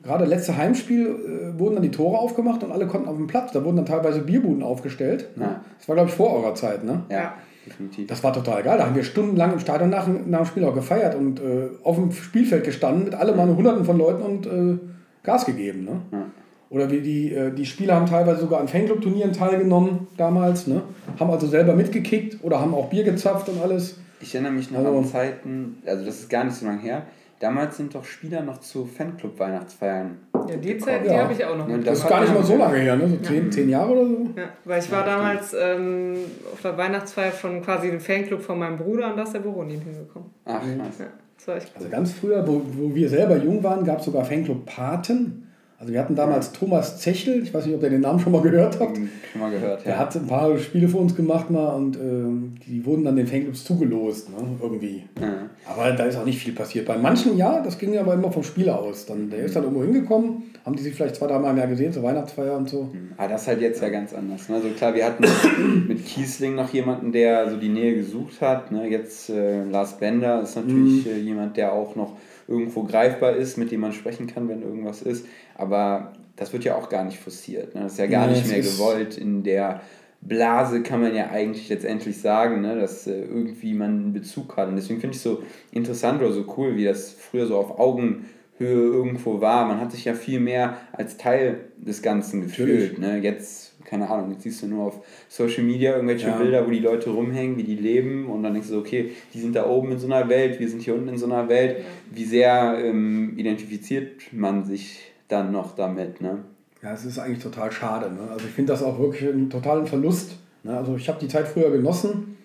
gerade 0.02 0.24
letzte 0.24 0.56
Heimspiel, 0.56 1.06
äh, 1.54 1.58
wurden 1.58 1.74
dann 1.74 1.82
die 1.82 1.90
Tore 1.90 2.18
aufgemacht 2.18 2.62
und 2.62 2.72
alle 2.72 2.86
konnten 2.86 3.08
auf 3.08 3.16
dem 3.16 3.26
Platz. 3.26 3.52
Da 3.52 3.64
wurden 3.64 3.76
dann 3.76 3.86
teilweise 3.86 4.20
Bierbuden 4.20 4.62
aufgestellt. 4.62 5.36
Ne? 5.36 5.60
Das 5.78 5.88
war, 5.88 5.96
glaube 5.96 6.08
ich, 6.08 6.14
vor 6.14 6.32
eurer 6.32 6.54
Zeit. 6.54 6.84
Ne? 6.84 7.02
Ja, 7.10 7.34
definitiv. 7.66 8.06
Das 8.08 8.22
war 8.24 8.32
total 8.32 8.62
geil. 8.62 8.78
Da 8.78 8.86
haben 8.86 8.94
wir 8.94 9.04
stundenlang 9.04 9.52
im 9.52 9.58
Stadion 9.60 9.90
nach, 9.90 10.06
nach 10.26 10.38
dem 10.40 10.46
Spiel 10.46 10.64
auch 10.64 10.74
gefeiert 10.74 11.14
und 11.14 11.40
äh, 11.40 11.68
auf 11.82 11.96
dem 11.96 12.12
Spielfeld 12.12 12.64
gestanden 12.64 13.04
mit 13.04 13.14
alle 13.14 13.34
meine 13.34 13.56
Hunderten 13.56 13.84
von 13.84 13.98
Leuten 13.98 14.22
und 14.22 14.46
äh, 14.46 14.78
Gas 15.22 15.44
gegeben. 15.46 15.84
Ne? 15.84 16.00
Ja. 16.12 16.26
Oder 16.70 16.90
wie 16.90 17.00
die, 17.00 17.32
äh, 17.34 17.52
die 17.52 17.66
Spieler 17.66 17.94
haben 17.96 18.06
teilweise 18.06 18.40
sogar 18.40 18.60
an 18.60 18.68
Fanclub-Turnieren 18.68 19.32
teilgenommen 19.32 20.06
damals. 20.16 20.66
Ne? 20.66 20.82
Haben 21.18 21.30
also 21.30 21.46
selber 21.46 21.74
mitgekickt 21.74 22.38
oder 22.42 22.60
haben 22.60 22.74
auch 22.74 22.88
Bier 22.90 23.04
gezapft 23.04 23.48
und 23.48 23.60
alles. 23.60 23.98
Ich 24.20 24.34
erinnere 24.34 24.52
mich 24.52 24.70
noch 24.70 24.78
Also- 24.78 24.98
an 24.98 25.04
Zeiten, 25.04 25.78
also 25.86 26.04
das 26.04 26.20
ist 26.20 26.30
gar 26.30 26.44
nicht 26.44 26.54
so 26.56 26.66
lange 26.66 26.80
her. 26.80 27.02
Damals 27.40 27.78
sind 27.78 27.94
doch 27.94 28.04
Spieler 28.04 28.42
noch 28.42 28.58
zu 28.58 28.84
Fanclub-Weihnachtsfeiern. 28.84 30.18
Ja, 30.46 30.56
die 30.56 30.76
Zeit, 30.76 31.04
die 31.04 31.08
Ja. 31.08 31.22
habe 31.22 31.32
ich 31.32 31.42
auch 31.42 31.56
noch. 31.56 31.66
Ja. 31.68 31.78
Das 31.78 32.00
ist 32.00 32.08
gar 32.08 32.20
nicht 32.20 32.34
mal 32.34 32.44
so 32.44 32.56
lange 32.56 32.76
her, 32.76 32.96
ne? 32.96 33.08
so 33.08 33.16
zehn, 33.16 33.50
zehn 33.50 33.70
Jahre 33.70 33.92
oder 33.92 34.06
so. 34.06 34.28
Ja, 34.36 34.44
weil 34.66 34.80
ich 34.80 34.92
war 34.92 35.04
damals 35.04 35.56
ähm, 35.58 36.16
auf 36.52 36.60
der 36.60 36.76
Weihnachtsfeier 36.76 37.32
von 37.32 37.62
quasi 37.62 37.90
dem 37.90 37.98
Fanclub 38.00 38.42
von 38.42 38.58
meinem 38.58 38.76
Bruder 38.76 39.10
und 39.10 39.16
da 39.16 39.22
ist 39.22 39.32
der 39.32 39.40
Boronin 39.40 39.80
hingekommen. 39.80 40.28
Ach, 40.44 40.60
krass. 40.60 40.98
Ja, 40.98 41.06
das 41.38 41.48
war 41.48 41.56
echt 41.56 41.72
Also 41.74 41.88
ganz 41.88 42.12
früher, 42.12 42.46
wo, 42.46 42.60
wo 42.74 42.94
wir 42.94 43.08
selber 43.08 43.36
jung 43.38 43.62
waren, 43.64 43.84
gab 43.86 44.00
es 44.00 44.04
sogar 44.04 44.24
Fanclub 44.24 44.66
Paten. 44.66 45.46
Also 45.80 45.94
wir 45.94 46.00
hatten 46.00 46.14
damals 46.14 46.52
Thomas 46.52 47.00
Zechel, 47.00 47.42
ich 47.42 47.54
weiß 47.54 47.64
nicht, 47.64 47.74
ob 47.74 47.82
ihr 47.82 47.88
den 47.88 48.02
Namen 48.02 48.20
schon 48.20 48.32
mal 48.32 48.42
gehört 48.42 48.78
habt. 48.78 48.98
Hm, 48.98 49.08
Schon 49.32 49.40
mal 49.40 49.50
gehört, 49.50 49.86
Der 49.86 49.92
ja. 49.92 49.98
hat 49.98 50.14
ein 50.14 50.26
paar 50.26 50.58
Spiele 50.58 50.86
für 50.86 50.98
uns 50.98 51.16
gemacht 51.16 51.48
mal 51.48 51.74
und 51.74 51.96
ähm, 51.96 52.52
die 52.66 52.84
wurden 52.84 53.02
dann 53.02 53.16
den 53.16 53.26
Fanclubs 53.26 53.64
zugelost, 53.64 54.28
ne? 54.28 54.36
irgendwie. 54.60 55.04
Ja. 55.18 55.48
Aber 55.66 55.90
da 55.92 56.04
ist 56.04 56.18
auch 56.18 56.26
nicht 56.26 56.38
viel 56.38 56.52
passiert. 56.52 56.84
Bei 56.84 56.98
manchen 56.98 57.34
ja, 57.38 57.62
das 57.62 57.78
ging 57.78 57.96
aber 57.96 58.12
immer 58.12 58.30
vom 58.30 58.42
Spieler 58.42 58.78
aus. 58.78 59.06
Dann, 59.06 59.30
der 59.30 59.38
ist 59.38 59.56
dann 59.56 59.62
irgendwo 59.62 59.82
hingekommen, 59.82 60.42
haben 60.66 60.76
die 60.76 60.82
sich 60.82 60.94
vielleicht 60.94 61.16
zwei, 61.16 61.28
dreimal 61.28 61.54
mehr 61.54 61.66
gesehen 61.66 61.94
zur 61.94 62.02
Weihnachtsfeier 62.02 62.58
und 62.58 62.68
so. 62.68 62.90
Aber 63.16 63.28
das 63.28 63.40
ist 63.40 63.48
halt 63.48 63.62
jetzt 63.62 63.80
ja 63.80 63.88
ganz 63.88 64.12
anders. 64.12 64.50
Ne? 64.50 64.56
Also 64.56 64.68
klar, 64.76 64.94
wir 64.94 65.06
hatten 65.06 65.24
mit 65.88 66.04
Kiesling 66.04 66.56
noch 66.56 66.70
jemanden, 66.74 67.10
der 67.10 67.48
so 67.48 67.56
die 67.56 67.70
Nähe 67.70 67.94
gesucht 67.94 68.42
hat. 68.42 68.70
Ne? 68.70 68.86
Jetzt 68.86 69.30
äh, 69.30 69.64
Lars 69.64 69.96
Bender 69.96 70.42
ist 70.42 70.56
natürlich 70.56 71.06
äh, 71.06 71.18
jemand, 71.18 71.56
der 71.56 71.72
auch 71.72 71.96
noch 71.96 72.16
irgendwo 72.50 72.82
greifbar 72.82 73.36
ist, 73.36 73.56
mit 73.56 73.70
dem 73.70 73.80
man 73.80 73.92
sprechen 73.92 74.26
kann, 74.26 74.48
wenn 74.48 74.62
irgendwas 74.62 75.00
ist. 75.00 75.24
Aber 75.54 76.12
das 76.36 76.52
wird 76.52 76.64
ja 76.64 76.76
auch 76.76 76.88
gar 76.88 77.04
nicht 77.04 77.18
forciert. 77.18 77.74
Ne? 77.74 77.82
Das 77.82 77.92
ist 77.92 77.98
ja 77.98 78.06
gar 78.06 78.26
Nee, 78.26 78.34
nicht 78.34 78.48
mehr 78.48 78.60
gewollt. 78.60 79.16
In 79.16 79.42
der 79.44 79.80
Blase 80.20 80.82
kann 80.82 81.00
man 81.00 81.14
ja 81.14 81.30
eigentlich 81.30 81.68
letztendlich 81.68 82.20
sagen, 82.20 82.60
ne? 82.60 82.78
dass 82.78 83.06
äh, 83.06 83.22
irgendwie 83.22 83.72
man 83.72 83.90
einen 83.90 84.12
Bezug 84.12 84.56
hat. 84.56 84.68
Und 84.68 84.76
deswegen 84.76 85.00
finde 85.00 85.12
ich 85.14 85.18
es 85.18 85.22
so 85.22 85.42
interessant 85.70 86.20
oder 86.20 86.32
so 86.32 86.44
cool, 86.56 86.76
wie 86.76 86.84
das 86.84 87.12
früher 87.12 87.46
so 87.46 87.56
auf 87.56 87.78
Augenhöhe 87.78 88.24
irgendwo 88.58 89.40
war. 89.40 89.66
Man 89.66 89.80
hat 89.80 89.92
sich 89.92 90.04
ja 90.04 90.14
viel 90.14 90.40
mehr 90.40 90.76
als 90.92 91.16
Teil 91.16 91.60
des 91.78 92.02
Ganzen 92.02 92.42
gefühlt. 92.42 92.98
Ne? 92.98 93.18
Jetzt, 93.18 93.69
keine 93.90 94.08
Ahnung, 94.08 94.30
jetzt 94.30 94.44
siehst 94.44 94.62
du 94.62 94.68
nur 94.68 94.86
auf 94.86 95.04
Social 95.28 95.64
Media 95.64 95.94
irgendwelche 95.96 96.28
ja. 96.28 96.38
Bilder, 96.38 96.64
wo 96.64 96.70
die 96.70 96.78
Leute 96.78 97.10
rumhängen, 97.10 97.56
wie 97.56 97.64
die 97.64 97.74
leben 97.74 98.26
und 98.26 98.44
dann 98.44 98.52
denkst 98.52 98.68
du, 98.68 98.78
okay, 98.78 99.10
die 99.34 99.40
sind 99.40 99.56
da 99.56 99.66
oben 99.66 99.90
in 99.90 99.98
so 99.98 100.06
einer 100.06 100.28
Welt, 100.28 100.60
wir 100.60 100.68
sind 100.68 100.82
hier 100.82 100.94
unten 100.94 101.08
in 101.08 101.18
so 101.18 101.26
einer 101.26 101.48
Welt. 101.48 101.78
Wie 102.08 102.24
sehr 102.24 102.78
ähm, 102.80 103.34
identifiziert 103.36 104.32
man 104.32 104.64
sich 104.64 105.12
dann 105.26 105.50
noch 105.50 105.74
damit, 105.74 106.20
ne? 106.20 106.38
Ja, 106.82 106.94
es 106.94 107.04
ist 107.04 107.18
eigentlich 107.18 107.42
total 107.42 107.72
schade. 107.72 108.10
Ne? 108.10 108.30
Also 108.30 108.46
ich 108.46 108.52
finde 108.52 108.72
das 108.72 108.82
auch 108.82 108.98
wirklich 108.98 109.28
einen 109.28 109.50
totalen 109.50 109.86
Verlust. 109.86 110.36
Ne? 110.62 110.76
Also 110.76 110.96
ich 110.96 111.08
habe 111.08 111.18
die 111.20 111.28
Zeit 111.28 111.46
früher 111.46 111.70
genossen. 111.70 112.38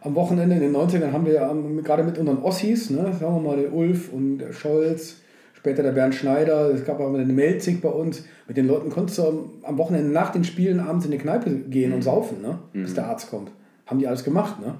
Am 0.00 0.14
Wochenende 0.14 0.54
in 0.54 0.62
den 0.62 0.74
90ern 0.74 1.12
haben 1.12 1.26
wir 1.26 1.34
ja 1.34 1.54
gerade 1.82 2.04
mit 2.04 2.16
unseren 2.16 2.42
Ossis, 2.42 2.90
ne? 2.90 3.12
sagen 3.18 3.34
wir 3.34 3.40
mal 3.40 3.56
der 3.56 3.74
Ulf 3.74 4.12
und 4.12 4.38
der 4.38 4.52
Scholz, 4.52 5.16
später 5.54 5.82
der 5.82 5.92
Bernd 5.92 6.14
Schneider, 6.14 6.70
es 6.70 6.84
gab 6.84 7.00
auch 7.00 7.12
eine 7.12 7.24
Melzig 7.24 7.82
bei 7.82 7.88
uns. 7.88 8.24
Mit 8.46 8.56
den 8.56 8.66
Leuten 8.66 8.90
konntest 8.90 9.18
du 9.18 9.50
am 9.62 9.78
Wochenende 9.78 10.10
nach 10.10 10.30
den 10.30 10.44
Spielen 10.44 10.80
abends 10.80 11.04
in 11.04 11.10
die 11.10 11.18
Kneipe 11.18 11.50
gehen 11.50 11.90
mhm. 11.90 11.96
und 11.96 12.02
saufen, 12.02 12.42
ne? 12.42 12.58
bis 12.72 12.90
mhm. 12.90 12.94
der 12.94 13.06
Arzt 13.06 13.30
kommt. 13.30 13.50
Haben 13.86 13.98
die 13.98 14.06
alles 14.06 14.24
gemacht. 14.24 14.60
Ne? 14.60 14.74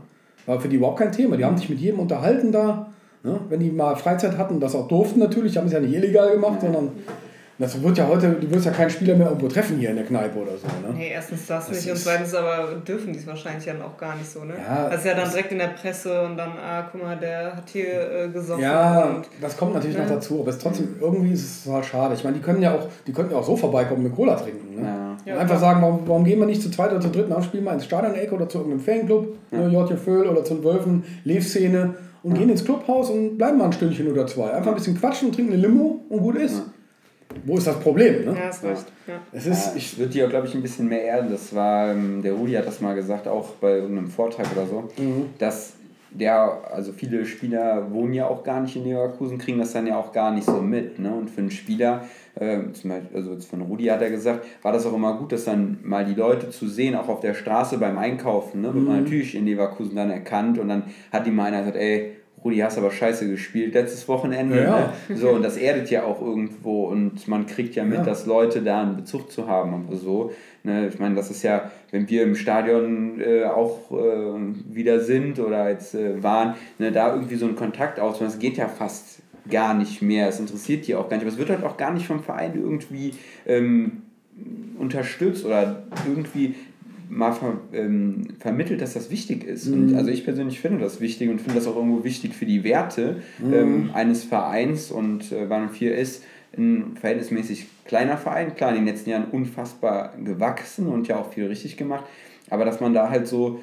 War 0.46 0.60
für 0.60 0.68
die 0.68 0.76
überhaupt 0.76 0.98
kein 0.98 1.12
Thema. 1.12 1.36
Die 1.36 1.44
haben 1.44 1.56
sich 1.56 1.70
mit 1.70 1.78
jedem 1.78 2.00
unterhalten 2.00 2.52
da. 2.52 2.92
Ne? 3.22 3.40
Wenn 3.48 3.60
die 3.60 3.70
mal 3.70 3.96
Freizeit 3.96 4.36
hatten, 4.36 4.60
das 4.60 4.74
auch 4.74 4.88
durften 4.88 5.18
natürlich, 5.18 5.56
haben 5.56 5.66
es 5.66 5.72
ja 5.72 5.80
nicht 5.80 5.94
illegal 5.94 6.32
gemacht, 6.32 6.60
sondern 6.60 6.90
das 7.58 7.80
wird 7.80 7.98
ja 7.98 8.08
heute, 8.08 8.30
du 8.30 8.50
wirst 8.50 8.66
ja 8.66 8.72
keinen 8.72 8.90
Spieler 8.90 9.14
mehr 9.14 9.28
irgendwo 9.28 9.46
treffen 9.48 9.78
hier 9.78 9.90
in 9.90 9.96
der 9.96 10.04
Kneipe 10.04 10.38
oder 10.38 10.52
so. 10.52 10.66
Ne? 10.66 10.94
Nee, 10.94 11.10
erstens 11.12 11.46
das, 11.46 11.68
das 11.68 11.76
nicht 11.76 11.90
und 11.90 11.98
zweitens 11.98 12.34
aber 12.34 12.74
dürfen 12.86 13.12
die 13.12 13.18
es 13.20 13.26
wahrscheinlich 13.26 13.64
dann 13.64 13.80
auch 13.80 13.96
gar 13.96 14.16
nicht 14.16 14.28
so. 14.28 14.44
Ne? 14.44 14.54
Ja, 14.58 14.88
das 14.88 14.98
ist 14.98 15.06
ja 15.06 15.14
dann 15.14 15.30
direkt 15.30 15.52
in 15.52 15.58
der 15.58 15.68
Presse 15.68 16.22
und 16.22 16.36
dann, 16.36 16.50
ah, 16.58 16.88
guck 16.90 17.02
mal, 17.02 17.16
der 17.16 17.56
hat 17.56 17.68
hier 17.68 18.24
äh, 18.24 18.28
gesoffen. 18.28 18.62
Ja, 18.62 19.04
und, 19.04 19.28
das 19.40 19.56
kommt 19.56 19.74
natürlich 19.74 19.96
ne? 19.96 20.02
noch 20.02 20.10
dazu, 20.10 20.40
aber 20.40 20.50
es 20.50 20.58
trotzdem, 20.58 20.96
irgendwie 21.00 21.32
ist 21.32 21.44
es 21.44 21.64
total 21.64 21.84
schade. 21.84 22.14
Ich 22.14 22.24
meine, 22.24 22.36
die 22.36 22.42
können 22.42 22.60
ja 22.60 22.74
auch, 22.74 22.88
die 23.06 23.12
könnten 23.12 23.32
ja 23.32 23.38
auch 23.38 23.46
so 23.46 23.56
vorbeikommen 23.56 24.04
und 24.04 24.14
Cola 24.14 24.34
trinken. 24.34 24.80
Ne? 24.80 24.86
Ja. 24.86 25.14
Ja, 25.26 25.38
einfach 25.38 25.58
sagen, 25.58 25.80
warum, 25.80 26.00
warum 26.06 26.24
gehen 26.24 26.38
wir 26.38 26.46
nicht 26.46 26.60
zu 26.60 26.70
zweit 26.70 26.90
oder 26.90 27.00
zu 27.00 27.08
dritten 27.08 27.30
nach 27.30 27.42
spielen 27.42 27.64
mal 27.64 27.72
ins 27.74 27.86
Stadion-Eck 27.86 28.32
oder 28.32 28.48
zu 28.48 28.58
irgendeinem 28.58 28.84
Fanclub, 28.84 29.36
ja. 29.50 29.58
ne, 29.58 29.72
J. 29.72 29.98
Föhl 29.98 30.26
oder 30.26 30.44
zu 30.44 30.54
den 30.54 30.64
Wölfen, 30.64 31.04
Lev-Szene 31.24 31.94
und 32.22 32.32
ja. 32.32 32.38
gehen 32.38 32.50
ins 32.50 32.64
Clubhaus 32.64 33.10
und 33.10 33.38
bleiben 33.38 33.58
mal 33.58 33.66
ein 33.66 33.72
Stündchen 33.72 34.10
oder 34.10 34.26
zwei. 34.26 34.50
Einfach 34.50 34.72
ein 34.72 34.76
bisschen 34.76 34.98
quatschen 34.98 35.28
und 35.28 35.34
trinken 35.34 35.52
eine 35.54 35.62
Limo 35.62 36.04
und 36.08 36.20
gut 36.20 36.36
ist. 36.36 36.62
Wo 37.44 37.58
ist 37.58 37.66
das 37.66 37.78
Problem? 37.80 38.24
Ne? 38.24 38.36
Ja, 38.38 38.48
ist 38.48 38.64
recht. 38.64 38.86
Ja. 39.06 39.20
Es 39.32 39.46
ist, 39.46 39.66
ja, 39.66 39.72
ich 39.76 39.98
würde 39.98 40.12
dir, 40.12 40.28
glaube 40.28 40.46
ich, 40.46 40.54
ein 40.54 40.62
bisschen 40.62 40.88
mehr 40.88 41.02
erden. 41.02 41.30
Das 41.30 41.54
war, 41.54 41.90
ähm, 41.90 42.22
der 42.22 42.32
Rudi 42.32 42.52
hat 42.52 42.66
das 42.66 42.80
mal 42.80 42.94
gesagt, 42.94 43.28
auch 43.28 43.50
bei 43.60 43.76
irgendeinem 43.76 44.08
Vortrag 44.08 44.46
oder 44.52 44.66
so, 44.66 44.88
mhm. 44.96 45.26
dass 45.38 45.74
der, 46.14 46.60
also 46.72 46.92
viele 46.92 47.26
Spieler 47.26 47.90
wohnen 47.92 48.14
ja 48.14 48.28
auch 48.28 48.44
gar 48.44 48.60
nicht 48.60 48.76
in 48.76 48.84
Leverkusen, 48.84 49.38
kriegen 49.38 49.58
das 49.58 49.72
dann 49.72 49.86
ja 49.86 49.98
auch 49.98 50.12
gar 50.12 50.30
nicht 50.30 50.44
so 50.44 50.62
mit. 50.62 50.98
Ne? 50.98 51.12
Und 51.12 51.28
für 51.28 51.40
einen 51.40 51.50
Spieler, 51.50 52.04
äh, 52.36 52.60
zum 52.72 52.90
Beispiel, 52.90 53.16
also 53.16 53.36
von 53.40 53.62
Rudi 53.62 53.86
hat 53.86 54.00
er 54.00 54.10
gesagt, 54.10 54.46
war 54.62 54.72
das 54.72 54.86
auch 54.86 54.94
immer 54.94 55.18
gut, 55.18 55.32
dass 55.32 55.44
dann 55.44 55.78
mal 55.82 56.04
die 56.04 56.14
Leute 56.14 56.50
zu 56.50 56.68
sehen, 56.68 56.94
auch 56.94 57.08
auf 57.08 57.20
der 57.20 57.34
Straße 57.34 57.78
beim 57.78 57.98
Einkaufen, 57.98 58.60
ne? 58.62 58.72
wird 58.72 58.84
man 58.84 58.96
mhm. 58.96 59.02
natürlich 59.02 59.34
in 59.34 59.46
Leverkusen 59.46 59.96
dann 59.96 60.10
erkannt 60.10 60.58
und 60.58 60.68
dann 60.68 60.84
hat 61.12 61.26
die 61.26 61.30
mal 61.30 61.46
einer 61.46 61.60
gesagt, 61.60 61.76
ey, 61.76 62.13
Rudi, 62.44 62.58
hast 62.58 62.76
aber 62.76 62.90
scheiße 62.90 63.28
gespielt 63.30 63.72
letztes 63.72 64.06
Wochenende. 64.06 64.62
Ja. 64.62 64.92
Ne? 65.08 65.16
So, 65.16 65.30
und 65.30 65.42
das 65.42 65.56
erdet 65.56 65.90
ja 65.90 66.04
auch 66.04 66.20
irgendwo 66.20 66.88
und 66.88 67.26
man 67.26 67.46
kriegt 67.46 67.74
ja 67.74 67.84
mit, 67.84 67.98
ja. 67.98 68.04
dass 68.04 68.26
Leute 68.26 68.60
da 68.60 68.82
einen 68.82 68.96
Bezug 68.96 69.32
zu 69.32 69.48
haben. 69.48 69.72
Aber 69.72 69.96
so, 69.96 70.30
ne? 70.62 70.88
ich 70.88 70.98
meine, 70.98 71.14
das 71.14 71.30
ist 71.30 71.42
ja, 71.42 71.70
wenn 71.90 72.08
wir 72.10 72.22
im 72.22 72.34
Stadion 72.34 73.18
äh, 73.20 73.44
auch 73.44 73.90
äh, 73.92 74.74
wieder 74.74 75.00
sind 75.00 75.38
oder 75.38 75.70
jetzt 75.70 75.94
äh, 75.94 76.22
waren, 76.22 76.54
ne, 76.78 76.92
da 76.92 77.14
irgendwie 77.14 77.36
so 77.36 77.46
ein 77.46 77.56
Kontakt 77.56 77.98
aus, 77.98 78.18
das 78.18 78.38
geht 78.38 78.58
ja 78.58 78.68
fast 78.68 79.22
gar 79.50 79.72
nicht 79.72 80.02
mehr. 80.02 80.28
Es 80.28 80.38
interessiert 80.38 80.86
die 80.86 80.94
auch 80.94 81.08
gar 81.08 81.16
nicht. 81.16 81.24
Aber 81.24 81.32
es 81.32 81.38
wird 81.38 81.48
halt 81.50 81.64
auch 81.64 81.78
gar 81.78 81.92
nicht 81.92 82.06
vom 82.06 82.22
Verein 82.22 82.52
irgendwie 82.54 83.12
ähm, 83.46 84.02
unterstützt 84.78 85.44
oder 85.46 85.84
irgendwie 86.06 86.54
mal 87.08 87.32
ver, 87.32 87.58
ähm, 87.72 88.28
vermittelt, 88.38 88.80
dass 88.80 88.94
das 88.94 89.10
wichtig 89.10 89.44
ist. 89.44 89.66
Mhm. 89.66 89.74
Und 89.74 89.94
also 89.94 90.10
ich 90.10 90.24
persönlich 90.24 90.60
finde 90.60 90.80
das 90.80 91.00
wichtig 91.00 91.30
und 91.30 91.40
finde 91.40 91.56
das 91.56 91.66
auch 91.66 91.76
irgendwo 91.76 92.04
wichtig 92.04 92.34
für 92.34 92.46
die 92.46 92.64
Werte 92.64 93.22
mhm. 93.38 93.54
ähm, 93.54 93.90
eines 93.94 94.24
Vereins. 94.24 94.90
Und 94.90 95.32
äh, 95.32 95.46
Bayern 95.46 95.70
4 95.70 95.96
ist 95.96 96.24
ein 96.56 96.96
verhältnismäßig 97.00 97.66
kleiner 97.84 98.16
Verein, 98.16 98.54
klar 98.54 98.70
in 98.70 98.76
den 98.76 98.86
letzten 98.86 99.10
Jahren 99.10 99.26
unfassbar 99.30 100.14
gewachsen 100.22 100.86
und 100.88 101.08
ja 101.08 101.16
auch 101.16 101.32
viel 101.32 101.46
richtig 101.46 101.76
gemacht. 101.76 102.04
Aber 102.50 102.64
dass 102.64 102.80
man 102.80 102.94
da 102.94 103.10
halt 103.10 103.26
so 103.26 103.60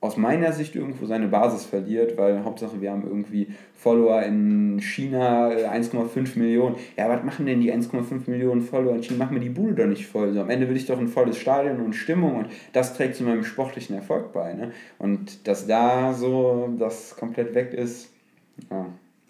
aus 0.00 0.16
meiner 0.16 0.52
Sicht 0.52 0.74
irgendwo 0.74 1.04
seine 1.04 1.28
Basis 1.28 1.66
verliert, 1.66 2.16
weil 2.16 2.42
Hauptsache 2.42 2.80
wir 2.80 2.90
haben 2.90 3.04
irgendwie 3.06 3.48
Follower 3.74 4.22
in 4.22 4.80
China 4.80 5.48
1,5 5.48 6.36
äh, 6.36 6.38
Millionen. 6.38 6.76
Ja, 6.96 7.08
was 7.10 7.22
machen 7.22 7.44
denn 7.44 7.60
die 7.60 7.72
1,5 7.72 8.30
Millionen 8.30 8.62
Follower 8.62 8.94
in 8.94 9.02
China? 9.02 9.18
Machen 9.18 9.34
mir 9.34 9.40
die 9.40 9.50
Bude 9.50 9.74
doch 9.74 9.86
nicht 9.86 10.06
voll. 10.06 10.32
So, 10.32 10.40
am 10.40 10.48
Ende 10.48 10.68
will 10.68 10.76
ich 10.76 10.86
doch 10.86 10.98
ein 10.98 11.08
volles 11.08 11.36
Stadion 11.36 11.80
und 11.80 11.92
Stimmung 11.92 12.36
und 12.36 12.46
das 12.72 12.96
trägt 12.96 13.16
zu 13.16 13.24
meinem 13.24 13.44
sportlichen 13.44 13.94
Erfolg 13.94 14.32
bei. 14.32 14.54
Ne? 14.54 14.72
Und 14.98 15.46
dass 15.46 15.66
da 15.66 16.14
so 16.14 16.70
das 16.78 17.14
komplett 17.16 17.54
weg 17.54 17.74
ist, 17.74 18.10
ja. 18.70 18.86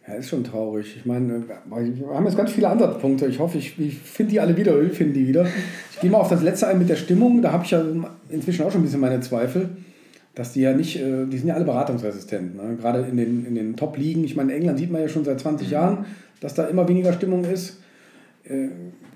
Ja, 0.08 0.14
ist 0.14 0.30
schon 0.30 0.42
traurig. 0.42 0.96
Ich 0.96 1.04
meine, 1.04 1.44
wir 1.46 2.14
haben 2.14 2.24
jetzt 2.24 2.36
ganz 2.36 2.50
viele 2.52 2.68
Ansatzpunkte. 2.68 3.26
Ich 3.26 3.38
hoffe, 3.38 3.58
ich, 3.58 3.78
ich 3.78 3.98
finde 3.98 4.32
die 4.32 4.40
alle 4.40 4.56
wieder 4.56 4.72
oder 4.72 4.82
wir 4.82 5.06
die 5.06 5.28
wieder. 5.28 5.46
Ich 5.92 6.00
gehe 6.00 6.10
mal 6.10 6.18
auf 6.18 6.30
das 6.30 6.42
letzte 6.42 6.68
ein 6.68 6.78
mit 6.78 6.88
der 6.88 6.96
Stimmung. 6.96 7.42
Da 7.42 7.52
habe 7.52 7.64
ich 7.64 7.70
ja 7.72 7.84
inzwischen 8.30 8.64
auch 8.64 8.72
schon 8.72 8.80
ein 8.80 8.84
bisschen 8.84 9.00
meine 9.00 9.20
Zweifel 9.20 9.68
dass 10.34 10.52
die 10.52 10.60
ja 10.60 10.72
nicht, 10.72 10.96
äh, 10.96 11.26
die 11.26 11.38
sind 11.38 11.48
ja 11.48 11.54
alle 11.54 11.64
beratungsresistent. 11.64 12.56
Ne? 12.56 12.76
Gerade 12.80 13.00
in 13.00 13.16
den, 13.16 13.46
in 13.46 13.54
den 13.54 13.76
Top-Ligen. 13.76 14.24
Ich 14.24 14.36
meine, 14.36 14.52
in 14.52 14.58
England 14.58 14.78
sieht 14.78 14.90
man 14.90 15.00
ja 15.00 15.08
schon 15.08 15.24
seit 15.24 15.40
20 15.40 15.66
mhm. 15.66 15.72
Jahren, 15.72 16.06
dass 16.40 16.54
da 16.54 16.64
immer 16.64 16.88
weniger 16.88 17.12
Stimmung 17.12 17.44
ist. 17.44 17.80
Äh, 18.44 18.68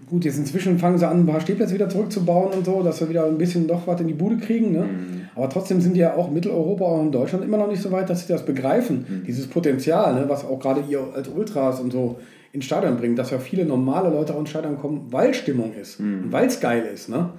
gut, 0.09 0.25
jetzt 0.25 0.39
inzwischen 0.39 0.79
fangen 0.79 0.99
sie 0.99 1.09
an, 1.09 1.21
ein 1.21 1.27
paar 1.27 1.41
Stehplätze 1.41 1.75
wieder 1.75 1.89
zurückzubauen 1.89 2.53
und 2.53 2.67
so, 2.67 2.83
dass 2.83 3.01
wir 3.01 3.09
wieder 3.09 3.27
ein 3.27 3.39
bisschen 3.39 3.67
doch 3.67 3.87
was 3.87 4.01
in 4.01 4.09
die 4.09 4.15
Bude 4.15 4.37
kriegen. 4.39 4.73
Ne? 4.73 4.83
Mhm. 4.83 5.21
Aber 5.37 5.49
trotzdem 5.49 5.81
sind 5.81 5.95
die 5.95 6.01
ja 6.01 6.15
auch 6.15 6.31
Mitteleuropa 6.31 6.85
und 6.85 7.13
Deutschland 7.13 7.45
immer 7.45 7.59
noch 7.59 7.69
nicht 7.69 7.83
so 7.83 7.91
weit, 7.91 8.11
dass 8.11 8.27
sie 8.27 8.33
das 8.33 8.45
begreifen. 8.45 9.07
Mhm. 9.09 9.25
Dieses 9.25 9.47
Potenzial, 9.47 10.15
ne? 10.15 10.29
was 10.29 10.45
auch 10.45 10.59
gerade 10.59 10.83
ihr 10.89 11.01
als 11.15 11.29
Ultras 11.29 11.81
und 11.81 11.93
so 11.93 12.19
ins 12.53 12.65
Stadion 12.65 12.97
bringt, 12.97 13.19
dass 13.19 13.31
ja 13.31 13.39
viele 13.39 13.65
normale 13.65 14.11
Leute 14.11 14.35
auch 14.35 14.41
ins 14.41 14.51
Stadion 14.51 14.79
kommen, 14.79 15.07
weil 15.11 15.35
Stimmung 15.35 15.73
ist 15.75 16.01
mhm. 16.01 16.25
und 16.25 16.33
weil 16.33 16.47
es 16.47 16.61
geil 16.61 16.85
ist. 16.93 17.09
Ne? 17.09 17.31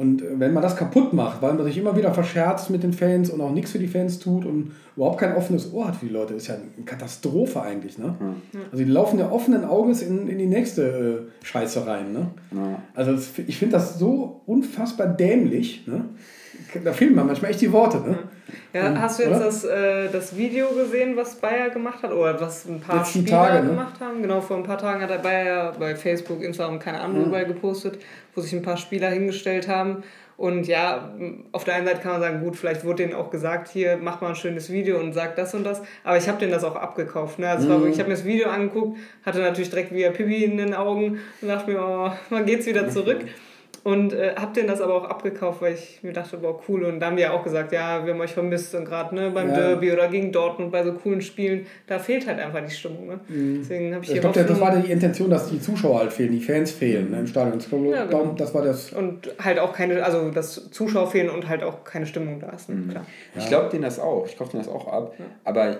Und 0.00 0.22
äh, 0.22 0.40
wenn 0.40 0.54
man 0.54 0.62
das 0.62 0.76
kaputt 0.76 1.12
macht, 1.12 1.42
weil 1.42 1.52
man 1.52 1.66
sich 1.66 1.76
immer 1.76 1.94
wieder 1.94 2.14
verscherzt 2.14 2.70
mit 2.70 2.82
den 2.82 2.94
Fans 2.94 3.28
und 3.28 3.42
auch 3.42 3.52
nichts 3.52 3.72
für 3.72 3.78
die 3.78 3.86
Fans 3.86 4.18
tut 4.18 4.46
und 4.46 4.72
überhaupt 4.96 5.20
kein 5.20 5.36
offenes 5.36 5.74
Ohr 5.74 5.88
hat 5.88 5.96
für 5.96 6.06
die 6.06 6.12
Leute, 6.12 6.32
ist 6.32 6.46
ja 6.46 6.54
eine 6.54 6.86
Katastrophe 6.86 7.60
eigentlich. 7.60 7.98
Ne? 7.98 8.14
Ja. 8.18 8.60
Also 8.72 8.82
die 8.82 8.90
laufen 8.90 9.18
ja 9.18 9.30
offenen 9.30 9.62
Auges 9.62 10.00
in, 10.00 10.26
in 10.26 10.38
die 10.38 10.46
nächste 10.46 11.28
äh, 11.42 11.44
Scheiße 11.44 11.86
rein. 11.86 12.14
Ne? 12.14 12.28
Ja. 12.50 12.82
Also 12.94 13.12
das, 13.12 13.28
ich 13.46 13.58
finde 13.58 13.74
das 13.74 13.98
so 13.98 14.40
unfassbar 14.46 15.06
dämlich. 15.06 15.86
Ne? 15.86 16.06
Da 16.84 16.92
fehlen 16.92 17.14
mir 17.14 17.24
manchmal 17.24 17.50
echt 17.50 17.60
die 17.60 17.72
Worte. 17.72 17.98
Ne? 17.98 18.18
Ja, 18.72 18.88
und, 18.88 19.00
hast 19.00 19.18
du 19.18 19.24
jetzt 19.24 19.40
das, 19.40 19.64
äh, 19.64 20.08
das 20.10 20.36
Video 20.36 20.68
gesehen, 20.70 21.16
was 21.16 21.34
Bayer 21.36 21.70
gemacht 21.70 22.02
hat? 22.02 22.12
Oder 22.12 22.40
was 22.40 22.66
ein 22.66 22.80
paar 22.80 22.98
Letzten 22.98 23.22
Spieler 23.22 23.36
Tage, 23.36 23.62
ne? 23.62 23.70
gemacht 23.70 24.00
haben? 24.00 24.22
Genau, 24.22 24.40
vor 24.40 24.56
ein 24.56 24.62
paar 24.62 24.78
Tagen 24.78 25.02
hat 25.02 25.10
er 25.10 25.18
Bayer 25.18 25.72
bei 25.78 25.96
Facebook, 25.96 26.42
Instagram, 26.42 26.78
keine 26.78 27.00
Ahnung, 27.00 27.26
überall 27.26 27.46
gepostet, 27.46 27.98
wo 28.34 28.40
sich 28.40 28.52
ein 28.52 28.62
paar 28.62 28.76
Spieler 28.76 29.10
hingestellt 29.10 29.68
haben. 29.68 30.02
Und 30.36 30.66
ja, 30.66 31.12
auf 31.52 31.64
der 31.64 31.74
einen 31.74 31.86
Seite 31.86 32.00
kann 32.00 32.12
man 32.12 32.20
sagen, 32.22 32.42
gut, 32.42 32.56
vielleicht 32.56 32.84
wurde 32.84 33.02
denen 33.02 33.12
auch 33.12 33.30
gesagt, 33.30 33.68
hier, 33.68 33.98
mach 34.00 34.22
mal 34.22 34.30
ein 34.30 34.36
schönes 34.36 34.70
Video 34.70 34.98
und 34.98 35.12
sag 35.12 35.36
das 35.36 35.52
und 35.52 35.64
das. 35.64 35.82
Aber 36.02 36.16
ich 36.16 36.28
habe 36.28 36.38
denen 36.38 36.52
das 36.52 36.64
auch 36.64 36.76
abgekauft. 36.76 37.38
Ne? 37.38 37.50
Also 37.50 37.68
mhm. 37.68 37.88
ich 37.88 37.98
habe 37.98 38.08
mir 38.08 38.14
das 38.14 38.24
Video 38.24 38.48
angeguckt, 38.48 38.98
hatte 39.22 39.40
natürlich 39.40 39.68
direkt 39.68 39.92
wieder 39.92 40.10
Pipi 40.10 40.44
in 40.44 40.56
den 40.56 40.72
Augen 40.72 41.18
und 41.42 41.48
dachte 41.48 41.70
mir, 41.70 41.80
oh, 41.82 42.10
wann 42.30 42.46
geht's 42.46 42.64
wieder 42.64 42.88
zurück? 42.88 43.18
Und 43.82 44.12
äh, 44.12 44.34
hab 44.36 44.52
denen 44.52 44.68
das 44.68 44.80
aber 44.80 44.94
auch 44.94 45.04
abgekauft, 45.04 45.62
weil 45.62 45.74
ich 45.74 46.02
mir 46.02 46.12
dachte, 46.12 46.36
boah, 46.36 46.60
cool. 46.68 46.84
Und 46.84 47.00
da 47.00 47.06
haben 47.06 47.16
die 47.16 47.22
ja 47.22 47.32
auch 47.32 47.42
gesagt, 47.42 47.72
ja, 47.72 48.04
wir 48.04 48.12
haben 48.12 48.20
euch 48.20 48.32
vermisst 48.32 48.74
und 48.74 48.84
gerade 48.84 49.14
ne, 49.14 49.30
beim 49.30 49.48
ja. 49.48 49.56
Derby 49.56 49.92
oder 49.92 50.08
gegen 50.08 50.32
Dortmund 50.32 50.70
bei 50.70 50.84
so 50.84 50.92
coolen 50.92 51.22
Spielen, 51.22 51.66
da 51.86 51.98
fehlt 51.98 52.26
halt 52.26 52.38
einfach 52.38 52.64
die 52.64 52.72
Stimmung. 52.72 53.06
Ne? 53.06 53.20
Mhm. 53.28 53.58
Deswegen 53.60 53.94
habe 53.94 54.04
ich, 54.04 54.14
ich 54.14 54.20
glaube, 54.20 54.44
das 54.44 54.60
war 54.60 54.76
die 54.76 54.90
Intention, 54.90 55.30
dass 55.30 55.48
die 55.48 55.60
Zuschauer 55.60 56.00
halt 56.00 56.12
fehlen, 56.12 56.32
die 56.32 56.40
Fans 56.40 56.70
fehlen 56.70 57.10
ne, 57.10 57.20
im 57.20 57.26
Stadion. 57.26 57.58
Glaube, 57.58 57.88
ja, 57.88 58.04
genau. 58.04 58.34
das 58.36 58.54
war 58.54 58.62
das. 58.62 58.92
Und 58.92 59.30
halt 59.42 59.58
auch 59.58 59.72
keine, 59.72 60.04
also 60.04 60.30
dass 60.30 60.70
Zuschauer 60.70 61.10
fehlen 61.10 61.30
und 61.30 61.48
halt 61.48 61.62
auch 61.62 61.84
keine 61.84 62.06
Stimmung 62.06 62.40
da 62.40 62.50
ist. 62.50 62.68
Ne? 62.68 62.76
Mhm. 62.76 62.90
Klar. 62.90 63.06
Ich 63.36 63.46
glaube 63.48 63.70
denen 63.70 63.82
das 63.82 63.98
auch, 63.98 64.26
ich 64.26 64.36
kaufe 64.36 64.52
denen 64.52 64.64
das 64.64 64.72
auch 64.72 64.88
ab. 64.88 65.14
Aber 65.44 65.78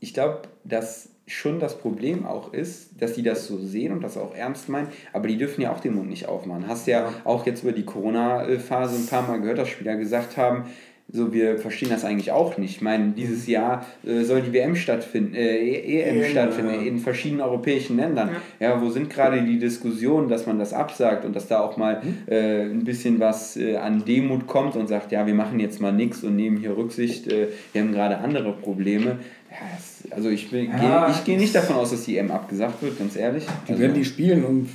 ich 0.00 0.14
glaube, 0.14 0.42
dass 0.64 1.08
schon 1.28 1.60
das 1.60 1.78
Problem 1.78 2.26
auch 2.26 2.52
ist, 2.52 3.00
dass 3.00 3.14
die 3.14 3.22
das 3.22 3.46
so 3.46 3.58
sehen 3.58 3.92
und 3.92 4.02
das 4.02 4.16
auch 4.16 4.34
ernst 4.34 4.68
meinen, 4.68 4.88
aber 5.12 5.28
die 5.28 5.36
dürfen 5.36 5.60
ja 5.62 5.72
auch 5.72 5.80
den 5.80 5.94
Mund 5.94 6.08
nicht 6.08 6.26
aufmachen. 6.26 6.68
Hast 6.68 6.86
ja 6.86 7.12
auch 7.24 7.46
jetzt 7.46 7.62
über 7.62 7.72
die 7.72 7.84
Corona-Phase 7.84 8.96
ein 8.96 9.06
paar 9.06 9.26
Mal 9.26 9.40
gehört, 9.40 9.58
dass 9.58 9.68
Spieler 9.68 9.96
gesagt 9.96 10.36
haben, 10.36 10.64
so, 11.10 11.32
wir 11.32 11.56
verstehen 11.56 11.88
das 11.88 12.04
eigentlich 12.04 12.32
auch 12.32 12.58
nicht. 12.58 12.76
Ich 12.76 12.82
meine, 12.82 13.12
dieses 13.12 13.46
Jahr 13.46 13.86
äh, 14.06 14.24
soll 14.24 14.42
die 14.42 14.52
WM 14.52 14.76
stattfinden, 14.76 15.34
äh, 15.34 16.02
EM 16.02 16.22
stattfinden 16.22 16.74
ja. 16.74 16.80
in 16.82 16.98
verschiedenen 16.98 17.40
europäischen 17.40 17.96
Ländern. 17.96 18.36
Ja, 18.60 18.74
ja 18.74 18.82
wo 18.82 18.90
sind 18.90 19.08
gerade 19.08 19.40
die 19.40 19.58
Diskussionen, 19.58 20.28
dass 20.28 20.46
man 20.46 20.58
das 20.58 20.74
absagt 20.74 21.24
und 21.24 21.34
dass 21.34 21.48
da 21.48 21.60
auch 21.60 21.78
mal 21.78 22.02
mhm. 22.02 22.30
äh, 22.30 22.62
ein 22.64 22.84
bisschen 22.84 23.20
was 23.20 23.56
äh, 23.56 23.76
an 23.76 24.04
Demut 24.04 24.46
kommt 24.46 24.76
und 24.76 24.88
sagt, 24.88 25.10
ja, 25.10 25.26
wir 25.26 25.32
machen 25.32 25.60
jetzt 25.60 25.80
mal 25.80 25.92
nichts 25.92 26.22
und 26.24 26.36
nehmen 26.36 26.58
hier 26.58 26.76
Rücksicht, 26.76 27.32
äh, 27.32 27.48
wir 27.72 27.80
haben 27.80 27.92
gerade 27.92 28.18
andere 28.18 28.52
Probleme. 28.52 29.18
Ja, 29.50 30.14
also 30.14 30.28
ich, 30.28 30.50
ja, 30.50 31.10
ich 31.10 31.24
gehe 31.24 31.38
nicht 31.38 31.54
davon 31.54 31.76
aus, 31.76 31.90
dass 31.90 32.04
die 32.04 32.18
EM 32.18 32.30
abgesagt 32.30 32.82
wird, 32.82 32.98
ganz 32.98 33.16
ehrlich. 33.16 33.46
Die 33.66 33.72
also, 33.72 33.82
werden 33.82 33.94
die 33.94 34.04
spielen 34.04 34.44
und 34.44 34.68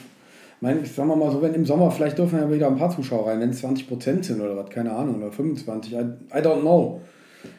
meine, 0.63 0.79
ich 0.79 0.93
sag 0.93 1.05
mal 1.05 1.31
so, 1.31 1.41
wenn 1.41 1.53
im 1.53 1.65
Sommer 1.65 1.91
vielleicht 1.91 2.17
dürfen 2.17 2.39
ja 2.39 2.49
wieder 2.49 2.67
ein 2.67 2.77
paar 2.77 2.89
Zuschauer 2.89 3.27
rein, 3.27 3.41
wenn 3.41 3.49
es 3.49 3.59
20 3.59 3.87
Prozent 3.87 4.25
sind 4.25 4.41
oder 4.41 4.55
was, 4.55 4.69
keine 4.69 4.93
Ahnung, 4.93 5.17
oder 5.17 5.31
25, 5.31 5.93
I, 5.93 5.97
I 5.97 6.39
don't 6.39 6.61
know. 6.61 7.01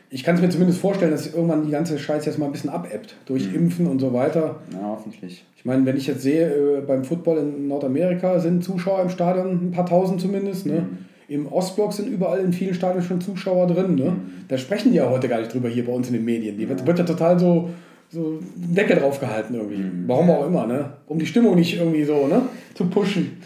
Ich 0.09 0.25
kann 0.25 0.37
es 0.37 0.41
mir 0.41 0.49
zumindest 0.49 0.81
vorstellen, 0.81 1.11
dass 1.11 1.33
irgendwann 1.33 1.67
die 1.67 1.71
ganze 1.71 1.99
Scheiße 1.99 2.27
jetzt 2.27 2.39
mal 2.39 2.47
ein 2.47 2.53
bisschen 2.53 2.71
abebbt 2.71 3.17
durch 3.27 3.49
mhm. 3.49 3.57
Impfen 3.57 3.87
und 3.87 3.99
so 3.99 4.13
weiter. 4.15 4.61
Ja, 4.73 4.83
hoffentlich. 4.83 5.45
Ich 5.57 5.65
meine, 5.65 5.85
wenn 5.85 5.97
ich 5.97 6.07
jetzt 6.07 6.23
sehe, 6.23 6.49
äh, 6.49 6.81
beim 6.81 7.05
Football 7.05 7.39
in 7.39 7.69
Nordamerika 7.69 8.39
sind 8.39 8.65
Zuschauer 8.65 9.03
im 9.03 9.11
Stadion, 9.11 9.69
ein 9.69 9.71
paar 9.71 9.87
tausend 9.87 10.21
zumindest. 10.21 10.67
Ne? 10.67 10.81
Mhm. 10.81 10.99
Im 11.35 11.49
Ostblock 11.51 11.93
sind 11.93 12.09
überall 12.09 12.39
in 12.39 12.53
vielen 12.53 12.75
Stadien 12.75 13.03
schon 13.03 13.21
Zuschauer 13.21 13.67
drin. 13.67 13.97
Ne? 13.97 14.15
Da 14.47 14.57
sprechen 14.57 14.93
die 14.93 14.99
ja 14.99 15.11
heute 15.11 15.27
gar 15.27 15.41
nicht 15.41 15.53
drüber 15.53 15.69
hier 15.69 15.85
bei 15.85 15.93
uns 15.93 16.07
in 16.07 16.13
den 16.13 16.25
Medien. 16.25 16.57
Die 16.57 16.69
wird, 16.69 16.87
wird 16.87 16.97
ja 17.01 17.05
total 17.05 17.41
so, 17.41 17.71
so 18.09 18.39
Decke 18.55 18.95
drauf 18.95 19.19
gehalten 19.19 19.55
irgendwie. 19.55 19.79
Mhm. 19.79 20.05
Warum 20.07 20.31
auch 20.31 20.47
immer, 20.47 20.65
ne? 20.69 20.93
Um 21.09 21.19
die 21.19 21.27
Stimmung 21.27 21.57
nicht 21.57 21.77
irgendwie 21.77 22.05
so, 22.05 22.29
ne? 22.29 22.43
Zu 22.75 22.87
pushen. 22.87 23.39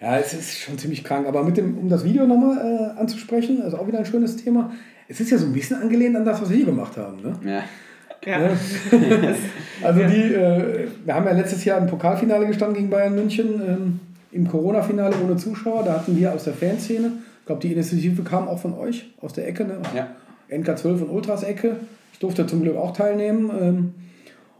Ja, 0.00 0.18
es 0.18 0.32
ist 0.32 0.60
schon 0.60 0.78
ziemlich 0.78 1.04
krank. 1.04 1.26
Aber 1.26 1.44
mit 1.44 1.58
dem, 1.58 1.76
um 1.76 1.90
das 1.90 2.04
Video 2.04 2.26
nochmal 2.26 2.56
äh, 2.56 2.98
anzusprechen, 2.98 3.60
also 3.60 3.76
auch 3.76 3.86
wieder 3.86 3.98
ein 3.98 4.06
schönes 4.06 4.36
Thema. 4.36 4.72
Es 5.06 5.20
ist 5.20 5.30
ja 5.30 5.36
so 5.36 5.44
ein 5.44 5.52
bisschen 5.52 5.76
angelehnt 5.76 6.16
an 6.16 6.24
das, 6.24 6.40
was 6.40 6.48
wir 6.48 6.56
hier 6.56 6.66
gemacht 6.66 6.96
haben, 6.96 7.20
ne? 7.20 7.34
Ja. 7.44 7.62
Ja. 8.24 8.38
Ne? 8.38 8.50
also 9.82 10.00
die, 10.04 10.32
äh, 10.32 10.88
wir 11.04 11.14
haben 11.14 11.26
ja 11.26 11.32
letztes 11.32 11.66
Jahr 11.66 11.78
im 11.80 11.86
Pokalfinale 11.86 12.46
gestanden 12.46 12.76
gegen 12.76 12.88
Bayern 12.88 13.14
München. 13.14 13.60
Ähm, 13.60 14.00
im 14.32 14.48
Corona-Finale 14.48 15.14
ohne 15.24 15.36
Zuschauer. 15.36 15.82
Da 15.84 15.94
hatten 15.94 16.16
wir 16.16 16.32
aus 16.32 16.44
der 16.44 16.54
Fanszene, 16.54 17.12
ich 17.40 17.46
glaube, 17.46 17.60
die 17.62 17.72
Initiative 17.72 18.22
kam 18.22 18.48
auch 18.48 18.58
von 18.58 18.74
euch, 18.74 19.12
aus 19.20 19.32
der 19.32 19.48
Ecke, 19.48 19.64
ne? 19.64 19.78
ja. 19.94 20.08
NK12 20.50 21.02
und 21.02 21.10
Ultras-Ecke. 21.10 21.76
Ich 22.12 22.18
durfte 22.18 22.46
zum 22.46 22.62
Glück 22.62 22.76
auch 22.76 22.92
teilnehmen. 22.92 23.50
Ähm, 23.60 23.94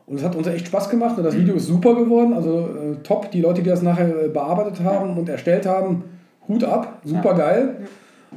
und 0.07 0.16
es 0.16 0.25
hat 0.25 0.35
uns 0.35 0.49
echt 0.49 0.66
Spaß 0.66 0.91
gemacht 0.91 1.16
und 1.18 1.23
das 1.23 1.37
Video 1.37 1.55
ist 1.55 1.66
super 1.66 1.95
geworden, 1.95 2.33
also 2.33 2.68
äh, 2.68 3.03
top. 3.05 3.31
Die 3.31 3.41
Leute, 3.41 3.62
die 3.62 3.71
das 3.71 3.83
nachher 3.83 4.25
äh, 4.25 4.29
bearbeitet 4.29 4.83
haben 4.83 5.16
und 5.16 5.29
erstellt 5.29 5.66
haben, 5.66 6.03
Hut 6.49 6.64
ab, 6.64 7.01
super 7.05 7.35
geil. 7.35 7.77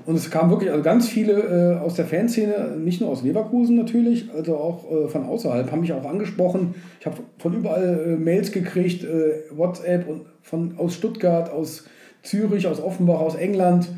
Und 0.05 0.15
es 0.15 0.29
kamen 0.29 0.51
wirklich 0.51 0.69
also 0.69 0.83
ganz 0.83 1.07
viele 1.07 1.33
äh, 1.33 1.79
aus 1.79 1.95
der 1.95 2.05
Fanszene, 2.05 2.77
nicht 2.77 3.01
nur 3.01 3.09
aus 3.09 3.23
Leverkusen 3.23 3.75
natürlich, 3.75 4.29
also 4.35 4.57
auch 4.57 4.91
äh, 4.91 5.07
von 5.07 5.23
außerhalb, 5.25 5.71
haben 5.71 5.81
mich 5.81 5.93
auch 5.93 6.05
angesprochen. 6.05 6.75
Ich 6.99 7.05
habe 7.07 7.17
von 7.39 7.53
überall 7.53 8.05
äh, 8.05 8.15
Mails 8.17 8.51
gekriegt, 8.51 9.03
äh, 9.03 9.43
WhatsApp 9.55 10.07
und 10.07 10.21
von, 10.43 10.75
aus 10.77 10.93
Stuttgart, 10.93 11.49
aus 11.51 11.85
Zürich, 12.21 12.67
aus 12.67 12.79
Offenbach, 12.81 13.19
aus 13.19 13.35
England, 13.35 13.89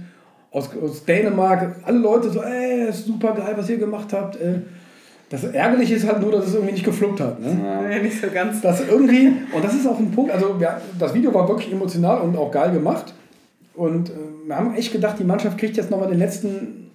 aus, 0.52 0.70
aus 0.82 1.04
Dänemark. 1.04 1.76
Alle 1.84 1.98
Leute 1.98 2.30
so, 2.30 2.42
ey, 2.42 2.92
super 2.94 3.34
geil, 3.34 3.54
was 3.58 3.70
ihr 3.70 3.78
gemacht 3.78 4.14
habt. 4.14 4.38
Äh, 4.38 4.62
das 5.30 5.44
Ärgerliche 5.44 5.96
ist 5.96 6.08
halt 6.08 6.22
nur, 6.22 6.32
dass 6.32 6.46
es 6.46 6.54
irgendwie 6.54 6.74
nicht 6.74 6.86
gefluckt 6.86 7.20
hat. 7.20 7.40
Ne? 7.42 7.60
Ja, 7.92 8.02
nicht 8.02 8.22
so 8.22 8.28
ganz. 8.34 8.62
Das 8.62 8.88
irgendwie, 8.88 9.34
und 9.54 9.64
das 9.64 9.74
ist 9.74 9.88
auch 9.88 10.00
ein 10.00 10.12
Punkt, 10.12 10.32
also 10.32 10.56
ja, 10.60 10.80
das 11.00 11.14
Video 11.14 11.34
war 11.34 11.48
wirklich 11.48 11.72
emotional 11.72 12.22
und 12.22 12.38
auch 12.38 12.52
geil 12.52 12.72
gemacht. 12.72 13.14
Und 13.74 14.10
äh, 14.10 14.14
wir 14.46 14.56
haben 14.56 14.76
echt 14.76 14.92
gedacht, 14.92 15.18
die 15.20 15.24
Mannschaft 15.24 15.58
kriegt 15.58 15.76
jetzt 15.78 15.92
nochmal 15.92 16.10
den 16.10 16.20
letzten 16.20 16.92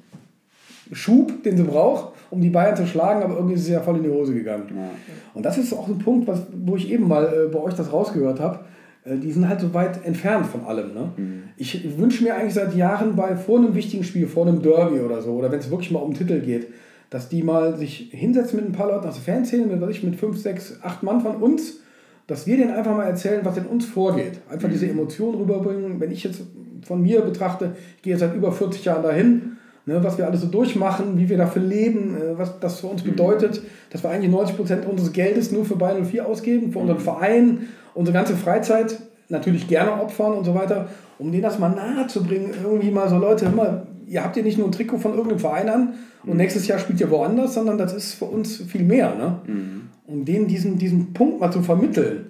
Schub, 0.93 1.43
den 1.43 1.57
sie 1.57 1.63
braucht, 1.65 2.15
um 2.31 2.41
die 2.41 2.51
Bayern 2.51 2.77
zu 2.77 2.87
schlagen, 2.87 3.23
aber 3.23 3.35
irgendwie 3.35 3.55
ist 3.55 3.63
es 3.63 3.69
ja 3.69 3.81
voll 3.81 3.97
in 3.97 4.05
die 4.05 4.11
Hose 4.11 4.33
gegangen. 4.33 4.65
Ja. 4.75 4.91
Und 5.35 5.45
das 5.45 5.59
ist 5.59 5.73
auch 5.73 5.87
ein 5.87 5.99
Punkt, 5.99 6.27
was, 6.27 6.41
wo 6.53 6.77
ich 6.77 6.91
eben 6.91 7.07
mal 7.07 7.25
äh, 7.25 7.53
bei 7.53 7.61
euch 7.61 7.75
das 7.75 7.93
rausgehört 7.93 8.41
habe. 8.41 8.61
Äh, 9.05 9.17
die 9.17 9.33
sind 9.33 9.49
halt 9.49 9.61
so 9.61 9.73
weit 9.75 10.05
entfernt 10.05 10.47
von 10.47 10.65
allem. 10.65 10.95
Ne? 10.95 11.13
Mhm. 11.17 11.43
Ich 11.57 11.99
wünsche 11.99 12.25
mir 12.25 12.35
eigentlich 12.35 12.55
seit 12.55 12.75
Jahren 12.75 13.17
bei 13.17 13.37
vor 13.37 13.59
einem 13.59 13.75
wichtigen 13.75 14.05
Spiel, 14.05 14.27
vor 14.27 14.47
einem 14.47 14.63
Derby 14.63 15.01
oder 15.01 15.23
so, 15.23 15.33
oder 15.33 15.51
wenn 15.51 15.59
es 15.59 15.71
wirklich 15.71 15.91
mal 15.91 16.01
um 16.01 16.15
Titel 16.15 16.41
geht, 16.41 16.69
dass 17.11 17.29
die 17.29 17.43
mal 17.43 17.77
sich 17.77 18.11
hinsetzen 18.13 18.61
mit 18.61 18.69
ein 18.69 18.73
paar 18.73 18.89
Leuten 18.89 19.09
aus 19.09 19.15
der 19.15 19.35
Fanszene, 19.35 19.67
mit, 19.67 20.03
mit 20.03 20.17
fünf, 20.17 20.39
sechs, 20.39 20.79
acht 20.83 21.03
Mann 21.03 21.21
von 21.21 21.37
uns, 21.37 21.81
dass 22.27 22.47
wir 22.47 22.57
denen 22.57 22.71
einfach 22.71 22.97
mal 22.97 23.07
erzählen, 23.07 23.41
was 23.43 23.57
in 23.57 23.67
uns 23.67 23.87
vorgeht. 23.87 24.41
Einfach 24.49 24.69
mhm. 24.69 24.73
diese 24.73 24.89
Emotionen 24.89 25.37
rüberbringen. 25.37 25.99
Wenn 25.99 26.13
ich 26.13 26.23
jetzt 26.23 26.43
von 26.83 27.03
mir 27.03 27.23
betrachte, 27.23 27.75
ich 27.97 28.03
gehe 28.03 28.17
seit 28.17 28.35
über 28.35 28.53
40 28.53 28.85
Jahren 28.85 29.03
dahin, 29.03 29.50
ne, 29.87 30.03
was 30.03 30.19
wir 30.19 30.27
alles 30.27 30.41
so 30.41 30.47
durchmachen, 30.47 31.19
wie 31.19 31.29
wir 31.29 31.37
dafür 31.37 31.63
leben, 31.63 32.17
äh, 32.17 32.39
was 32.39 32.59
das 32.61 32.81
für 32.81 32.87
uns 32.87 33.05
mhm. 33.05 33.11
bedeutet, 33.11 33.63
dass 33.91 34.03
wir 34.03 34.11
eigentlich 34.11 34.31
90 34.31 34.57
Prozent 34.57 34.87
unseres 34.87 35.13
Geldes 35.13 35.53
nur 35.53 35.65
für 35.65 35.77
Bayern 35.77 36.05
04 36.05 36.27
ausgeben, 36.27 36.73
für 36.73 36.79
unseren 36.79 36.99
mhm. 36.99 37.03
Verein, 37.03 37.69
unsere 37.95 38.17
ganze 38.17 38.37
Freizeit 38.37 38.99
natürlich 39.29 39.69
gerne 39.69 39.93
opfern 39.93 40.33
und 40.33 40.45
so 40.45 40.55
weiter, 40.55 40.89
um 41.19 41.31
denen 41.31 41.43
das 41.43 41.59
mal 41.59 41.69
nahe 41.69 42.07
zu 42.07 42.23
bringen, 42.25 42.53
irgendwie 42.63 42.91
mal 42.91 43.09
so 43.09 43.17
Leute, 43.17 43.47
hör 43.47 43.55
mal, 43.55 43.87
ihr 44.07 44.25
habt 44.25 44.37
ja 44.37 44.43
nicht 44.43 44.59
nur 44.59 44.69
ein 44.69 44.73
Trikot 44.73 44.99
von 44.99 45.13
irgendeinem 45.13 45.39
Verein 45.39 45.69
an 45.69 45.95
und 46.25 46.33
mhm. 46.33 46.37
nächstes 46.37 46.67
Jahr 46.67 46.79
spielt 46.79 47.01
ihr 47.01 47.11
woanders, 47.11 47.55
sondern 47.55 47.79
das 47.79 47.95
ist 47.95 48.15
für 48.15 48.25
uns 48.27 48.57
viel 48.57 48.83
mehr. 48.83 49.15
Ne? 49.15 49.39
Mhm. 49.47 49.81
Um 50.07 50.25
denen 50.25 50.49
diesen, 50.49 50.77
diesen 50.79 51.13
Punkt 51.13 51.41
mal 51.41 51.53
zu 51.53 51.63
vermitteln. 51.63 52.27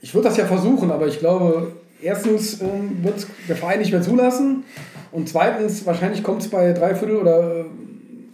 Ich 0.00 0.12
würde 0.14 0.28
das 0.28 0.36
ja 0.36 0.44
versuchen, 0.44 0.90
aber 0.90 1.06
ich 1.06 1.20
glaube, 1.20 1.76
erstens 2.02 2.60
ähm, 2.60 3.04
wird 3.04 3.24
der 3.48 3.54
Verein 3.54 3.78
nicht 3.78 3.92
mehr 3.92 4.02
zulassen 4.02 4.64
und 5.12 5.28
zweitens, 5.28 5.86
wahrscheinlich 5.86 6.22
kommt 6.22 6.42
es 6.42 6.48
bei 6.48 6.72
drei 6.72 6.94
Viertel 6.94 7.16
oder 7.16 7.66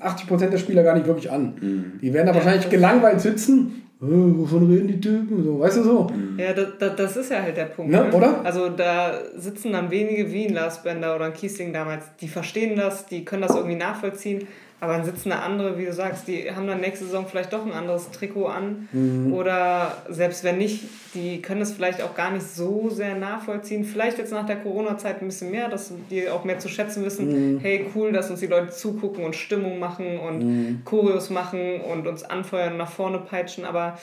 80 0.00 0.24
äh, 0.24 0.28
Prozent 0.28 0.52
der 0.52 0.58
Spieler 0.58 0.82
gar 0.82 0.94
nicht 0.94 1.06
wirklich 1.06 1.30
an. 1.30 1.54
Mhm. 1.60 1.98
Die 2.00 2.12
werden 2.12 2.26
da 2.26 2.34
wahrscheinlich 2.34 2.70
gelangweilt 2.70 3.20
sitzen. 3.20 3.82
Äh, 4.00 4.06
wovon 4.06 4.70
reden 4.70 4.86
die 4.88 5.00
Typen? 5.00 5.42
So, 5.44 5.58
weißt 5.58 5.78
du 5.78 5.82
so? 5.82 6.02
Mhm. 6.04 6.38
Ja, 6.38 6.52
das, 6.52 6.94
das 6.96 7.16
ist 7.16 7.30
ja 7.30 7.42
halt 7.42 7.56
der 7.56 7.64
Punkt. 7.64 7.90
Ne? 7.90 8.04
Ne? 8.04 8.12
Oder? 8.12 8.44
Also 8.44 8.68
da 8.68 9.14
sitzen 9.36 9.72
dann 9.72 9.90
wenige 9.90 10.32
wie 10.32 10.46
ein 10.46 10.54
Lars 10.54 10.82
Bender 10.84 11.16
oder 11.16 11.26
ein 11.26 11.32
Kiesling 11.32 11.72
damals, 11.72 12.04
die 12.20 12.28
verstehen 12.28 12.76
das, 12.76 13.06
die 13.06 13.24
können 13.24 13.42
das 13.42 13.56
irgendwie 13.56 13.76
nachvollziehen. 13.76 14.46
Aber 14.80 14.92
dann 14.92 15.04
sitzen 15.04 15.30
da 15.30 15.40
andere, 15.40 15.76
wie 15.76 15.86
du 15.86 15.92
sagst, 15.92 16.28
die 16.28 16.52
haben 16.54 16.68
dann 16.68 16.80
nächste 16.80 17.04
Saison 17.04 17.26
vielleicht 17.26 17.52
doch 17.52 17.66
ein 17.66 17.72
anderes 17.72 18.12
Trikot 18.12 18.46
an. 18.46 18.88
Mhm. 18.92 19.32
Oder 19.32 19.96
selbst 20.08 20.44
wenn 20.44 20.58
nicht, 20.58 20.84
die 21.14 21.42
können 21.42 21.62
es 21.62 21.72
vielleicht 21.72 22.00
auch 22.00 22.14
gar 22.14 22.30
nicht 22.30 22.46
so 22.46 22.88
sehr 22.88 23.16
nachvollziehen. 23.16 23.82
Vielleicht 23.82 24.18
jetzt 24.18 24.30
nach 24.30 24.46
der 24.46 24.56
Corona-Zeit 24.56 25.20
ein 25.20 25.26
bisschen 25.26 25.50
mehr, 25.50 25.68
dass 25.68 25.92
die 26.10 26.28
auch 26.28 26.44
mehr 26.44 26.60
zu 26.60 26.68
schätzen 26.68 27.04
wissen, 27.04 27.54
mhm. 27.54 27.58
hey, 27.58 27.86
cool, 27.96 28.12
dass 28.12 28.30
uns 28.30 28.38
die 28.38 28.46
Leute 28.46 28.70
zugucken 28.70 29.24
und 29.24 29.34
Stimmung 29.34 29.80
machen 29.80 30.18
und 30.20 30.38
mhm. 30.38 30.82
Choreos 30.84 31.28
machen 31.30 31.80
und 31.80 32.06
uns 32.06 32.22
anfeuern, 32.22 32.76
nach 32.76 32.90
vorne 32.90 33.18
peitschen. 33.18 33.64
Aber 33.64 33.98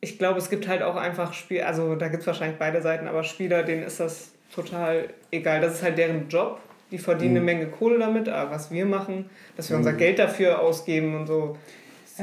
ich 0.00 0.16
glaube, 0.16 0.38
es 0.38 0.48
gibt 0.48 0.68
halt 0.68 0.82
auch 0.82 0.96
einfach 0.96 1.34
Spiel, 1.34 1.60
also 1.60 1.96
da 1.96 2.08
gibt 2.08 2.22
es 2.22 2.26
wahrscheinlich 2.26 2.58
beide 2.58 2.80
Seiten, 2.80 3.06
aber 3.06 3.24
Spieler, 3.24 3.62
denen 3.62 3.82
ist 3.82 4.00
das 4.00 4.32
total 4.54 5.08
egal. 5.30 5.60
Das 5.60 5.74
ist 5.74 5.82
halt 5.82 5.98
deren 5.98 6.28
Job 6.30 6.60
die 6.90 6.98
verdienen 6.98 7.32
eine 7.32 7.40
mhm. 7.40 7.46
Menge 7.46 7.66
Kohle 7.66 7.98
damit, 7.98 8.28
aber 8.28 8.50
was 8.50 8.70
wir 8.70 8.86
machen, 8.86 9.30
dass 9.56 9.70
wir 9.70 9.76
unser 9.76 9.92
mhm. 9.92 9.98
Geld 9.98 10.18
dafür 10.18 10.60
ausgeben 10.60 11.14
und 11.14 11.26
so. 11.26 11.56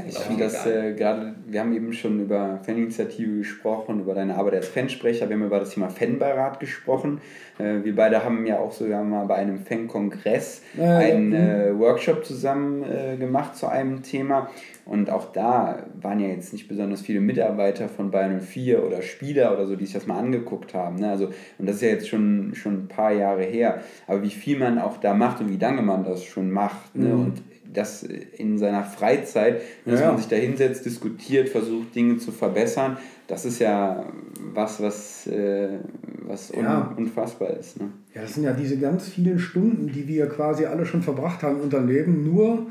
Ich 0.07 0.17
finde 0.19 0.43
das 0.43 0.65
äh, 0.65 0.93
gerade, 0.93 1.35
wir 1.45 1.59
haben 1.59 1.73
eben 1.73 1.93
schon 1.93 2.19
über 2.19 2.59
Faninitiative 2.63 3.37
gesprochen, 3.37 4.01
über 4.01 4.13
deine 4.13 4.35
Arbeit 4.35 4.55
als 4.55 4.67
Fansprecher, 4.67 5.29
wir 5.29 5.35
haben 5.35 5.45
über 5.45 5.59
das 5.59 5.71
Thema 5.71 5.89
Fanbeirat 5.89 6.59
gesprochen. 6.59 7.21
Äh, 7.59 7.83
wir 7.83 7.95
beide 7.95 8.23
haben 8.23 8.45
ja 8.45 8.59
auch 8.59 8.71
sogar 8.71 9.03
mal 9.03 9.25
bei 9.25 9.35
einem 9.35 9.59
Fankongress 9.59 10.61
ja, 10.77 10.97
einen 10.97 11.31
ja. 11.31 11.39
äh, 11.39 11.79
Workshop 11.79 12.25
zusammen 12.25 12.83
äh, 12.83 13.17
gemacht 13.17 13.55
zu 13.55 13.67
einem 13.67 14.03
Thema. 14.03 14.49
Und 14.85 15.09
auch 15.09 15.33
da 15.33 15.85
waren 16.01 16.19
ja 16.19 16.29
jetzt 16.29 16.53
nicht 16.53 16.69
besonders 16.69 17.01
viele 17.01 17.19
Mitarbeiter 17.19 17.89
von 17.89 18.09
Bayern 18.09 18.39
04 18.39 18.85
oder 18.85 19.01
Spieler 19.01 19.53
oder 19.53 19.67
so, 19.67 19.75
die 19.75 19.85
sich 19.85 19.93
das 19.93 20.07
mal 20.07 20.17
angeguckt 20.17 20.73
haben. 20.73 20.97
Ne? 20.97 21.09
Also, 21.09 21.27
und 21.57 21.67
das 21.67 21.77
ist 21.77 21.81
ja 21.81 21.89
jetzt 21.89 22.07
schon, 22.07 22.55
schon 22.55 22.83
ein 22.83 22.87
paar 22.87 23.11
Jahre 23.11 23.43
her. 23.43 23.81
Aber 24.07 24.23
wie 24.23 24.29
viel 24.29 24.57
man 24.57 24.79
auch 24.79 24.97
da 24.97 25.13
macht 25.13 25.41
und 25.41 25.49
wie 25.49 25.57
lange 25.57 25.81
man 25.81 26.05
das 26.05 26.23
schon 26.23 26.51
macht. 26.51 26.95
Ne? 26.95 27.09
Mhm. 27.09 27.19
Und 27.19 27.41
das 27.73 28.03
in 28.03 28.57
seiner 28.57 28.83
Freizeit, 28.83 29.61
dass 29.85 29.99
ja. 29.99 30.07
man 30.07 30.17
sich 30.17 30.27
da 30.27 30.35
hinsetzt, 30.35 30.85
diskutiert, 30.85 31.49
versucht, 31.49 31.95
Dinge 31.95 32.17
zu 32.17 32.31
verbessern, 32.31 32.97
das 33.27 33.45
ist 33.45 33.59
ja 33.59 34.05
was, 34.53 34.81
was, 34.81 35.27
äh, 35.27 35.79
was 36.25 36.51
un 36.51 36.63
ja. 36.63 36.93
unfassbar 36.97 37.51
ist. 37.51 37.79
Ne? 37.79 37.89
Ja, 38.15 38.21
das 38.21 38.35
sind 38.35 38.43
ja 38.43 38.53
diese 38.53 38.77
ganz 38.77 39.07
vielen 39.07 39.39
Stunden, 39.39 39.91
die 39.91 40.07
wir 40.07 40.27
quasi 40.27 40.65
alle 40.65 40.85
schon 40.85 41.01
verbracht 41.01 41.43
haben 41.43 41.57
in 41.57 41.63
unserem 41.63 41.87
Leben, 41.87 42.23
nur 42.23 42.67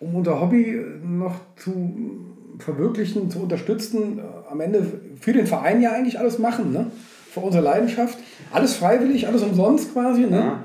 um 0.00 0.14
unser 0.14 0.40
Hobby 0.40 0.80
noch 1.04 1.36
zu 1.56 2.26
verwirklichen, 2.58 3.30
zu 3.30 3.40
unterstützen, 3.40 4.18
äh, 4.18 4.22
am 4.50 4.60
Ende 4.60 4.84
für 5.20 5.32
den 5.32 5.46
Verein 5.46 5.80
ja 5.80 5.92
eigentlich 5.92 6.18
alles 6.18 6.38
machen, 6.38 6.72
ne? 6.72 6.90
für 7.30 7.40
unsere 7.40 7.62
Leidenschaft. 7.62 8.18
Alles 8.50 8.74
freiwillig, 8.74 9.28
alles 9.28 9.42
umsonst 9.42 9.92
quasi. 9.92 10.22
Ne? 10.22 10.64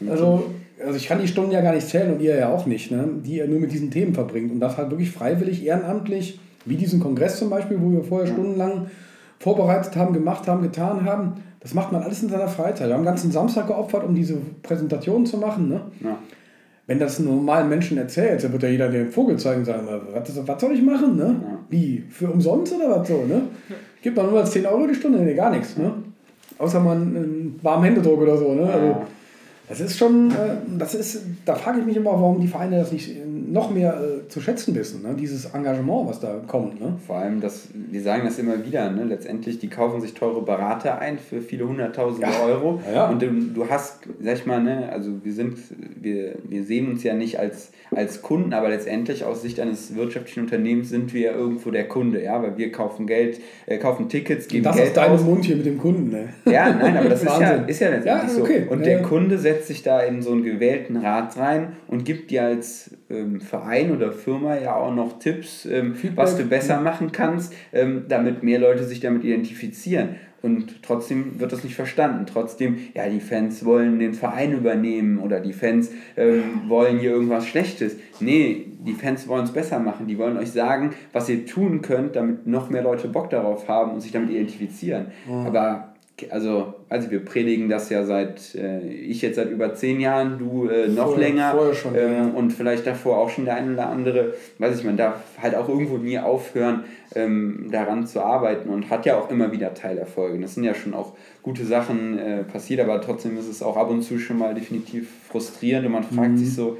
Ja, 0.00 0.10
also 0.10 0.50
also 0.84 0.96
ich 0.96 1.06
kann 1.06 1.20
die 1.20 1.28
Stunden 1.28 1.52
ja 1.52 1.60
gar 1.60 1.74
nicht 1.74 1.88
zählen 1.88 2.12
und 2.12 2.20
ihr 2.20 2.36
ja 2.36 2.48
auch 2.50 2.66
nicht, 2.66 2.90
ne? 2.90 3.08
die 3.24 3.36
ihr 3.36 3.48
nur 3.48 3.60
mit 3.60 3.72
diesen 3.72 3.90
Themen 3.90 4.14
verbringt. 4.14 4.52
Und 4.52 4.60
das 4.60 4.76
halt 4.76 4.90
wirklich 4.90 5.10
freiwillig, 5.10 5.64
ehrenamtlich, 5.64 6.38
wie 6.64 6.76
diesen 6.76 7.00
Kongress 7.00 7.38
zum 7.38 7.50
Beispiel, 7.50 7.80
wo 7.80 7.90
wir 7.92 8.02
vorher 8.02 8.26
stundenlang 8.26 8.90
vorbereitet 9.38 9.96
haben, 9.96 10.12
gemacht 10.12 10.46
haben, 10.48 10.62
getan 10.62 11.04
haben. 11.04 11.34
Das 11.60 11.74
macht 11.74 11.92
man 11.92 12.02
alles 12.02 12.22
in 12.22 12.28
seiner 12.28 12.48
Freizeit. 12.48 12.88
Wir 12.88 12.94
haben 12.94 13.02
den 13.02 13.06
ganzen 13.06 13.32
Samstag 13.32 13.66
geopfert, 13.66 14.04
um 14.04 14.14
diese 14.14 14.36
Präsentation 14.62 15.26
zu 15.26 15.38
machen. 15.38 15.68
Ne? 15.68 15.80
Ja. 16.02 16.18
Wenn 16.86 16.98
das 16.98 17.18
einen 17.18 17.28
normalen 17.28 17.68
Menschen 17.68 17.98
erzählt, 17.98 18.44
dann 18.44 18.52
wird 18.52 18.62
ja 18.62 18.68
jeder 18.68 18.88
den 18.88 19.10
Vogel 19.10 19.36
zeigen 19.38 19.60
und 19.60 19.64
sagen, 19.64 19.88
was, 20.12 20.46
was 20.46 20.60
soll 20.60 20.72
ich 20.72 20.82
machen? 20.82 21.16
Ne? 21.16 21.36
Ja. 21.42 21.58
Wie? 21.68 22.04
Für 22.08 22.28
umsonst 22.28 22.72
oder 22.74 23.00
was 23.00 23.08
so? 23.08 23.24
Ne? 23.24 23.42
Gibt 24.02 24.16
man 24.16 24.30
nur 24.30 24.40
als 24.40 24.52
10 24.52 24.66
Euro 24.66 24.86
die 24.86 24.94
Stunde? 24.94 25.18
Nee, 25.18 25.34
gar 25.34 25.50
nichts. 25.50 25.76
Ne? 25.76 25.92
Außer 26.58 26.80
man 26.80 26.98
einen 26.98 27.60
warmen 27.62 27.84
Händedruck 27.84 28.20
oder 28.20 28.36
so. 28.36 28.54
Ne? 28.54 28.70
Also, 28.70 28.96
das 29.68 29.80
ist 29.80 29.98
schon, 29.98 30.30
äh, 30.30 30.56
das 30.78 30.94
ist, 30.94 31.22
da 31.44 31.54
frage 31.54 31.80
ich 31.80 31.86
mich 31.86 31.96
immer, 31.96 32.12
warum 32.12 32.40
die 32.40 32.48
Vereine 32.48 32.78
das 32.78 32.92
nicht 32.92 33.10
noch 33.26 33.70
mehr 33.70 34.00
äh, 34.00 34.15
zu 34.28 34.40
schätzen 34.40 34.74
wissen, 34.74 35.02
ne? 35.02 35.14
dieses 35.18 35.46
Engagement, 35.46 36.08
was 36.08 36.20
da 36.20 36.40
kommt. 36.46 36.80
Ne? 36.80 36.96
Vor 37.06 37.16
allem, 37.16 37.40
dass, 37.40 37.68
wir 37.72 38.02
sagen 38.02 38.22
das 38.24 38.38
immer 38.38 38.64
wieder, 38.64 38.90
ne? 38.90 39.04
letztendlich, 39.04 39.58
die 39.58 39.68
kaufen 39.68 40.00
sich 40.00 40.14
teure 40.14 40.42
Berater 40.42 40.98
ein 40.98 41.18
für 41.18 41.40
viele 41.40 41.66
hunderttausende 41.68 42.28
ja. 42.28 42.44
Euro. 42.44 42.80
Ja, 42.92 43.08
Und 43.08 43.22
du, 43.22 43.28
du 43.30 43.68
hast, 43.68 44.00
sag 44.20 44.34
ich 44.34 44.46
mal, 44.46 44.62
ne, 44.62 44.90
also 44.90 45.24
wir 45.24 45.32
sind, 45.32 45.58
wir, 46.00 46.36
wir 46.44 46.64
sehen 46.64 46.88
uns 46.88 47.02
ja 47.02 47.14
nicht 47.14 47.38
als, 47.38 47.70
als 47.90 48.22
Kunden, 48.22 48.52
aber 48.52 48.68
letztendlich 48.68 49.24
aus 49.24 49.42
Sicht 49.42 49.60
eines 49.60 49.94
wirtschaftlichen 49.94 50.40
Unternehmens 50.40 50.88
sind 50.88 51.14
wir 51.14 51.20
ja 51.20 51.32
irgendwo 51.32 51.70
der 51.70 51.88
Kunde, 51.88 52.22
ja, 52.22 52.42
weil 52.42 52.56
wir 52.56 52.72
kaufen 52.72 53.06
Geld, 53.06 53.40
äh, 53.66 53.78
kaufen 53.78 54.08
Tickets, 54.08 54.48
geben 54.48 54.64
das 54.64 54.76
Geld 54.76 54.88
aus. 54.88 54.94
Das 54.94 55.04
ist 55.12 55.20
dein 55.20 55.26
Mund 55.26 55.44
hier 55.44 55.56
mit 55.56 55.66
dem 55.66 55.78
Kunden, 55.78 56.10
ne? 56.10 56.28
Ja, 56.44 56.72
nein, 56.72 56.96
aber 56.96 57.08
das 57.08 57.22
ist 57.24 57.40
ja, 57.40 57.52
ist 57.52 57.80
ja 57.80 57.90
letztendlich 57.90 58.36
ja, 58.36 58.42
okay. 58.42 58.64
so. 58.66 58.72
Und 58.72 58.84
der 58.84 59.02
Kunde 59.02 59.38
setzt 59.38 59.68
sich 59.68 59.82
da 59.82 60.00
in 60.00 60.22
so 60.22 60.32
einen 60.32 60.42
gewählten 60.42 60.96
Rat 60.96 61.36
rein 61.36 61.76
und 61.88 62.04
gibt 62.04 62.30
dir 62.30 62.44
als 62.44 62.90
ähm, 63.10 63.40
Verein 63.40 63.94
oder 63.94 64.12
Firma 64.12 64.58
ja 64.58 64.76
auch 64.76 64.94
noch 64.94 65.18
Tipps, 65.18 65.66
ähm, 65.66 65.94
was 66.14 66.36
du 66.36 66.44
besser 66.44 66.80
machen 66.80 67.12
kannst, 67.12 67.54
ähm, 67.72 68.04
damit 68.08 68.42
mehr 68.42 68.58
Leute 68.58 68.84
sich 68.84 69.00
damit 69.00 69.24
identifizieren. 69.24 70.16
Und 70.42 70.82
trotzdem 70.82 71.40
wird 71.40 71.52
das 71.52 71.64
nicht 71.64 71.74
verstanden. 71.74 72.26
Trotzdem, 72.26 72.76
ja, 72.94 73.08
die 73.08 73.20
Fans 73.20 73.64
wollen 73.64 73.98
den 73.98 74.14
Verein 74.14 74.52
übernehmen 74.52 75.18
oder 75.18 75.40
die 75.40 75.52
Fans 75.52 75.90
ähm, 76.16 76.68
wollen 76.68 76.98
hier 76.98 77.10
irgendwas 77.10 77.48
Schlechtes. 77.48 77.96
Nee, 78.20 78.66
die 78.86 78.92
Fans 78.92 79.26
wollen 79.26 79.44
es 79.44 79.52
besser 79.52 79.80
machen. 79.80 80.06
Die 80.06 80.18
wollen 80.18 80.36
euch 80.36 80.52
sagen, 80.52 80.90
was 81.12 81.28
ihr 81.28 81.46
tun 81.46 81.82
könnt, 81.82 82.14
damit 82.14 82.46
noch 82.46 82.70
mehr 82.70 82.82
Leute 82.82 83.08
Bock 83.08 83.30
darauf 83.30 83.66
haben 83.68 83.92
und 83.92 84.00
sich 84.00 84.12
damit 84.12 84.30
identifizieren. 84.30 85.06
Mhm. 85.26 85.46
Aber 85.46 85.95
also, 86.30 86.74
also 86.88 87.10
wir 87.10 87.24
predigen 87.24 87.68
das 87.68 87.90
ja 87.90 88.04
seit, 88.04 88.54
äh, 88.54 88.80
ich 88.88 89.20
jetzt 89.22 89.36
seit 89.36 89.50
über 89.50 89.74
zehn 89.74 90.00
Jahren, 90.00 90.38
du 90.38 90.68
äh, 90.68 90.88
noch 90.88 91.10
Vor, 91.10 91.18
länger 91.18 91.52
vorher 91.52 91.74
schon, 91.74 91.94
ähm, 91.94 92.34
und 92.34 92.52
vielleicht 92.52 92.86
davor 92.86 93.18
auch 93.18 93.28
schon 93.28 93.44
der 93.44 93.56
eine 93.56 93.74
oder 93.74 93.88
andere, 93.88 94.34
weiß 94.58 94.78
ich, 94.78 94.84
man 94.84 94.96
darf 94.96 95.20
halt 95.40 95.54
auch 95.54 95.68
irgendwo 95.68 95.98
nie 95.98 96.18
aufhören, 96.18 96.84
ähm, 97.14 97.68
daran 97.70 98.06
zu 98.06 98.22
arbeiten 98.22 98.70
und 98.70 98.88
hat 98.88 99.04
ja 99.04 99.18
auch 99.18 99.30
immer 99.30 99.52
wieder 99.52 99.74
Teilerfolge. 99.74 100.40
Das 100.40 100.54
sind 100.54 100.64
ja 100.64 100.74
schon 100.74 100.94
auch 100.94 101.14
gute 101.42 101.64
Sachen 101.64 102.18
äh, 102.18 102.44
passiert, 102.44 102.80
aber 102.80 103.00
trotzdem 103.00 103.36
ist 103.38 103.48
es 103.48 103.62
auch 103.62 103.76
ab 103.76 103.90
und 103.90 104.02
zu 104.02 104.18
schon 104.18 104.38
mal 104.38 104.54
definitiv 104.54 105.10
frustrierend 105.28 105.86
und 105.86 105.92
man 105.92 106.04
fragt 106.04 106.32
mhm. 106.32 106.38
sich 106.38 106.54
so, 106.54 106.78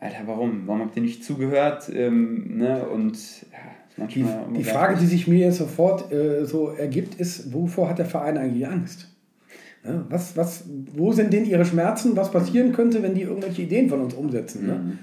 Alter, 0.00 0.22
warum? 0.26 0.62
Warum 0.66 0.80
habt 0.80 0.96
ihr 0.96 1.02
nicht 1.02 1.24
zugehört? 1.24 1.88
Ähm, 1.94 2.56
ne? 2.56 2.84
Und 2.86 3.16
ja, 3.52 3.58
die, 3.96 4.24
die 4.56 4.64
Frage, 4.64 4.96
die 4.98 5.06
sich 5.06 5.28
mir 5.28 5.46
jetzt 5.46 5.58
sofort 5.58 6.12
äh, 6.12 6.44
so 6.44 6.68
ergibt, 6.68 7.14
ist, 7.16 7.52
wovor 7.52 7.88
hat 7.88 7.98
der 7.98 8.06
Verein 8.06 8.38
eigentlich 8.38 8.66
Angst? 8.66 9.08
Ne? 9.84 10.04
Was, 10.08 10.36
was, 10.36 10.64
wo 10.94 11.12
sind 11.12 11.32
denn 11.32 11.44
ihre 11.44 11.64
Schmerzen? 11.64 12.16
Was 12.16 12.30
passieren 12.30 12.72
könnte, 12.72 13.02
wenn 13.02 13.14
die 13.14 13.22
irgendwelche 13.22 13.62
Ideen 13.62 13.88
von 13.88 14.00
uns 14.00 14.14
umsetzen? 14.14 14.66
Ne? 14.66 14.74
Mhm. 14.74 14.98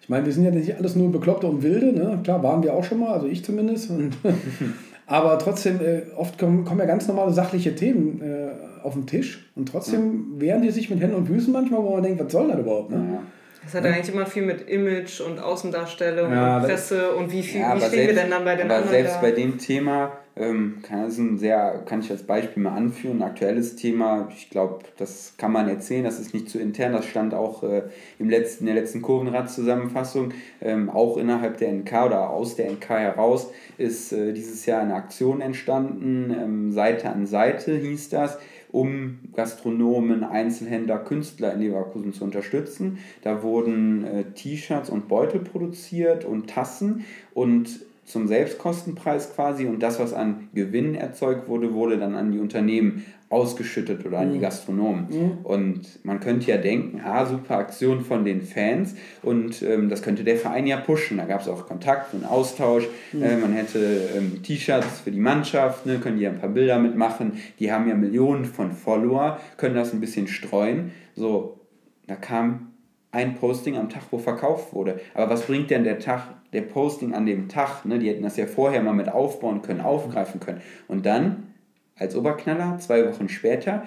Ich 0.00 0.08
meine, 0.08 0.26
wir 0.26 0.32
sind 0.32 0.44
ja 0.44 0.50
nicht 0.50 0.76
alles 0.76 0.96
nur 0.96 1.10
Bekloppte 1.10 1.46
und 1.46 1.62
Wilde. 1.62 1.92
Ne? 1.92 2.20
Klar, 2.22 2.42
waren 2.42 2.62
wir 2.62 2.74
auch 2.74 2.84
schon 2.84 3.00
mal, 3.00 3.12
also 3.12 3.26
ich 3.26 3.44
zumindest. 3.44 3.90
Und 3.90 4.16
aber 5.06 5.38
trotzdem, 5.38 5.80
äh, 5.80 6.02
oft 6.16 6.38
kommen, 6.38 6.64
kommen 6.64 6.80
ja 6.80 6.86
ganz 6.86 7.08
normale 7.08 7.32
sachliche 7.32 7.74
Themen 7.74 8.20
äh, 8.20 8.50
auf 8.82 8.94
den 8.94 9.06
Tisch. 9.06 9.50
Und 9.54 9.68
trotzdem 9.68 10.40
wehren 10.40 10.62
die 10.62 10.70
sich 10.70 10.90
mit 10.90 11.00
Händen 11.00 11.16
und 11.16 11.26
Füßen 11.26 11.52
manchmal, 11.52 11.82
wo 11.82 11.92
man 11.92 12.02
denkt, 12.02 12.22
was 12.22 12.32
soll 12.32 12.48
das 12.48 12.58
überhaupt? 12.58 12.90
Ne? 12.90 12.96
Ja. 12.96 13.22
Das 13.64 13.74
hat 13.74 13.84
ja. 13.84 13.92
eigentlich 13.92 14.14
immer 14.14 14.26
viel 14.26 14.42
mit 14.42 14.68
Image 14.68 15.20
und 15.20 15.38
Außendarstellung 15.38 16.32
ja, 16.32 16.58
und 16.58 16.64
Presse 16.64 17.12
und 17.12 17.32
wie, 17.32 17.42
viel, 17.42 17.60
ja, 17.60 17.74
wie 17.74 17.80
stehen 17.80 17.90
selbst, 17.90 18.08
wir 18.08 18.22
denn 18.22 18.30
dann 18.30 18.44
bei 18.44 18.56
den 18.56 18.66
aber 18.66 18.76
anderen? 18.76 18.90
Selbst 18.90 19.16
da? 19.16 19.20
bei 19.20 19.30
dem 19.32 19.58
Thema 19.58 20.12
ähm, 20.36 20.80
kann, 20.82 21.04
das 21.04 21.16
ein 21.18 21.38
sehr, 21.38 21.82
kann 21.86 22.00
ich 22.00 22.10
als 22.10 22.24
Beispiel 22.24 22.62
mal 22.62 22.76
anführen, 22.76 23.18
ein 23.18 23.28
aktuelles 23.28 23.76
Thema, 23.76 24.28
ich 24.34 24.50
glaube, 24.50 24.80
das 24.96 25.34
kann 25.38 25.52
man 25.52 25.68
erzählen, 25.68 26.02
das 26.02 26.18
ist 26.18 26.34
nicht 26.34 26.50
zu 26.50 26.58
intern, 26.58 26.92
das 26.92 27.06
stand 27.06 27.34
auch 27.34 27.62
äh, 27.62 27.82
im 28.18 28.28
letzten, 28.28 28.66
in 28.66 28.74
der 28.74 28.82
letzten 28.82 29.00
Kurvenrad-Zusammenfassung, 29.00 30.32
ähm, 30.60 30.90
auch 30.90 31.16
innerhalb 31.18 31.58
der 31.58 31.72
NK 31.72 32.06
oder 32.06 32.30
aus 32.30 32.56
der 32.56 32.70
NK 32.70 32.88
heraus 32.88 33.50
ist 33.78 34.12
äh, 34.12 34.32
dieses 34.32 34.66
Jahr 34.66 34.82
eine 34.82 34.94
Aktion 34.94 35.40
entstanden, 35.40 36.34
ähm, 36.36 36.72
Seite 36.72 37.10
an 37.10 37.26
Seite 37.26 37.76
hieß 37.76 38.08
das, 38.08 38.38
um 38.74 39.20
Gastronomen, 39.34 40.24
Einzelhändler, 40.24 40.98
Künstler 40.98 41.54
in 41.54 41.60
Leverkusen 41.60 42.12
zu 42.12 42.24
unterstützen. 42.24 42.98
Da 43.22 43.44
wurden 43.44 44.04
äh, 44.04 44.24
T-Shirts 44.32 44.90
und 44.90 45.06
Beutel 45.06 45.40
produziert 45.40 46.24
und 46.24 46.50
Tassen 46.50 47.04
und 47.34 47.86
zum 48.04 48.28
Selbstkostenpreis 48.28 49.34
quasi 49.34 49.66
und 49.66 49.82
das, 49.82 49.98
was 49.98 50.12
an 50.12 50.48
Gewinn 50.54 50.94
erzeugt 50.94 51.48
wurde, 51.48 51.72
wurde 51.72 51.98
dann 51.98 52.14
an 52.14 52.32
die 52.32 52.38
Unternehmen 52.38 53.04
ausgeschüttet 53.30 54.06
oder 54.06 54.18
an 54.18 54.30
die 54.30 54.38
mhm. 54.38 54.42
Gastronomen. 54.42 55.06
Mhm. 55.10 55.38
Und 55.44 56.04
man 56.04 56.20
könnte 56.20 56.50
ja 56.50 56.56
denken, 56.56 57.00
ah, 57.04 57.26
super 57.26 57.58
Aktion 57.58 58.02
von 58.02 58.24
den 58.24 58.42
Fans 58.42 58.94
und 59.22 59.62
ähm, 59.62 59.88
das 59.88 60.02
könnte 60.02 60.22
der 60.22 60.36
Verein 60.36 60.66
ja 60.66 60.76
pushen. 60.76 61.16
Da 61.16 61.24
gab 61.24 61.40
es 61.40 61.48
auch 61.48 61.66
Kontakt 61.66 62.14
und 62.14 62.24
Austausch. 62.24 62.84
Mhm. 63.12 63.22
Äh, 63.22 63.36
man 63.36 63.52
hätte 63.52 64.08
ähm, 64.16 64.42
T-Shirts 64.42 65.00
für 65.00 65.10
die 65.10 65.18
Mannschaft, 65.18 65.86
ne, 65.86 65.98
können 65.98 66.18
die 66.18 66.24
ja 66.24 66.30
ein 66.30 66.38
paar 66.38 66.50
Bilder 66.50 66.78
mitmachen. 66.78 67.32
Die 67.58 67.72
haben 67.72 67.88
ja 67.88 67.94
Millionen 67.94 68.44
von 68.44 68.72
Follower, 68.72 69.40
können 69.56 69.74
das 69.74 69.92
ein 69.92 70.00
bisschen 70.00 70.28
streuen. 70.28 70.92
So, 71.16 71.60
da 72.06 72.14
kam 72.14 72.74
ein 73.10 73.36
Posting 73.36 73.76
am 73.76 73.88
Tag, 73.88 74.02
wo 74.10 74.18
verkauft 74.18 74.74
wurde. 74.74 75.00
Aber 75.14 75.30
was 75.30 75.42
bringt 75.46 75.70
denn 75.70 75.84
der 75.84 75.98
Tag, 76.00 76.34
der 76.54 76.62
Posting 76.62 77.14
an 77.14 77.26
dem 77.26 77.48
Tag? 77.48 77.84
Ne? 77.84 77.98
Die 77.98 78.08
hätten 78.08 78.22
das 78.22 78.36
ja 78.36 78.46
vorher 78.46 78.82
mal 78.82 78.94
mit 78.94 79.08
aufbauen 79.08 79.62
können, 79.62 79.80
aufgreifen 79.80 80.40
können. 80.40 80.62
Und 80.88 81.04
dann, 81.04 81.54
als 81.96 82.16
Oberknaller, 82.16 82.78
zwei 82.78 83.06
Wochen 83.06 83.28
später, 83.28 83.84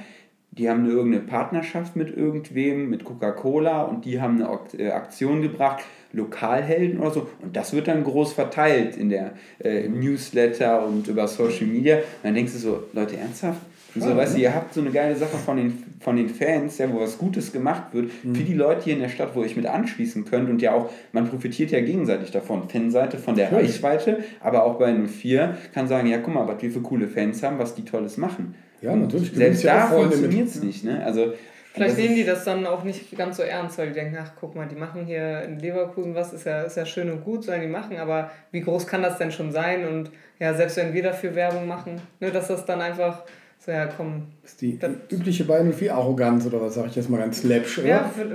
die 0.52 0.70
haben 0.70 0.84
eine 0.84 0.90
irgendeine 0.90 1.24
Partnerschaft 1.24 1.96
mit 1.96 2.16
irgendwem, 2.16 2.90
mit 2.90 3.04
Coca-Cola 3.04 3.84
und 3.84 4.06
die 4.06 4.20
haben 4.20 4.42
eine 4.42 4.60
äh, 4.78 4.92
Aktion 4.92 5.42
gebracht, 5.42 5.84
Lokalhelden 6.14 7.00
oder 7.00 7.12
so. 7.12 7.28
Und 7.42 7.56
das 7.56 7.74
wird 7.74 7.88
dann 7.88 8.04
groß 8.04 8.34
verteilt 8.34 8.98
in 8.98 9.10
der 9.10 9.34
äh, 9.64 9.88
Newsletter 9.88 10.86
und 10.86 11.08
über 11.08 11.28
Social 11.28 11.68
Media. 11.68 11.98
Und 11.98 12.04
dann 12.24 12.34
denkst 12.34 12.54
du 12.54 12.60
so, 12.60 12.84
Leute, 12.94 13.18
ernsthaft? 13.18 13.62
Und 14.04 14.10
so, 14.10 14.16
weißt 14.16 14.36
du, 14.36 14.42
ihr 14.42 14.54
habt 14.54 14.74
so 14.74 14.82
eine 14.82 14.92
geile 14.92 15.16
Sache 15.16 15.38
von 15.38 15.58
den, 15.58 15.84
von 16.00 16.16
den 16.16 16.30
Fans, 16.30 16.78
ja, 16.78 16.92
wo 16.92 17.00
was 17.00 17.18
Gutes 17.18 17.52
gemacht 17.52 17.94
wird, 17.94 18.12
mhm. 18.24 18.36
für 18.36 18.44
die 18.44 18.54
Leute 18.54 18.84
hier 18.86 18.94
in 18.94 19.00
der 19.00 19.10
Stadt, 19.10 19.36
wo 19.36 19.44
ich 19.44 19.56
mit 19.56 19.66
anschließen 19.66 20.26
könnt 20.26 20.50
und 20.50 20.62
ja 20.62 20.74
auch, 20.74 20.90
man 21.12 21.28
profitiert 21.28 21.72
ja 21.72 21.82
gegenseitig 21.82 22.32
davon. 22.32 22.70
Fanseite 22.70 23.18
von 23.18 23.36
der 23.36 23.52
Natürlich. 23.52 23.84
Reichweite, 23.84 24.24
aber 24.40 24.64
auch 24.64 24.76
bei 24.76 24.86
einem 24.86 25.08
4 25.08 25.58
kann 25.74 25.88
sagen, 25.88 26.08
ja, 26.08 26.18
guck 26.20 26.34
mal, 26.34 26.48
was 26.48 26.62
wir 26.62 26.72
für 26.72 26.82
coole 26.82 27.08
Fans 27.08 27.42
haben, 27.44 27.60
was 27.60 27.76
die 27.76 27.86
Tolles 27.86 28.18
machen. 28.18 28.56
Ja, 28.82 28.96
natürlich. 28.96 29.32
Selbst 29.32 29.66
da 29.66 29.88
funktioniert 29.88 30.48
es 30.48 30.62
nicht, 30.62 30.84
ne? 30.84 31.04
Also, 31.04 31.34
Vielleicht 31.78 31.98
nehmen 31.98 32.16
die 32.16 32.26
das 32.26 32.44
dann 32.44 32.66
auch 32.66 32.84
nicht 32.84 33.16
ganz 33.16 33.38
so 33.38 33.44
ernst, 33.44 33.78
weil 33.78 33.90
die 33.90 33.94
denken, 33.94 34.18
ach 34.20 34.32
guck 34.40 34.56
mal, 34.56 34.68
die 34.68 34.76
machen 34.76 35.06
hier 35.06 35.44
in 35.44 35.60
Leverkusen 35.60 36.16
was, 36.16 36.34
ist 36.34 36.46
ja, 36.46 36.64
ist 36.64 36.76
ja 36.76 36.86
schön 36.86 37.12
und 37.12 37.24
gut, 37.24 37.44
sollen 37.44 37.62
die 37.62 37.68
machen, 37.68 37.98
aber 37.98 38.32
wie 38.52 38.62
groß 38.62 38.88
kann 38.88 39.04
das 39.04 39.18
denn 39.18 39.32
schon 39.32 39.52
sein? 39.52 39.88
Und 39.88 40.12
ja, 40.40 40.54
selbst 40.54 40.78
wenn 40.78 40.94
wir 40.94 41.04
dafür 41.04 41.36
Werbung 41.36 41.68
machen, 41.68 42.02
ne, 42.20 42.32
dass 42.32 42.48
das 42.48 42.66
dann 42.66 42.82
einfach 42.82 43.24
so, 43.68 43.74
ja, 43.74 43.86
komm. 43.86 44.24
Das 44.44 44.52
ist 44.52 44.62
die 44.62 44.80
das 44.80 44.92
übliche 45.12 45.44
viel 45.74 45.90
Arroganz 45.90 46.46
oder 46.46 46.62
was 46.62 46.76
sage 46.76 46.88
ich 46.88 46.96
jetzt 46.96 47.10
mal 47.10 47.18
ganz 47.18 47.44
läppsch, 47.44 47.80
oder? 47.80 47.88
Ja, 47.88 48.04
für, 48.06 48.26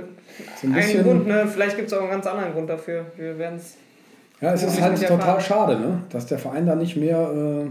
so 0.61 0.67
ein 0.67 0.73
bisschen, 0.73 1.03
Grund, 1.03 1.25
ne? 1.25 1.47
Vielleicht 1.51 1.75
gibt 1.75 1.87
es 1.87 1.93
auch 1.93 2.01
einen 2.01 2.11
ganz 2.11 2.27
anderen 2.27 2.53
Grund 2.53 2.69
dafür. 2.69 3.07
Wir 3.17 3.39
werden 3.39 3.57
es. 3.57 3.77
Ja, 4.41 4.53
es 4.53 4.61
ist 4.61 4.79
halt 4.79 5.01
total 5.07 5.41
schade, 5.41 5.79
ne? 5.79 6.03
dass 6.11 6.27
der 6.27 6.37
Verein 6.37 6.67
da 6.67 6.75
nicht 6.75 6.97
mehr 6.97 7.17
äh, 7.17 7.67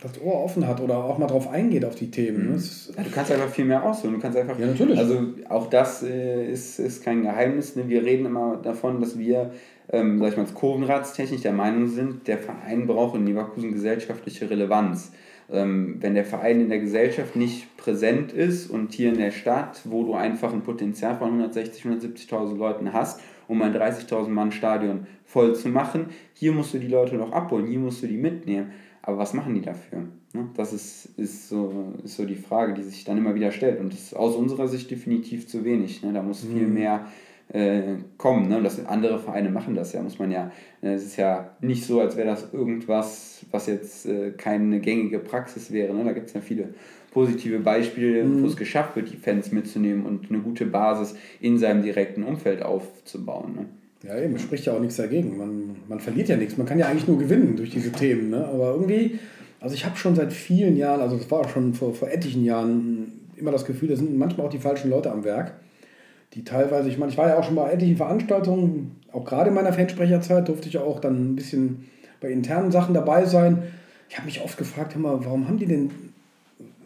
das 0.00 0.22
Ohr 0.22 0.44
offen 0.44 0.66
hat 0.66 0.80
oder 0.80 0.96
auch 0.96 1.18
mal 1.18 1.26
drauf 1.26 1.50
eingeht 1.50 1.84
auf 1.84 1.94
die 1.94 2.10
Themen. 2.10 2.54
Ne? 2.54 2.62
Ja, 2.96 3.02
du 3.02 3.10
kannst 3.10 3.32
einfach 3.32 3.50
viel 3.50 3.66
mehr 3.66 3.82
ausholen. 3.82 4.14
Du 4.14 4.20
kannst 4.22 4.38
einfach. 4.38 4.58
Ja, 4.58 4.66
natürlich. 4.66 4.98
Also 4.98 5.18
auch 5.50 5.68
das 5.68 6.02
äh, 6.02 6.50
ist, 6.50 6.78
ist 6.78 7.04
kein 7.04 7.22
Geheimnis. 7.22 7.76
Ne? 7.76 7.86
Wir 7.88 8.02
reden 8.02 8.24
immer 8.24 8.58
davon, 8.62 8.98
dass 8.98 9.18
wir, 9.18 9.50
ähm, 9.90 10.20
sag 10.20 10.30
ich 10.30 10.36
mal, 10.38 10.44
als 10.44 10.54
Kurvenratstechnisch 10.54 11.42
der 11.42 11.52
Meinung 11.52 11.88
sind, 11.88 12.26
der 12.28 12.38
Verein 12.38 12.86
braucht 12.86 13.16
in 13.16 13.26
Leverkusen 13.26 13.72
gesellschaftliche 13.72 14.48
Relevanz 14.48 15.12
wenn 15.52 16.14
der 16.14 16.24
Verein 16.24 16.60
in 16.60 16.68
der 16.68 16.80
Gesellschaft 16.80 17.36
nicht 17.36 17.76
präsent 17.76 18.32
ist 18.32 18.70
und 18.70 18.92
hier 18.92 19.10
in 19.10 19.18
der 19.18 19.30
Stadt, 19.30 19.82
wo 19.84 20.04
du 20.04 20.14
einfach 20.14 20.52
ein 20.52 20.62
Potenzial 20.62 21.16
von 21.16 21.42
160.000, 21.42 22.00
170.000 22.00 22.56
Leuten 22.56 22.92
hast, 22.92 23.20
um 23.48 23.60
ein 23.60 23.74
30.000 23.74 24.28
Mann 24.28 24.52
Stadion 24.52 25.06
voll 25.24 25.54
zu 25.54 25.68
machen, 25.68 26.06
hier 26.32 26.52
musst 26.52 26.72
du 26.72 26.78
die 26.78 26.88
Leute 26.88 27.16
noch 27.16 27.32
abholen, 27.32 27.66
hier 27.66 27.78
musst 27.78 28.02
du 28.02 28.06
die 28.06 28.16
mitnehmen. 28.16 28.72
Aber 29.02 29.18
was 29.18 29.34
machen 29.34 29.54
die 29.54 29.60
dafür? 29.60 30.06
Ne? 30.32 30.48
Das 30.56 30.72
ist, 30.72 31.06
ist, 31.18 31.48
so, 31.48 31.92
ist 32.04 32.16
so 32.16 32.24
die 32.24 32.36
Frage, 32.36 32.74
die 32.74 32.82
sich 32.82 33.04
dann 33.04 33.18
immer 33.18 33.34
wieder 33.34 33.50
stellt. 33.50 33.80
Und 33.80 33.92
das 33.92 34.00
ist 34.00 34.14
aus 34.14 34.36
unserer 34.36 34.68
Sicht 34.68 34.90
definitiv 34.90 35.48
zu 35.48 35.64
wenig. 35.64 36.02
Ne? 36.02 36.12
Da 36.12 36.22
muss 36.22 36.44
viel 36.44 36.68
mhm. 36.68 36.74
mehr 36.74 37.06
äh, 37.52 37.96
kommen. 38.16 38.48
Ne? 38.48 38.62
Das, 38.62 38.84
andere 38.86 39.18
Vereine 39.18 39.50
machen 39.50 39.74
das 39.74 39.92
ja, 39.92 40.02
muss 40.02 40.18
man 40.18 40.30
ja. 40.30 40.50
Ne? 40.80 40.94
Es 40.94 41.04
ist 41.04 41.16
ja 41.16 41.50
nicht 41.60 41.84
so, 41.84 42.00
als 42.00 42.16
wäre 42.16 42.28
das 42.28 42.52
irgendwas, 42.52 43.31
was 43.52 43.66
jetzt 43.66 44.06
äh, 44.06 44.30
keine 44.30 44.80
gängige 44.80 45.18
Praxis 45.18 45.70
wäre. 45.70 45.94
Ne? 45.94 46.04
Da 46.04 46.12
gibt 46.12 46.28
es 46.28 46.34
ja 46.34 46.40
viele 46.40 46.74
positive 47.12 47.58
Beispiele, 47.58 48.24
mhm. 48.24 48.42
wo 48.42 48.46
es 48.46 48.56
geschafft 48.56 48.96
wird, 48.96 49.12
die 49.12 49.16
Fans 49.16 49.52
mitzunehmen 49.52 50.06
und 50.06 50.30
eine 50.30 50.40
gute 50.40 50.66
Basis 50.66 51.14
in 51.40 51.58
seinem 51.58 51.82
direkten 51.82 52.22
Umfeld 52.22 52.62
aufzubauen. 52.62 53.54
Ne? 53.54 53.66
Ja, 54.08 54.18
eben, 54.18 54.38
spricht 54.38 54.64
ja 54.66 54.72
auch 54.72 54.80
nichts 54.80 54.96
dagegen. 54.96 55.36
Man, 55.36 55.76
man 55.88 56.00
verliert 56.00 56.28
ja 56.28 56.36
nichts. 56.36 56.56
Man 56.56 56.66
kann 56.66 56.78
ja 56.78 56.88
eigentlich 56.88 57.06
nur 57.06 57.18
gewinnen 57.18 57.56
durch 57.56 57.70
diese 57.70 57.92
Themen. 57.92 58.30
Ne? 58.30 58.44
Aber 58.44 58.72
irgendwie, 58.72 59.18
also 59.60 59.74
ich 59.74 59.84
habe 59.84 59.96
schon 59.96 60.16
seit 60.16 60.32
vielen 60.32 60.76
Jahren, 60.76 61.00
also 61.00 61.16
das 61.16 61.30
war 61.30 61.40
auch 61.40 61.48
schon 61.50 61.74
vor, 61.74 61.94
vor 61.94 62.10
etlichen 62.10 62.44
Jahren, 62.44 63.20
immer 63.36 63.52
das 63.52 63.64
Gefühl, 63.64 63.90
da 63.90 63.96
sind 63.96 64.16
manchmal 64.16 64.46
auch 64.46 64.50
die 64.50 64.58
falschen 64.58 64.90
Leute 64.90 65.12
am 65.12 65.24
Werk 65.24 65.54
die 66.34 66.44
teilweise, 66.44 66.88
ich 66.88 66.98
meine, 66.98 67.12
ich 67.12 67.18
war 67.18 67.28
ja 67.28 67.38
auch 67.38 67.44
schon 67.44 67.56
bei 67.56 67.70
etlichen 67.70 67.96
Veranstaltungen, 67.96 68.96
auch 69.12 69.24
gerade 69.24 69.48
in 69.48 69.54
meiner 69.54 69.72
Fansprecherzeit 69.72 70.48
durfte 70.48 70.68
ich 70.68 70.74
ja 70.74 70.80
auch 70.80 71.00
dann 71.00 71.32
ein 71.32 71.36
bisschen 71.36 71.88
bei 72.22 72.30
internen 72.30 72.70
Sachen 72.70 72.94
dabei 72.94 73.26
sein. 73.26 73.62
Ich 74.08 74.16
habe 74.16 74.26
mich 74.26 74.42
oft 74.42 74.56
gefragt, 74.56 74.96
mal, 74.96 75.18
warum 75.24 75.48
haben 75.48 75.58
die 75.58 75.66
denn 75.66 75.90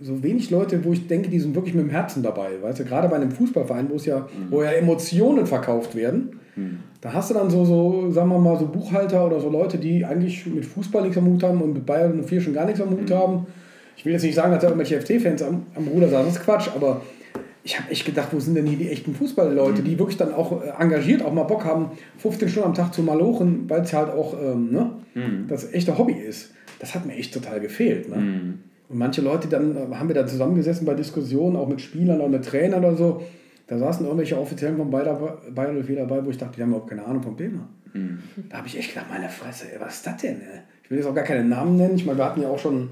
so 0.00 0.22
wenig 0.22 0.50
Leute, 0.50 0.84
wo 0.84 0.92
ich 0.92 1.06
denke, 1.06 1.28
die 1.28 1.40
sind 1.40 1.54
wirklich 1.54 1.74
mit 1.74 1.84
dem 1.84 1.90
Herzen 1.90 2.22
dabei. 2.22 2.50
Weißt 2.60 2.80
du, 2.80 2.84
gerade 2.84 3.08
bei 3.08 3.16
einem 3.16 3.30
Fußballverein, 3.30 3.88
wo 3.90 3.96
es 3.96 4.06
ja, 4.06 4.20
mhm. 4.20 4.50
wo 4.50 4.62
ja 4.62 4.70
Emotionen 4.72 5.46
verkauft 5.46 5.94
werden, 5.94 6.40
mhm. 6.54 6.78
da 7.00 7.12
hast 7.12 7.30
du 7.30 7.34
dann 7.34 7.50
so, 7.50 7.64
so, 7.64 8.10
sagen 8.10 8.28
wir 8.28 8.38
mal, 8.38 8.58
so 8.58 8.66
Buchhalter 8.66 9.24
oder 9.26 9.40
so 9.40 9.48
Leute, 9.48 9.78
die 9.78 10.04
eigentlich 10.04 10.46
mit 10.46 10.66
Fußball 10.66 11.02
nichts 11.02 11.16
am 11.16 11.26
Hut 11.26 11.42
haben 11.42 11.62
und 11.62 11.72
mit 11.72 11.86
Bayern 11.86 12.22
04 12.22 12.40
schon 12.40 12.54
gar 12.54 12.66
nichts 12.66 12.80
am 12.80 12.90
Hut 12.90 13.08
mhm. 13.08 13.14
haben. 13.14 13.46
Ich 13.96 14.04
will 14.04 14.12
jetzt 14.12 14.22
nicht 14.22 14.34
sagen, 14.34 14.52
dass 14.52 14.60
da 14.60 14.68
irgendwelche 14.68 15.00
FT-Fans 15.00 15.42
am, 15.42 15.66
am 15.74 15.88
Ruder 15.88 16.08
saßen, 16.08 16.26
das 16.26 16.36
ist 16.36 16.44
Quatsch, 16.44 16.68
aber 16.74 17.00
ich 17.66 17.76
habe 17.80 17.90
echt 17.90 18.06
gedacht, 18.06 18.28
wo 18.30 18.38
sind 18.38 18.54
denn 18.54 18.64
hier 18.64 18.78
die 18.78 18.88
echten 18.88 19.12
Fußballleute, 19.12 19.82
die 19.82 19.94
mhm. 19.94 19.98
wirklich 19.98 20.16
dann 20.16 20.32
auch 20.32 20.62
äh, 20.62 20.68
engagiert, 20.78 21.20
auch 21.20 21.32
mal 21.32 21.42
Bock 21.42 21.64
haben, 21.64 21.90
15 22.18 22.48
Stunden 22.48 22.68
am 22.68 22.74
Tag 22.74 22.94
zu 22.94 23.02
malochen, 23.02 23.68
weil 23.68 23.80
es 23.80 23.92
halt 23.92 24.08
auch 24.08 24.40
ähm, 24.40 24.70
ne, 24.70 24.92
mhm. 25.14 25.46
das 25.48 25.72
echte 25.74 25.98
Hobby 25.98 26.12
ist. 26.12 26.52
Das 26.78 26.94
hat 26.94 27.06
mir 27.06 27.14
echt 27.14 27.34
total 27.34 27.58
gefehlt. 27.58 28.08
Ne? 28.08 28.16
Mhm. 28.16 28.58
Und 28.88 28.98
manche 28.98 29.20
Leute, 29.20 29.48
dann 29.48 29.76
äh, 29.76 29.94
haben 29.96 30.06
wir 30.06 30.14
da 30.14 30.24
zusammengesessen 30.28 30.86
bei 30.86 30.94
Diskussionen, 30.94 31.56
auch 31.56 31.66
mit 31.66 31.80
Spielern 31.80 32.20
oder 32.20 32.28
mit 32.28 32.44
Trainern 32.44 32.84
oder 32.84 32.94
so. 32.94 33.22
Da 33.66 33.76
saßen 33.76 34.06
irgendwelche 34.06 34.38
Offiziellen 34.38 34.76
von 34.76 34.88
Bayern 34.88 35.16
oder 35.16 35.96
dabei, 35.96 36.24
wo 36.24 36.30
ich 36.30 36.38
dachte, 36.38 36.54
die 36.54 36.62
haben 36.62 36.68
überhaupt 36.68 36.88
keine 36.88 37.04
Ahnung 37.04 37.24
vom 37.24 37.36
Thema. 37.36 37.68
Mhm. 37.92 38.20
Da 38.48 38.58
habe 38.58 38.68
ich 38.68 38.78
echt 38.78 38.94
gedacht, 38.94 39.06
meine 39.10 39.28
Fresse, 39.28 39.64
ey, 39.72 39.80
was 39.80 39.96
ist 39.96 40.06
das 40.06 40.16
denn? 40.18 40.36
Ey? 40.36 40.60
Ich 40.84 40.90
will 40.92 40.98
jetzt 40.98 41.08
auch 41.08 41.14
gar 41.16 41.24
keine 41.24 41.42
Namen 41.42 41.76
nennen. 41.76 41.96
Ich 41.96 42.06
meine, 42.06 42.16
wir 42.16 42.26
hatten 42.26 42.42
ja 42.42 42.48
auch 42.48 42.60
schon 42.60 42.90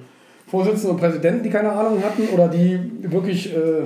Vorsitzende 0.49 0.91
und 0.91 0.99
Präsidenten, 0.99 1.45
die 1.45 1.51
keine 1.51 1.71
Ahnung 1.71 2.03
hatten 2.03 2.27
oder 2.35 2.49
die 2.49 2.81
wirklich 3.03 3.55
äh, 3.55 3.85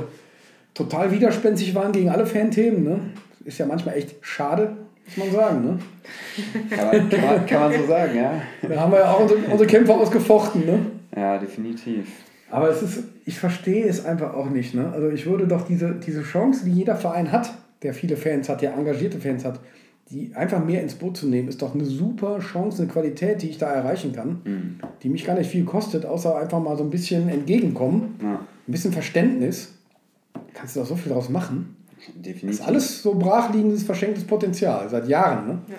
total 0.79 1.11
widerspenstig 1.11 1.75
waren 1.75 1.91
gegen 1.91 2.09
alle 2.09 2.25
Fanthemen. 2.25 2.85
Ne? 2.85 3.01
Ist 3.45 3.59
ja 3.59 3.67
manchmal 3.67 3.97
echt 3.97 4.15
schade, 4.21 4.77
muss 5.07 5.17
man 5.17 5.33
sagen. 5.33 5.65
Ne? 5.65 5.79
Kann, 6.71 6.87
man, 6.87 7.09
kann, 7.09 7.21
man, 7.21 7.47
kann 7.47 7.61
man 7.61 7.73
so 7.81 7.87
sagen, 7.87 8.17
ja. 8.17 8.41
Da 8.63 8.81
haben 8.81 8.93
wir 8.93 9.01
ja 9.01 9.11
auch 9.11 9.21
unsere, 9.21 9.41
unsere 9.41 9.67
Kämpfe 9.67 9.93
ausgefochten. 9.93 10.65
Ne? 10.65 10.79
Ja, 11.17 11.39
definitiv. 11.39 12.07
Aber 12.51 12.71
es 12.71 12.81
ist, 12.81 13.03
ich 13.25 13.39
verstehe 13.39 13.87
es 13.87 14.05
einfach 14.05 14.35
auch 14.35 14.49
nicht. 14.51 14.75
Ne? 14.75 14.91
Also 14.93 15.11
ich 15.11 15.27
würde 15.27 15.49
doch 15.49 15.67
diese, 15.67 15.95
diese 15.95 16.23
Chance, 16.23 16.65
die 16.65 16.73
jeder 16.73 16.95
Verein 16.95 17.33
hat, 17.33 17.53
der 17.83 17.93
viele 17.93 18.17
Fans 18.17 18.49
hat, 18.49 18.63
der 18.63 18.75
engagierte 18.75 19.19
Fans 19.19 19.45
hat, 19.45 19.59
die 20.11 20.31
einfach 20.35 20.65
mehr 20.65 20.81
ins 20.81 20.95
Boot 20.95 21.17
zu 21.17 21.27
nehmen, 21.29 21.49
ist 21.49 21.61
doch 21.61 21.75
eine 21.75 21.85
super 21.85 22.39
Chance, 22.39 22.83
eine 22.83 22.91
Qualität, 22.91 23.43
die 23.43 23.51
ich 23.51 23.59
da 23.59 23.71
erreichen 23.71 24.13
kann, 24.13 24.41
mhm. 24.45 24.79
die 25.03 25.11
mich 25.11 25.27
gar 25.27 25.37
nicht 25.37 25.51
viel 25.51 25.65
kostet, 25.65 26.07
außer 26.07 26.39
einfach 26.39 26.63
mal 26.63 26.77
so 26.79 26.85
ein 26.85 26.91
bisschen 26.91 27.29
entgegenkommen, 27.29 28.15
ja. 28.23 28.35
ein 28.37 28.73
bisschen 28.73 28.93
Verständnis. 28.93 29.75
Kannst 30.55 30.77
du 30.77 30.81
da 30.81 30.87
so 30.87 30.97
viel 30.97 31.13
draus 31.13 31.29
machen? 31.29 31.77
Definitiv. 32.15 32.51
Das 32.51 32.61
ist 32.61 32.67
alles 32.67 33.03
so 33.03 33.15
brachliegendes, 33.15 33.83
verschenktes 33.83 34.25
Potenzial, 34.25 34.89
seit 34.89 35.09
Jahren. 35.09 35.47
Ne? 35.47 35.59
Ja. 35.69 35.77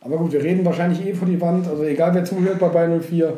Aber 0.00 0.18
gut, 0.18 0.32
wir 0.32 0.42
reden 0.42 0.64
wahrscheinlich 0.64 1.04
eh 1.04 1.14
vor 1.14 1.26
die 1.26 1.40
Wand, 1.40 1.66
also 1.66 1.82
egal 1.82 2.14
wer 2.14 2.24
zuhört 2.24 2.60
bei 2.60 2.68
Bayern 2.68 3.00
04, 3.00 3.36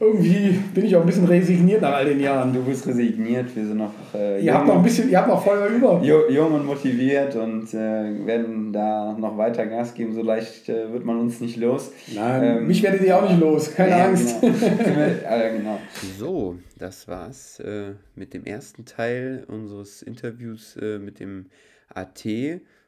irgendwie 0.00 0.50
bin 0.74 0.84
ich 0.84 0.96
auch 0.96 1.00
ein 1.00 1.06
bisschen 1.06 1.26
resigniert 1.26 1.82
nach 1.82 1.94
all 1.94 2.04
den 2.04 2.20
Jahren. 2.20 2.52
Du 2.52 2.62
bist 2.64 2.86
resigniert, 2.86 3.54
wir 3.54 3.66
sind 3.66 3.78
noch. 3.78 3.92
Äh, 4.14 4.44
ihr 4.44 4.54
habt 4.54 4.66
noch 4.66 4.76
ein 4.76 4.82
bisschen, 4.82 5.10
ihr 5.10 5.18
habt 5.18 5.28
noch 5.28 5.42
Feuer 5.42 5.66
über. 5.68 6.02
Jung 6.02 6.52
und 6.52 6.66
motiviert 6.66 7.34
und 7.36 7.72
äh, 7.74 8.26
werden 8.26 8.72
da 8.72 9.16
noch 9.18 9.36
weiter 9.38 9.66
Gas 9.66 9.94
geben. 9.94 10.14
So 10.14 10.22
leicht 10.22 10.68
äh, 10.68 10.92
wird 10.92 11.04
man 11.04 11.18
uns 11.18 11.40
nicht 11.40 11.56
los. 11.56 11.92
Nein, 12.14 12.42
ähm, 12.42 12.66
mich 12.66 12.82
werdet 12.82 13.02
ihr 13.02 13.16
auch 13.16 13.28
nicht 13.28 13.40
los, 13.40 13.74
keine 13.74 13.90
ja, 13.90 14.04
Angst. 14.06 14.40
Genau. 14.42 15.56
genau. 15.56 15.78
So, 16.18 16.56
das 16.78 17.08
war's 17.08 17.60
äh, 17.60 17.92
mit 18.14 18.34
dem 18.34 18.44
ersten 18.44 18.84
Teil 18.84 19.44
unseres 19.48 20.02
Interviews 20.02 20.76
äh, 20.76 20.98
mit 20.98 21.20
dem 21.20 21.46
AT 21.88 22.24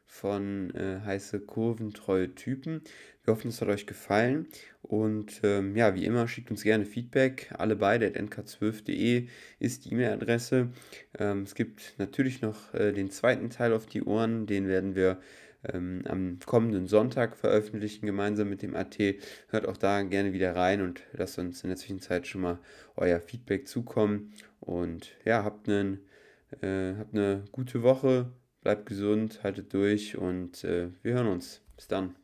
von 0.05 0.73
äh, 0.75 1.05
heiße 1.05 1.39
kurventreue 1.41 2.33
Typen. 2.35 2.81
Wir 3.25 3.33
hoffen, 3.33 3.47
es 3.47 3.59
hat 3.59 3.69
euch 3.69 3.87
gefallen. 3.87 4.47
Und 4.83 5.41
ähm, 5.43 5.75
ja, 5.75 5.95
wie 5.95 6.05
immer, 6.05 6.27
schickt 6.27 6.51
uns 6.51 6.61
gerne 6.61 6.85
Feedback. 6.85 7.51
Alle 7.57 7.75
beide 7.75 8.05
at 8.05 8.17
nk12.de 8.17 9.27
ist 9.59 9.85
die 9.85 9.93
E-Mail-Adresse. 9.93 10.69
Ähm, 11.17 11.41
es 11.41 11.55
gibt 11.55 11.95
natürlich 11.97 12.41
noch 12.41 12.73
äh, 12.75 12.91
den 12.91 13.09
zweiten 13.09 13.49
Teil 13.49 13.73
auf 13.73 13.87
die 13.87 14.03
Ohren. 14.03 14.45
Den 14.45 14.67
werden 14.67 14.93
wir 14.93 15.19
ähm, 15.73 16.03
am 16.07 16.37
kommenden 16.45 16.85
Sonntag 16.85 17.35
veröffentlichen, 17.35 18.05
gemeinsam 18.05 18.47
mit 18.47 18.61
dem 18.61 18.75
AT. 18.75 18.99
Hört 19.49 19.67
auch 19.67 19.77
da 19.77 20.03
gerne 20.03 20.31
wieder 20.31 20.55
rein 20.55 20.81
und 20.81 21.01
lasst 21.13 21.39
uns 21.39 21.63
in 21.63 21.69
der 21.69 21.77
Zwischenzeit 21.77 22.27
schon 22.27 22.41
mal 22.41 22.59
euer 22.95 23.19
Feedback 23.19 23.67
zukommen. 23.67 24.33
Und 24.59 25.15
ja, 25.25 25.43
habt, 25.43 25.67
einen, 25.67 26.01
äh, 26.61 26.93
habt 26.99 27.15
eine 27.15 27.45
gute 27.51 27.81
Woche, 27.81 28.31
bleibt 28.61 28.85
gesund, 28.85 29.41
haltet 29.41 29.73
durch 29.73 30.15
und 30.15 30.63
äh, 30.63 30.89
wir 31.01 31.15
hören 31.15 31.27
uns. 31.27 31.63
Bis 31.75 31.87
dann. 31.87 32.15